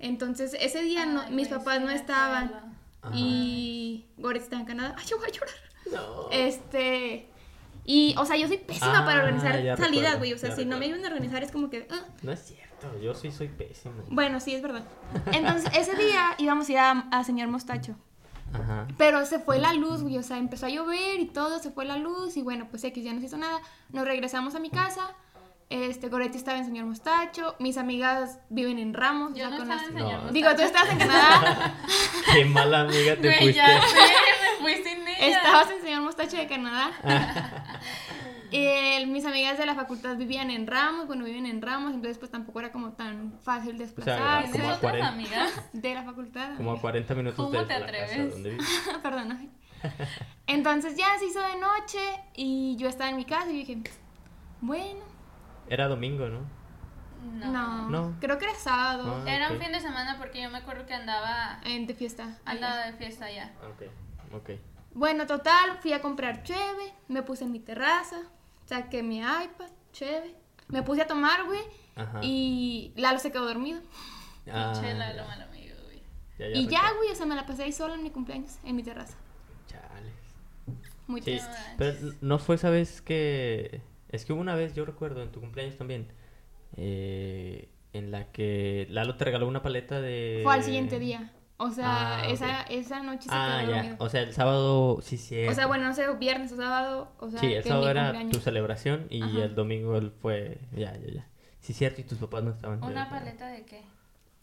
Entonces, 0.00 0.56
ese 0.60 0.82
día 0.82 1.06
no, 1.06 1.20
Ay, 1.22 1.34
mis 1.34 1.48
papás 1.48 1.78
sí 1.78 1.84
no 1.84 1.90
estaban. 1.90 2.76
Y 3.14 4.06
Goretz 4.18 4.44
está 4.44 4.56
en 4.58 4.64
Canadá. 4.66 4.94
Ay, 4.98 5.06
yo 5.06 5.18
voy 5.18 5.28
a 5.28 5.32
llorar. 5.32 5.54
No. 5.92 6.28
Este. 6.30 7.28
Y, 7.84 8.14
o 8.18 8.24
sea, 8.26 8.36
yo 8.36 8.46
soy 8.48 8.58
pésima 8.58 8.98
Ah, 8.98 9.04
para 9.04 9.20
organizar 9.24 9.62
ya 9.62 9.76
salidas, 9.76 10.18
güey. 10.18 10.32
O 10.34 10.38
sea, 10.38 10.54
si 10.54 10.64
no 10.66 10.78
me 10.78 10.84
ayudan 10.86 11.04
a 11.06 11.08
organizar 11.08 11.42
es 11.42 11.50
como 11.50 11.70
que. 11.70 11.86
ah. 11.90 12.04
No 12.22 12.32
es 12.32 12.40
cierto, 12.44 12.98
yo 13.00 13.14
sí 13.14 13.30
soy 13.30 13.48
pésimo. 13.48 13.94
Bueno, 14.10 14.40
sí, 14.40 14.54
es 14.54 14.60
verdad. 14.62 14.84
Entonces, 15.32 15.70
ese 15.74 15.94
día 15.96 16.34
íbamos 16.38 16.68
a 16.68 16.72
ir 16.72 16.78
a, 16.78 16.90
a 17.10 17.24
Señor 17.24 17.48
Mostacho. 17.48 17.94
Ajá. 18.52 18.86
Pero 18.96 19.24
se 19.26 19.38
fue 19.38 19.58
la 19.58 19.72
luz, 19.74 20.02
güey. 20.02 20.18
O 20.18 20.22
sea, 20.22 20.38
empezó 20.38 20.66
a 20.66 20.70
llover 20.70 21.20
y 21.20 21.26
todo, 21.26 21.58
se 21.60 21.70
fue 21.70 21.84
la 21.86 21.96
luz. 21.96 22.36
Y 22.36 22.42
bueno, 22.42 22.66
pues 22.70 22.84
X 22.84 23.02
ya 23.04 23.12
no 23.14 23.20
se 23.20 23.26
hizo 23.26 23.36
nada. 23.38 23.58
Nos 23.90 24.06
regresamos 24.06 24.54
a 24.54 24.58
mi 24.58 24.70
casa. 24.70 25.14
Este, 25.70 26.08
Goretti 26.08 26.38
estaba 26.38 26.56
en 26.58 26.64
Señor 26.64 26.86
Mostacho. 26.86 27.54
Mis 27.58 27.76
amigas 27.76 28.38
viven 28.48 28.78
en 28.78 28.94
Ramos. 28.94 29.32
Yo 29.32 29.38
ya 29.38 29.50
no 29.50 29.56
estaba 29.62 29.82
en. 29.82 29.92
Señor. 29.92 30.32
Digo, 30.32 30.54
tú 30.56 30.62
estabas 30.62 30.90
en 30.90 30.98
Canadá. 30.98 31.74
Qué 32.32 32.44
mala 32.46 32.80
amiga 32.82 33.16
te 33.16 33.32
fuiste. 33.32 33.52
ya 33.54 33.80
sé, 33.82 33.96
me 34.60 34.62
fui 34.62 34.82
sin 34.82 35.06
ella. 35.06 35.26
Estabas 35.36 35.70
en 35.70 35.82
Señor 35.82 36.02
Mostacho 36.02 36.36
de 36.36 36.46
Canadá. 36.46 36.90
Eh, 38.50 39.04
mis 39.04 39.26
amigas 39.26 39.58
de 39.58 39.66
la 39.66 39.74
facultad 39.74 40.16
vivían 40.16 40.50
en 40.50 40.66
Ramos, 40.66 41.06
bueno, 41.06 41.22
viven 41.26 41.44
en 41.44 41.60
Ramos, 41.60 41.92
entonces 41.92 42.16
pues 42.16 42.30
tampoco 42.30 42.60
era 42.60 42.72
como 42.72 42.92
tan 42.94 43.38
fácil 43.42 43.76
desplazarse. 43.76 44.52
¿Tienes 44.52 44.60
como 44.62 44.72
a 44.72 44.76
otras 44.76 44.92
40. 44.92 45.08
amigas? 45.08 45.52
de 45.74 45.94
la 45.94 46.02
facultad. 46.02 46.56
Como 46.56 46.72
a 46.72 46.80
40 46.80 47.14
minutos 47.14 47.36
¿Cómo 47.36 47.50
de 47.50 47.66
te 47.66 47.78
la 47.78 47.86
casa 47.86 48.04
atreves? 48.04 48.32
donde 48.32 48.50
vives. 48.50 48.82
Perdón. 49.02 49.38
ay. 49.38 49.50
Entonces 50.46 50.96
ya 50.96 51.18
se 51.18 51.26
hizo 51.26 51.40
de 51.40 51.56
noche 51.56 51.98
y 52.36 52.76
yo 52.78 52.88
estaba 52.88 53.10
en 53.10 53.16
mi 53.16 53.26
casa 53.26 53.50
y 53.50 53.56
dije, 53.56 53.78
bueno, 54.62 55.00
Era 55.70 55.88
domingo, 55.88 56.28
¿no? 56.28 56.40
no, 57.20 57.88
No. 57.90 58.16
creo 58.20 58.38
que 58.38 58.44
era 58.46 58.54
sábado 58.54 59.22
Ah. 59.26 59.30
Era 59.30 59.50
un 59.50 59.58
fin 59.60 59.72
de 59.72 59.80
semana 59.80 60.16
porque 60.18 60.40
yo 60.42 60.50
me 60.50 60.58
acuerdo 60.58 60.86
que 60.86 60.94
andaba, 60.94 61.60
en 61.64 61.86
de 61.86 61.94
fiesta. 61.94 62.38
andaba 62.44 62.86
de 62.86 62.92
fiesta 62.94 63.26
allá. 63.26 63.52
Ok, 63.70 63.82
ok. 64.34 64.50
Bueno, 64.94 65.26
total, 65.26 65.78
fui 65.80 65.92
a 65.92 66.00
comprar 66.00 66.42
cheve, 66.42 66.92
me 67.08 67.22
puse 67.22 67.44
en 67.44 67.52
mi 67.52 67.60
terraza, 67.60 68.16
saqué 68.66 69.02
mi 69.02 69.18
iPad, 69.18 69.68
cheve, 69.92 70.34
me 70.68 70.82
puse 70.82 71.02
a 71.02 71.06
tomar, 71.06 71.44
güey, 71.44 71.60
y 72.22 72.92
Lalo 72.96 73.18
se 73.18 73.30
quedó 73.32 73.46
dormido. 73.46 73.80
Ah, 74.50 74.72
Pinche 74.72 74.94
Lalo, 74.94 75.16
ya. 75.22 75.26
mal 75.26 75.42
amigo, 75.42 75.74
güey. 75.84 76.02
Ya, 76.38 76.46
y 76.58 76.66
ya, 76.68 76.92
güey, 76.96 77.10
o 77.10 77.14
sea, 77.14 77.26
me 77.26 77.34
la 77.36 77.44
pasé 77.46 77.64
ahí 77.64 77.72
sola 77.72 77.94
en 77.94 78.02
mi 78.02 78.10
cumpleaños, 78.10 78.58
en 78.64 78.76
mi 78.76 78.82
terraza. 78.82 79.16
Chales. 79.66 80.14
Muy 81.06 81.20
Sí, 81.20 81.26
triste. 81.32 81.50
pero 81.76 81.96
no 82.20 82.38
fue 82.38 82.54
esa 82.56 82.70
vez 82.70 83.02
que... 83.02 83.82
Es 84.08 84.24
que 84.24 84.32
hubo 84.32 84.40
una 84.40 84.54
vez, 84.54 84.74
yo 84.74 84.84
recuerdo, 84.84 85.22
en 85.22 85.30
tu 85.32 85.40
cumpleaños 85.40 85.76
también, 85.76 86.08
eh, 86.76 87.68
en 87.92 88.10
la 88.10 88.30
que 88.32 88.86
Lalo 88.90 89.16
te 89.16 89.24
regaló 89.24 89.46
una 89.48 89.62
paleta 89.62 90.00
de... 90.00 90.40
Fue 90.42 90.54
al 90.54 90.62
siguiente 90.62 90.98
día. 90.98 91.32
O 91.60 91.70
sea, 91.70 92.18
Ah, 92.20 92.26
esa, 92.28 92.60
ok. 92.62 92.66
esa 92.70 93.02
noche 93.02 93.24
se 93.24 93.28
Ah, 93.32 93.58
quedó 93.60 93.70
ya. 93.70 93.76
dormido. 93.78 93.96
O 93.98 94.08
sea, 94.08 94.22
el 94.22 94.32
sábado, 94.32 95.00
sí, 95.02 95.16
sí. 95.16 95.44
O 95.48 95.52
sea, 95.54 95.66
bueno, 95.66 95.88
no 95.88 95.94
sé, 95.94 96.06
viernes 96.14 96.52
o 96.52 96.56
sábado, 96.56 97.10
o 97.18 97.28
sea, 97.30 97.40
Sí, 97.40 97.46
el 97.46 97.58
es 97.58 97.66
sábado 97.66 97.90
era 97.90 98.02
cumpleaños. 98.04 98.32
tu 98.36 98.40
celebración 98.40 99.06
y 99.10 99.22
Ajá. 99.22 99.44
el 99.44 99.54
domingo 99.56 99.96
él 99.96 100.12
fue... 100.22 100.60
Ya, 100.72 100.96
ya, 100.96 101.12
ya. 101.12 101.28
Sí, 101.60 101.72
cierto, 101.74 102.00
y 102.00 102.04
tus 102.04 102.18
papás 102.18 102.44
no 102.44 102.50
estaban. 102.52 102.82
¿Una 102.84 103.04
de- 103.06 103.10
paleta 103.10 103.48
de 103.48 103.64
qué? 103.64 103.82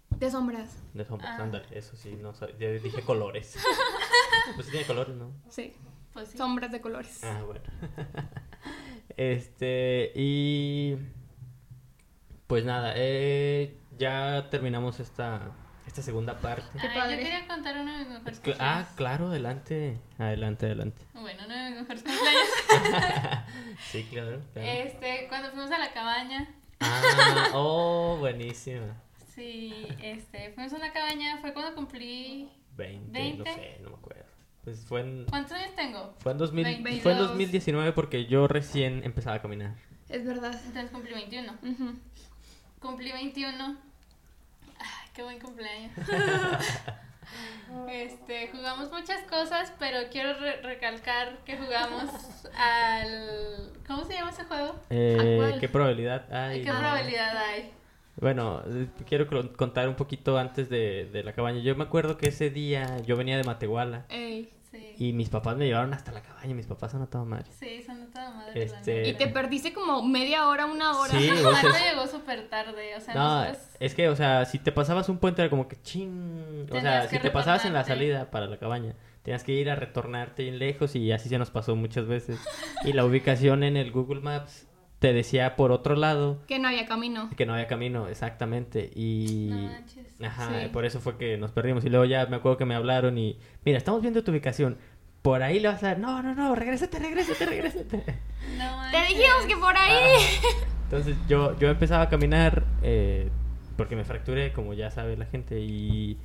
De 0.09 0.29
sombras, 0.29 0.77
De 0.93 1.05
sombras, 1.05 1.39
Ah. 1.39 1.43
ándale, 1.43 1.65
eso 1.71 1.95
sí, 1.95 2.17
no 2.21 2.33
sabía. 2.33 2.55
Yo 2.57 2.71
dije 2.83 3.01
colores. 3.01 3.57
pues 4.55 4.65
sí 4.67 4.71
tiene 4.71 4.85
colores, 4.85 5.15
¿no? 5.15 5.31
sí, 5.49 5.73
Pues 6.13 6.29
sí. 6.29 6.37
sombras 6.37 6.71
de 6.71 6.81
colores. 6.81 7.23
Ah, 7.23 7.41
bueno. 7.45 7.61
este, 9.17 10.11
y. 10.15 10.95
Pues 12.47 12.63
nada, 12.63 12.93
eh, 12.95 13.77
ya 13.97 14.49
terminamos 14.51 14.99
esta, 14.99 15.51
esta 15.87 16.01
segunda 16.03 16.39
parte. 16.39 16.77
Qué 16.79 16.87
Ay, 16.87 16.97
padre. 16.99 17.17
yo 17.17 17.23
quería 17.23 17.47
contar 17.47 17.75
uno 17.79 17.91
de 17.91 17.97
mis 17.99 18.07
mejores 18.09 18.37
ah, 18.37 18.43
cumpleaños. 18.43 18.87
claro, 18.95 19.27
adelante. 19.27 19.97
Adelante, 20.19 20.65
adelante. 20.67 21.01
Bueno, 21.13 21.43
uno 21.45 21.55
de 21.55 21.69
mis 21.71 21.79
mejores 21.81 22.03
cumpleaños. 22.03 23.45
Sí, 23.91 24.03
claro. 24.09 24.41
claro. 24.53 24.67
Este, 24.69 25.27
cuando 25.27 25.49
fuimos 25.51 25.71
a 25.71 25.77
la 25.77 25.91
cabaña. 25.91 26.47
Ah, 26.79 27.49
oh, 27.53 28.17
buenísima. 28.19 29.01
Sí, 29.33 29.87
este, 30.01 30.51
fuimos 30.53 30.71
a 30.73 30.77
una 30.77 30.93
cabaña, 30.93 31.39
fue 31.39 31.53
cuando 31.53 31.75
cumplí... 31.75 32.49
20, 32.77 33.07
no 33.07 33.43
20. 33.43 33.53
sé, 33.53 33.79
no 33.81 33.89
me 33.89 33.95
acuerdo. 33.95 34.24
Pues 34.65 34.83
fue 34.85 35.01
en, 35.01 35.25
¿Cuántos 35.29 35.53
años 35.53 35.73
tengo? 35.75 36.13
fue 36.19 36.31
en, 36.33 36.37
2000 36.39 36.63
22. 36.65 37.01
fue 37.03 37.11
en 37.13 37.17
2019 37.19 37.91
porque 37.93 38.25
yo 38.25 38.47
recién 38.47 39.03
empezaba 39.05 39.37
a 39.37 39.41
caminar. 39.41 39.75
Es 40.09 40.25
verdad. 40.25 40.59
Entonces 40.65 40.91
cumplí 40.91 41.13
21. 41.13 41.53
Ujú. 41.63 41.93
Cumplí 42.79 43.11
21. 43.11 43.77
Ay, 44.79 45.09
qué 45.13 45.23
buen 45.23 45.39
cumpleaños. 45.39 45.91
Este, 47.89 48.49
jugamos 48.49 48.91
muchas 48.91 49.23
cosas, 49.23 49.73
pero 49.79 49.97
quiero 50.11 50.37
re- 50.39 50.61
recalcar 50.61 51.39
que 51.43 51.57
jugamos 51.57 52.09
al... 52.55 53.71
¿Cómo 53.87 54.05
se 54.05 54.13
llama 54.13 54.29
ese 54.29 54.43
juego? 54.45 54.75
Eh? 54.91 55.57
¿Qué 55.59 55.67
probabilidad 55.67 56.31
hay? 56.31 56.63
¿Qué 56.63 56.71
de- 56.71 56.77
probabilidad 56.77 57.35
hay? 57.35 57.71
Bueno, 58.17 58.61
eh, 58.67 58.87
quiero 59.07 59.27
contar 59.57 59.89
un 59.89 59.95
poquito 59.95 60.37
antes 60.37 60.69
de, 60.69 61.09
de 61.11 61.23
la 61.23 61.33
cabaña. 61.33 61.59
Yo 61.61 61.75
me 61.75 61.83
acuerdo 61.83 62.17
que 62.17 62.29
ese 62.29 62.49
día 62.51 62.99
yo 62.99 63.17
venía 63.17 63.35
de 63.37 63.43
Matehuala 63.43 64.05
Ey. 64.09 64.53
Sí. 64.75 64.95
y 65.09 65.13
mis 65.13 65.29
papás 65.29 65.55
me 65.57 65.65
llevaron 65.65 65.93
hasta 65.93 66.11
la 66.11 66.21
cabaña. 66.21 66.53
Mis 66.53 66.65
papás 66.65 66.91
son 66.91 67.01
a 67.01 67.07
toda 67.07 67.23
madre. 67.25 67.45
Sí, 67.51 67.81
son 67.83 68.01
de 68.01 68.07
toda 68.07 68.31
madre. 68.31 68.63
Este-. 68.63 69.07
Y 69.09 69.13
te 69.13 69.27
perdiste 69.27 69.73
como 69.73 70.03
media 70.03 70.47
hora, 70.47 70.65
una 70.65 70.99
hora. 70.99 71.11
Sí, 71.11 71.29
o 71.29 71.35
sea, 71.35 71.51
Marta 71.51 71.69
es- 71.69 71.91
llegó 71.93 72.07
súper 72.07 72.49
tarde, 72.49 72.95
o 72.95 73.01
sea, 73.01 73.13
no, 73.13 73.39
nosotros... 73.45 73.67
es 73.79 73.95
que, 73.95 74.09
o 74.09 74.15
sea, 74.15 74.45
si 74.45 74.59
te 74.59 74.71
pasabas 74.71 75.07
un 75.09 75.17
puente 75.17 75.41
era 75.41 75.49
como 75.49 75.67
que 75.67 75.81
ching. 75.81 76.67
O 76.71 76.79
sea, 76.81 77.07
si 77.07 77.19
te 77.19 77.31
pasabas 77.31 77.65
en 77.65 77.73
la 77.73 77.83
salida 77.83 78.29
para 78.31 78.47
la 78.47 78.57
cabaña, 78.57 78.95
tenías 79.23 79.43
que 79.43 79.53
ir 79.53 79.69
a 79.69 79.75
retornarte 79.75 80.43
bien 80.43 80.59
lejos 80.59 80.95
y 80.95 81.11
así 81.11 81.29
se 81.29 81.37
nos 81.37 81.49
pasó 81.51 81.75
muchas 81.75 82.05
veces. 82.07 82.39
Y 82.83 82.93
la 82.93 83.05
ubicación 83.05 83.63
en 83.63 83.77
el 83.77 83.91
Google 83.91 84.21
Maps 84.21 84.64
te 85.05 85.13
decía 85.13 85.55
por 85.55 85.71
otro 85.71 85.95
lado 85.95 86.39
Que 86.47 86.57
no 86.57 86.67
había 86.67 86.87
camino. 86.87 87.29
que 87.37 87.45
no 87.45 87.53
había 87.53 87.67
camino, 87.67 88.07
exactamente. 88.07 88.89
Y. 88.95 89.49
No 89.51 89.57
manches. 89.57 90.19
Ajá, 90.19 90.49
Sí. 90.63 90.69
por 90.69 90.83
eso 90.83 90.99
fue 90.99 91.15
que 91.17 91.37
nos 91.37 91.51
perdimos. 91.51 91.85
Y 91.85 91.89
luego 91.89 92.05
ya 92.05 92.25
me 92.25 92.37
acuerdo 92.37 92.57
que 92.57 92.65
me 92.65 92.73
hablaron 92.73 93.15
y, 93.19 93.37
mira, 93.63 93.77
estamos 93.77 94.01
viendo 94.01 94.23
tu 94.23 94.31
ubicación. 94.31 94.79
Por 95.21 95.43
ahí 95.43 95.59
le 95.59 95.67
vas 95.67 95.83
a 95.83 95.89
dar, 95.89 95.99
no, 95.99 96.23
no, 96.23 96.33
no, 96.33 96.55
regrésate, 96.55 96.97
regrésate, 96.97 97.45
regrésate. 97.45 98.03
No 98.57 98.81
Te 98.91 98.97
dijimos 99.13 99.45
que 99.47 99.55
por 99.57 99.77
ahí. 99.77 100.21
Entonces 100.85 101.15
yo, 101.27 101.55
yo 101.59 101.69
empezaba 101.69 102.01
a 102.03 102.09
caminar 102.09 102.63
eh, 102.81 103.29
porque 103.77 103.95
me 103.95 104.05
fracturé, 104.05 104.53
como 104.53 104.73
ya 104.73 104.89
sabe 104.89 105.17
la 105.17 105.25
gente, 105.25 105.59
y 105.59 106.17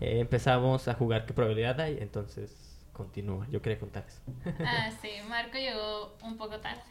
eh, 0.00 0.20
empezamos 0.20 0.86
a 0.88 0.92
jugar 0.94 1.24
qué 1.24 1.32
probabilidad 1.32 1.80
hay. 1.80 1.96
Entonces, 2.00 2.84
continúa, 2.92 3.46
yo 3.50 3.62
quería 3.62 3.78
contar 3.78 4.04
eso. 4.06 4.20
Ah, 4.66 4.90
sí, 5.00 5.08
Marco 5.30 5.56
llegó 5.56 6.14
un 6.22 6.36
poco 6.36 6.58
tarde. 6.60 6.82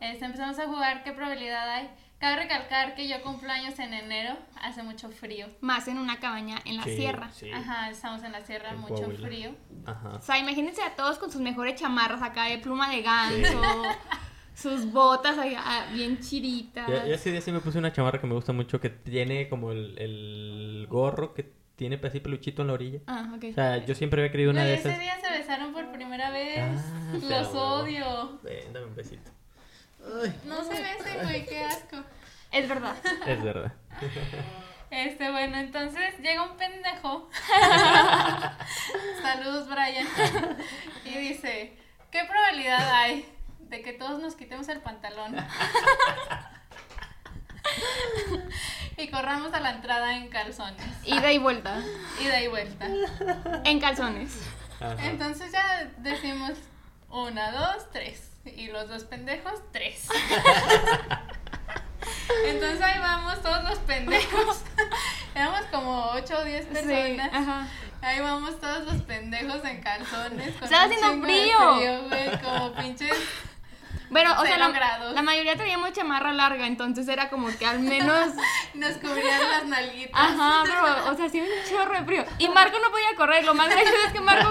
Este, 0.00 0.24
empezamos 0.24 0.58
a 0.58 0.66
jugar 0.66 1.02
qué 1.04 1.12
probabilidad 1.12 1.68
hay. 1.68 1.90
Cabe 2.18 2.36
recalcar 2.36 2.94
que 2.94 3.06
yo 3.08 3.20
cumplo 3.22 3.50
años 3.52 3.78
en 3.78 3.92
enero, 3.92 4.36
hace 4.62 4.82
mucho 4.82 5.10
frío. 5.10 5.46
Más 5.60 5.88
en 5.88 5.98
una 5.98 6.20
cabaña 6.20 6.56
en 6.64 6.76
la 6.78 6.84
Sí, 6.84 6.96
sierra. 6.96 7.30
sí. 7.32 7.50
Ajá, 7.50 7.90
estamos 7.90 8.22
en 8.22 8.32
la 8.32 8.40
sierra, 8.44 8.70
En 8.70 8.78
mucho 8.80 8.94
Coahuila. 8.94 9.26
frío. 9.26 9.54
Ajá. 9.84 10.08
O 10.10 10.20
sea, 10.22 10.38
imagínense 10.38 10.80
a 10.82 10.94
todos 10.96 11.18
con 11.18 11.30
sus 11.30 11.40
mejores 11.40 11.78
chamarras 11.78 12.22
acá 12.22 12.44
de 12.44 12.58
pluma 12.58 12.88
de 12.90 13.02
ganso, 13.02 13.60
sus 14.54 14.90
botas 14.92 15.36
acá, 15.36 15.86
bien 15.92 16.18
chiritas. 16.20 16.88
Yo, 16.88 16.94
yo 17.06 17.14
ese 17.14 17.30
día 17.32 17.40
sí 17.40 17.52
me 17.52 17.60
puse 17.60 17.78
una 17.78 17.92
chamarra 17.92 18.20
que 18.20 18.26
me 18.26 18.34
gusta 18.34 18.52
mucho, 18.52 18.80
que 18.80 18.88
tiene 18.90 19.48
como 19.48 19.72
el, 19.72 19.98
el 19.98 20.86
gorro 20.88 21.34
que 21.34 21.52
tiene 21.76 22.00
así 22.04 22.20
peluchito 22.20 22.62
en 22.62 22.68
la 22.68 22.74
orilla. 22.74 23.00
Ah, 23.08 23.32
ok. 23.36 23.44
O 23.50 23.54
sea, 23.54 23.84
yo 23.84 23.94
siempre 23.96 24.22
había 24.22 24.30
querido 24.30 24.52
una 24.52 24.60
Güey, 24.62 24.72
de 24.72 24.78
ese 24.78 24.88
esas. 24.90 25.00
día 25.00 25.18
se 25.20 25.30
besaron 25.38 25.72
por 25.72 25.90
primera 25.92 26.30
vez. 26.30 26.60
Ah, 26.60 27.12
Los 27.28 27.48
odio. 27.54 28.38
Ven, 28.44 28.72
dame 28.72 28.86
un 28.86 28.94
besito. 28.94 29.30
No 30.44 30.64
se 30.64 30.82
besen, 30.82 31.22
güey, 31.22 31.46
qué 31.46 31.64
asco. 31.64 31.96
Es 32.52 32.68
verdad. 32.68 32.94
Es 33.26 33.42
verdad. 33.42 33.72
Este, 34.90 35.30
bueno, 35.30 35.56
entonces 35.58 36.18
llega 36.20 36.42
un 36.44 36.56
pendejo. 36.56 37.28
Saludos, 39.22 39.68
Brian. 39.68 40.06
Y 41.04 41.18
dice, 41.18 41.76
¿qué 42.12 42.24
probabilidad 42.24 42.90
hay 42.92 43.28
de 43.58 43.82
que 43.82 43.92
todos 43.92 44.20
nos 44.20 44.36
quitemos 44.36 44.68
el 44.68 44.80
pantalón? 44.80 45.36
y 48.96 49.08
corramos 49.08 49.52
a 49.52 49.60
la 49.60 49.70
entrada 49.70 50.16
en 50.16 50.28
calzones. 50.28 50.86
Ida 51.04 51.32
y 51.32 51.38
vuelta. 51.38 51.82
Ida 52.22 52.40
y 52.40 52.48
vuelta. 52.48 52.86
En 53.64 53.80
calzones. 53.80 54.40
Ajá. 54.80 55.06
Entonces 55.06 55.50
ya 55.50 55.90
decimos 55.98 56.52
una, 57.10 57.50
dos, 57.50 57.90
tres. 57.90 58.33
Y 58.56 58.66
los 58.68 58.88
dos 58.88 59.04
pendejos, 59.04 59.54
tres. 59.72 60.06
Entonces 62.46 62.80
ahí 62.82 62.98
vamos 63.00 63.40
todos 63.42 63.64
los 63.64 63.78
pendejos. 63.80 64.62
Éramos 65.34 65.62
como 65.70 66.10
ocho 66.12 66.38
o 66.38 66.44
diez 66.44 66.66
Sí, 66.66 66.72
personas. 66.74 67.30
ajá. 67.32 67.68
Ahí 68.02 68.20
vamos 68.20 68.60
todos 68.60 68.84
los 68.92 69.02
pendejos 69.02 69.64
en 69.64 69.80
calzones. 69.80 70.54
Con 70.56 70.64
Estaba 70.64 70.84
haciendo 70.84 71.22
frío. 71.24 72.02
güey, 72.08 72.40
como 72.42 72.72
pinches. 72.74 73.16
Pero, 74.12 74.30
o 74.40 74.42
sea, 74.44 74.58
la, 74.58 74.98
la 75.12 75.22
mayoría 75.22 75.56
teníamos 75.56 75.92
chamarra 75.92 76.32
larga, 76.32 76.66
entonces 76.66 77.08
era 77.08 77.30
como 77.30 77.48
que 77.58 77.66
al 77.66 77.80
menos. 77.80 78.30
Nos 78.74 78.92
cubrían 78.98 79.40
las 79.50 79.66
nalguitas. 79.66 80.12
Ajá, 80.14 80.62
pero, 80.64 81.12
o 81.12 81.16
sea, 81.16 81.28
sí 81.28 81.40
un 81.40 81.46
chorro 81.68 81.98
de 81.98 82.04
frío. 82.04 82.24
Y 82.38 82.48
Marco 82.48 82.76
no 82.80 82.90
podía 82.90 83.16
correr. 83.16 83.44
Lo 83.44 83.54
más 83.54 83.68
gracioso 83.68 83.96
es 84.06 84.12
que 84.12 84.20
Marco 84.20 84.50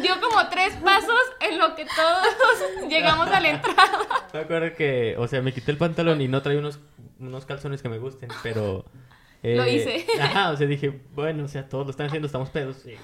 dio 0.00 0.20
como 0.20 0.48
tres 0.48 0.74
pasos 0.76 1.20
en 1.40 1.58
lo 1.58 1.74
que 1.76 1.84
todos 1.84 2.26
llegamos 2.88 3.28
a 3.28 3.40
la 3.40 3.48
entrada. 3.50 3.98
Me 4.32 4.40
acuerdo 4.40 4.74
que, 4.76 5.14
o 5.18 5.28
sea, 5.28 5.42
me 5.42 5.52
quité 5.52 5.70
el 5.70 5.78
pantalón 5.78 6.20
y 6.20 6.28
no 6.28 6.42
traía 6.42 6.58
unos, 6.58 6.80
unos 7.20 7.44
calzones 7.46 7.82
que 7.82 7.88
me 7.88 7.98
gusten, 7.98 8.28
pero... 8.42 8.84
eh, 9.42 9.56
Lo 9.56 9.66
hice. 9.68 10.06
Ajá, 10.20 10.50
o 10.50 10.56
sea, 10.56 10.66
dije, 10.66 11.00
bueno, 11.14 11.44
o 11.44 11.48
sea, 11.48 11.68
todos 11.68 11.84
lo 11.86 11.90
están 11.90 12.06
haciendo, 12.06 12.26
estamos 12.26 12.50
pedos. 12.50 12.78
sí. 12.82 12.96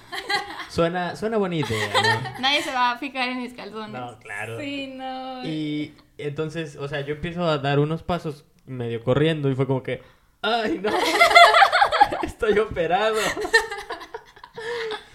Suena, 0.71 1.17
suena 1.17 1.37
buena 1.37 1.57
idea, 1.57 2.37
Nadie 2.41 2.63
se 2.63 2.73
va 2.73 2.93
a 2.93 2.99
fijar 2.99 3.29
en 3.29 3.43
mis 3.43 3.53
calzones. 3.55 3.91
¿no? 3.91 4.13
No, 4.13 4.19
claro. 4.21 4.59
Sí, 4.61 4.87
no. 4.95 5.45
Y 5.45 5.95
entonces, 6.17 6.77
o 6.77 6.87
sea, 6.89 7.01
yo 7.01 7.15
empiezo 7.15 7.45
a 7.45 7.59
dar 7.59 7.79
unos 7.81 8.03
pasos 8.03 8.45
medio 8.67 9.03
corriendo 9.03 9.51
y 9.51 9.55
fue 9.57 9.67
como 9.67 9.83
que, 9.83 10.03
¡ay, 10.43 10.79
no! 10.83 10.91
Estoy 12.23 12.59
operado. 12.59 13.17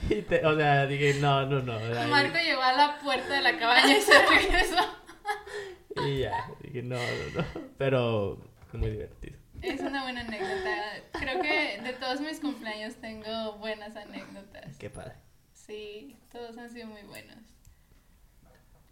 Y 0.10 0.22
te- 0.22 0.45
o 0.45 0.56
sea, 0.56 0.86
dije, 0.86 1.16
no, 1.20 1.45
no, 1.45 1.62
no. 1.62 1.74
ahí- 1.78 2.10
Marco 2.10 2.38
llegó 2.38 2.62
a 2.62 2.74
la 2.74 2.99
puerta 2.99 3.34
de 3.34 3.41
la 3.41 3.58
cabaña 3.58 3.97
y 3.97 4.01
se 4.01 4.14
regresó. 4.26 4.76
Y 6.06 6.20
ya, 6.20 6.34
dije, 6.62 6.84
no, 6.84 6.97
no, 6.97 7.41
no. 7.41 7.45
Pero 7.78 8.38
muy 8.74 8.91
divertido. 8.91 9.38
Es 9.62 9.80
una 9.80 10.03
buena 10.03 10.22
anécdota. 10.22 10.70
Creo 11.14 11.41
que 11.41 11.80
de 11.82 11.93
todos 11.93 12.20
mis 12.22 12.39
cumpleaños 12.39 12.95
tengo 12.95 13.53
buenas 13.53 13.95
anécdotas. 13.95 14.78
Qué 14.78 14.89
padre. 14.89 15.14
Sí, 15.66 16.16
todos 16.32 16.57
han 16.57 16.70
sido 16.70 16.88
muy 16.88 17.01
buenos. 17.03 17.38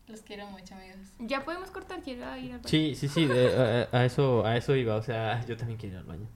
Los 0.07 0.21
quiero 0.21 0.47
mucho, 0.47 0.76
amigos. 0.76 0.97
Ya 1.19 1.45
podemos 1.45 1.69
cortar, 1.71 2.01
quiero 2.01 2.21
ir 2.38 2.51
al 2.53 2.59
baño. 2.59 2.67
Sí, 2.67 2.95
sí, 2.95 3.07
sí, 3.07 3.26
de- 3.26 3.88
a, 3.91 3.97
a 3.97 4.05
eso, 4.05 4.45
a 4.45 4.57
eso 4.57 4.76
iba, 4.76 4.95
o 4.95 5.01
sea, 5.03 5.43
yo 5.47 5.55
también 5.55 5.80
quiero 5.80 5.95
ir 5.95 5.99
al 5.99 6.05
baño. 6.05 6.28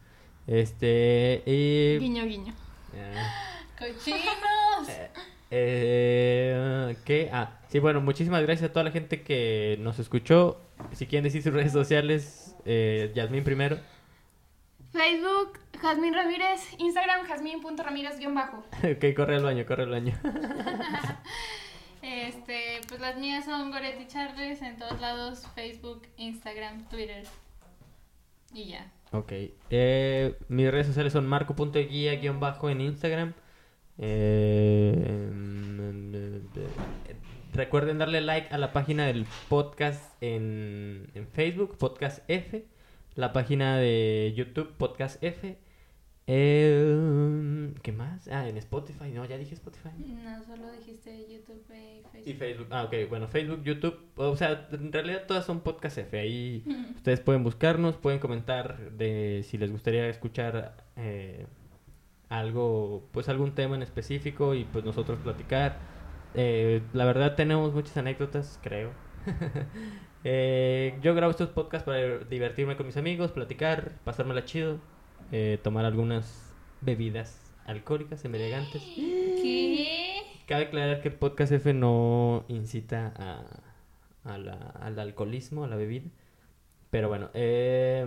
Este, 0.45 1.43
y... 1.45 1.97
Guiño, 1.99 2.25
guiño. 2.25 2.53
Ah, 2.95 3.33
¡Cochinos! 3.77 4.88
eh, 4.89 5.09
eh, 5.51 6.97
¿Qué? 7.03 7.29
Ah, 7.33 7.59
sí, 7.69 7.79
bueno, 7.79 7.99
muchísimas 7.99 8.41
gracias 8.43 8.69
a 8.69 8.73
toda 8.73 8.85
la 8.85 8.91
gente 8.91 9.21
que 9.23 9.77
nos 9.81 9.99
escuchó. 9.99 10.61
Si 10.93 11.05
quieren 11.05 11.25
decir 11.25 11.43
sus 11.43 11.53
redes 11.53 11.73
sociales, 11.73 12.55
eh, 12.65 13.11
Yasmín 13.15 13.43
primero. 13.43 13.77
Facebook, 14.91 15.59
Jazmín 15.81 16.13
Ramírez. 16.13 16.73
Instagram, 16.79 17.25
jazmín.ramírez-bajo. 17.27 18.57
ok, 18.77 19.15
corre 19.15 19.35
al 19.35 19.43
baño, 19.43 19.65
corre 19.65 19.83
al 19.83 19.89
baño. 19.89 20.13
Este, 21.99 22.79
pues 22.88 23.01
las 23.01 23.17
mías 23.17 23.43
son 23.43 23.69
Goretti 23.69 24.07
Charles 24.07 24.61
en 24.61 24.77
todos 24.77 25.01
lados: 25.01 25.45
Facebook, 25.55 26.03
Instagram, 26.15 26.88
Twitter. 26.88 27.25
Y 28.53 28.69
ya. 28.69 28.89
Ok. 29.11 29.33
Eh, 29.69 30.38
mis 30.47 30.71
redes 30.71 30.88
sociales 30.88 31.11
son 31.11 31.27
marco.guía-bajo 31.27 32.69
en 32.69 32.81
Instagram. 32.81 33.33
Eh, 33.97 35.33
recuerden 37.53 37.97
darle 37.97 38.21
like 38.21 38.53
a 38.53 38.57
la 38.57 38.71
página 38.71 39.05
del 39.07 39.25
podcast 39.49 40.21
en, 40.21 41.09
en 41.13 41.27
Facebook, 41.27 41.77
Podcast 41.77 42.23
F. 42.29 42.65
La 43.18 43.34
página 43.34 43.78
de 43.78 44.32
YouTube, 44.38 44.74
Podcast 44.78 45.24
F. 45.24 45.57
Eh, 46.28 47.74
¿Qué 47.82 47.91
más? 47.91 48.28
Ah, 48.28 48.47
en 48.47 48.57
Spotify. 48.57 49.09
No, 49.11 49.26
ya 49.26 49.39
dije 49.39 49.55
Spotify. 49.55 49.89
No, 49.97 50.43
solo 50.43 50.72
dijiste 50.72 51.26
YouTube 51.28 51.55
y 51.55 51.63
Facebook. 51.68 52.28
Y 52.28 52.34
Facebook. 52.36 52.68
Ah, 52.70 52.84
ok. 52.84 52.93
Bueno, 53.09 53.28
Facebook, 53.28 53.63
YouTube. 53.63 53.97
O 54.18 54.36
sea, 54.36 54.70
en 54.72 54.93
realidad 54.93 55.24
todas 55.28 55.45
son 55.45 55.61
Podcast 55.61 55.97
F. 55.97 56.20
Ahí 56.20 56.63
ustedes 56.95 57.20
pueden 57.20 57.43
buscarnos, 57.43 57.97
pueden 57.97 58.20
comentar 58.20 58.91
de 58.91 59.43
si 59.49 59.57
les 59.57 59.72
gustaría 59.72 60.07
escuchar 60.09 60.86
eh, 60.95 61.47
algo, 62.30 63.09
pues 63.13 63.30
algún 63.30 63.55
tema 63.55 63.76
en 63.76 63.82
específico 63.82 64.53
y 64.53 64.65
pues 64.65 64.86
nosotros 64.86 65.18
platicar. 65.24 65.80
Eh, 66.36 66.84
la 66.93 67.05
verdad 67.05 67.34
tenemos 67.36 67.74
muchas 67.74 67.97
anécdotas, 67.97 68.59
creo. 68.61 68.91
Eh, 70.24 70.97
yo 71.01 71.13
grabo 71.15 71.32
estos 71.32 71.49
podcasts 71.49 71.86
para 71.86 72.20
divertirme 72.20 72.76
con 72.76 72.86
mis 72.86 72.97
amigos, 72.97 73.32
platicar, 73.32 73.91
pasármela 74.03 74.45
chido, 74.45 74.80
eh, 75.32 75.59
tomar 75.63 75.86
algunas 75.86 76.53
bebidas 76.82 77.53
alcohólicas, 77.65 78.24
embriagantes. 78.26 78.82
¿Qué? 78.95 80.22
Cabe 80.47 80.65
aclarar 80.65 81.01
que 81.01 81.09
el 81.09 81.15
podcast 81.15 81.51
F 81.51 81.74
no 81.74 82.45
incita 82.47 83.13
a, 83.18 84.34
a 84.34 84.38
la- 84.38 84.74
al 84.82 84.97
alcoholismo, 84.99 85.63
a 85.63 85.68
la 85.68 85.76
bebida. 85.76 86.09
Pero 86.89 87.09
bueno, 87.09 87.30
eh, 87.34 88.05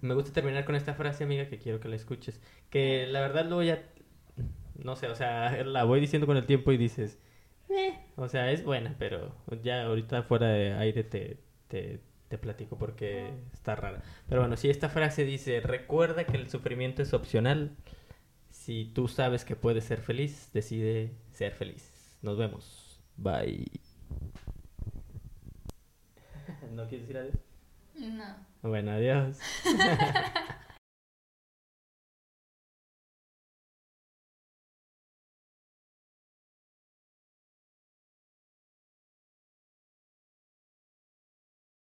me 0.00 0.14
gusta 0.14 0.32
terminar 0.32 0.64
con 0.64 0.76
esta 0.76 0.94
frase, 0.94 1.24
amiga, 1.24 1.48
que 1.48 1.58
quiero 1.58 1.80
que 1.80 1.88
la 1.88 1.96
escuches. 1.96 2.40
Que 2.70 3.06
la 3.08 3.20
verdad 3.20 3.44
luego 3.46 3.62
ya, 3.64 3.82
no 4.82 4.94
sé, 4.96 5.08
o 5.08 5.16
sea, 5.16 5.64
la 5.64 5.84
voy 5.84 6.00
diciendo 6.00 6.26
con 6.26 6.36
el 6.36 6.46
tiempo 6.46 6.70
y 6.72 6.76
dices, 6.76 7.18
"Eh", 7.68 7.98
o 8.16 8.28
sea, 8.28 8.50
es 8.50 8.64
buena, 8.64 8.94
pero 8.98 9.34
ya 9.62 9.84
ahorita 9.84 10.22
fuera 10.22 10.48
de 10.48 10.74
aire 10.74 11.04
te, 11.04 11.38
te, 11.68 12.00
te 12.28 12.38
platico 12.38 12.78
porque 12.78 13.30
está 13.52 13.76
rara. 13.76 14.02
Pero 14.28 14.40
bueno, 14.42 14.56
si 14.56 14.70
esta 14.70 14.88
frase 14.88 15.24
dice, 15.24 15.60
recuerda 15.60 16.24
que 16.24 16.36
el 16.36 16.48
sufrimiento 16.50 17.02
es 17.02 17.12
opcional. 17.14 17.76
Si 18.50 18.86
tú 18.94 19.08
sabes 19.08 19.44
que 19.44 19.56
puedes 19.56 19.84
ser 19.84 20.00
feliz, 20.00 20.50
decide 20.52 21.12
ser 21.32 21.52
feliz. 21.52 22.18
Nos 22.22 22.38
vemos. 22.38 23.00
Bye. 23.16 23.66
¿No 26.72 26.86
quieres 26.88 27.06
decir 27.06 27.18
adiós? 27.18 27.34
No. 27.94 28.36
Bueno, 28.62 28.92
adiós. 28.92 29.38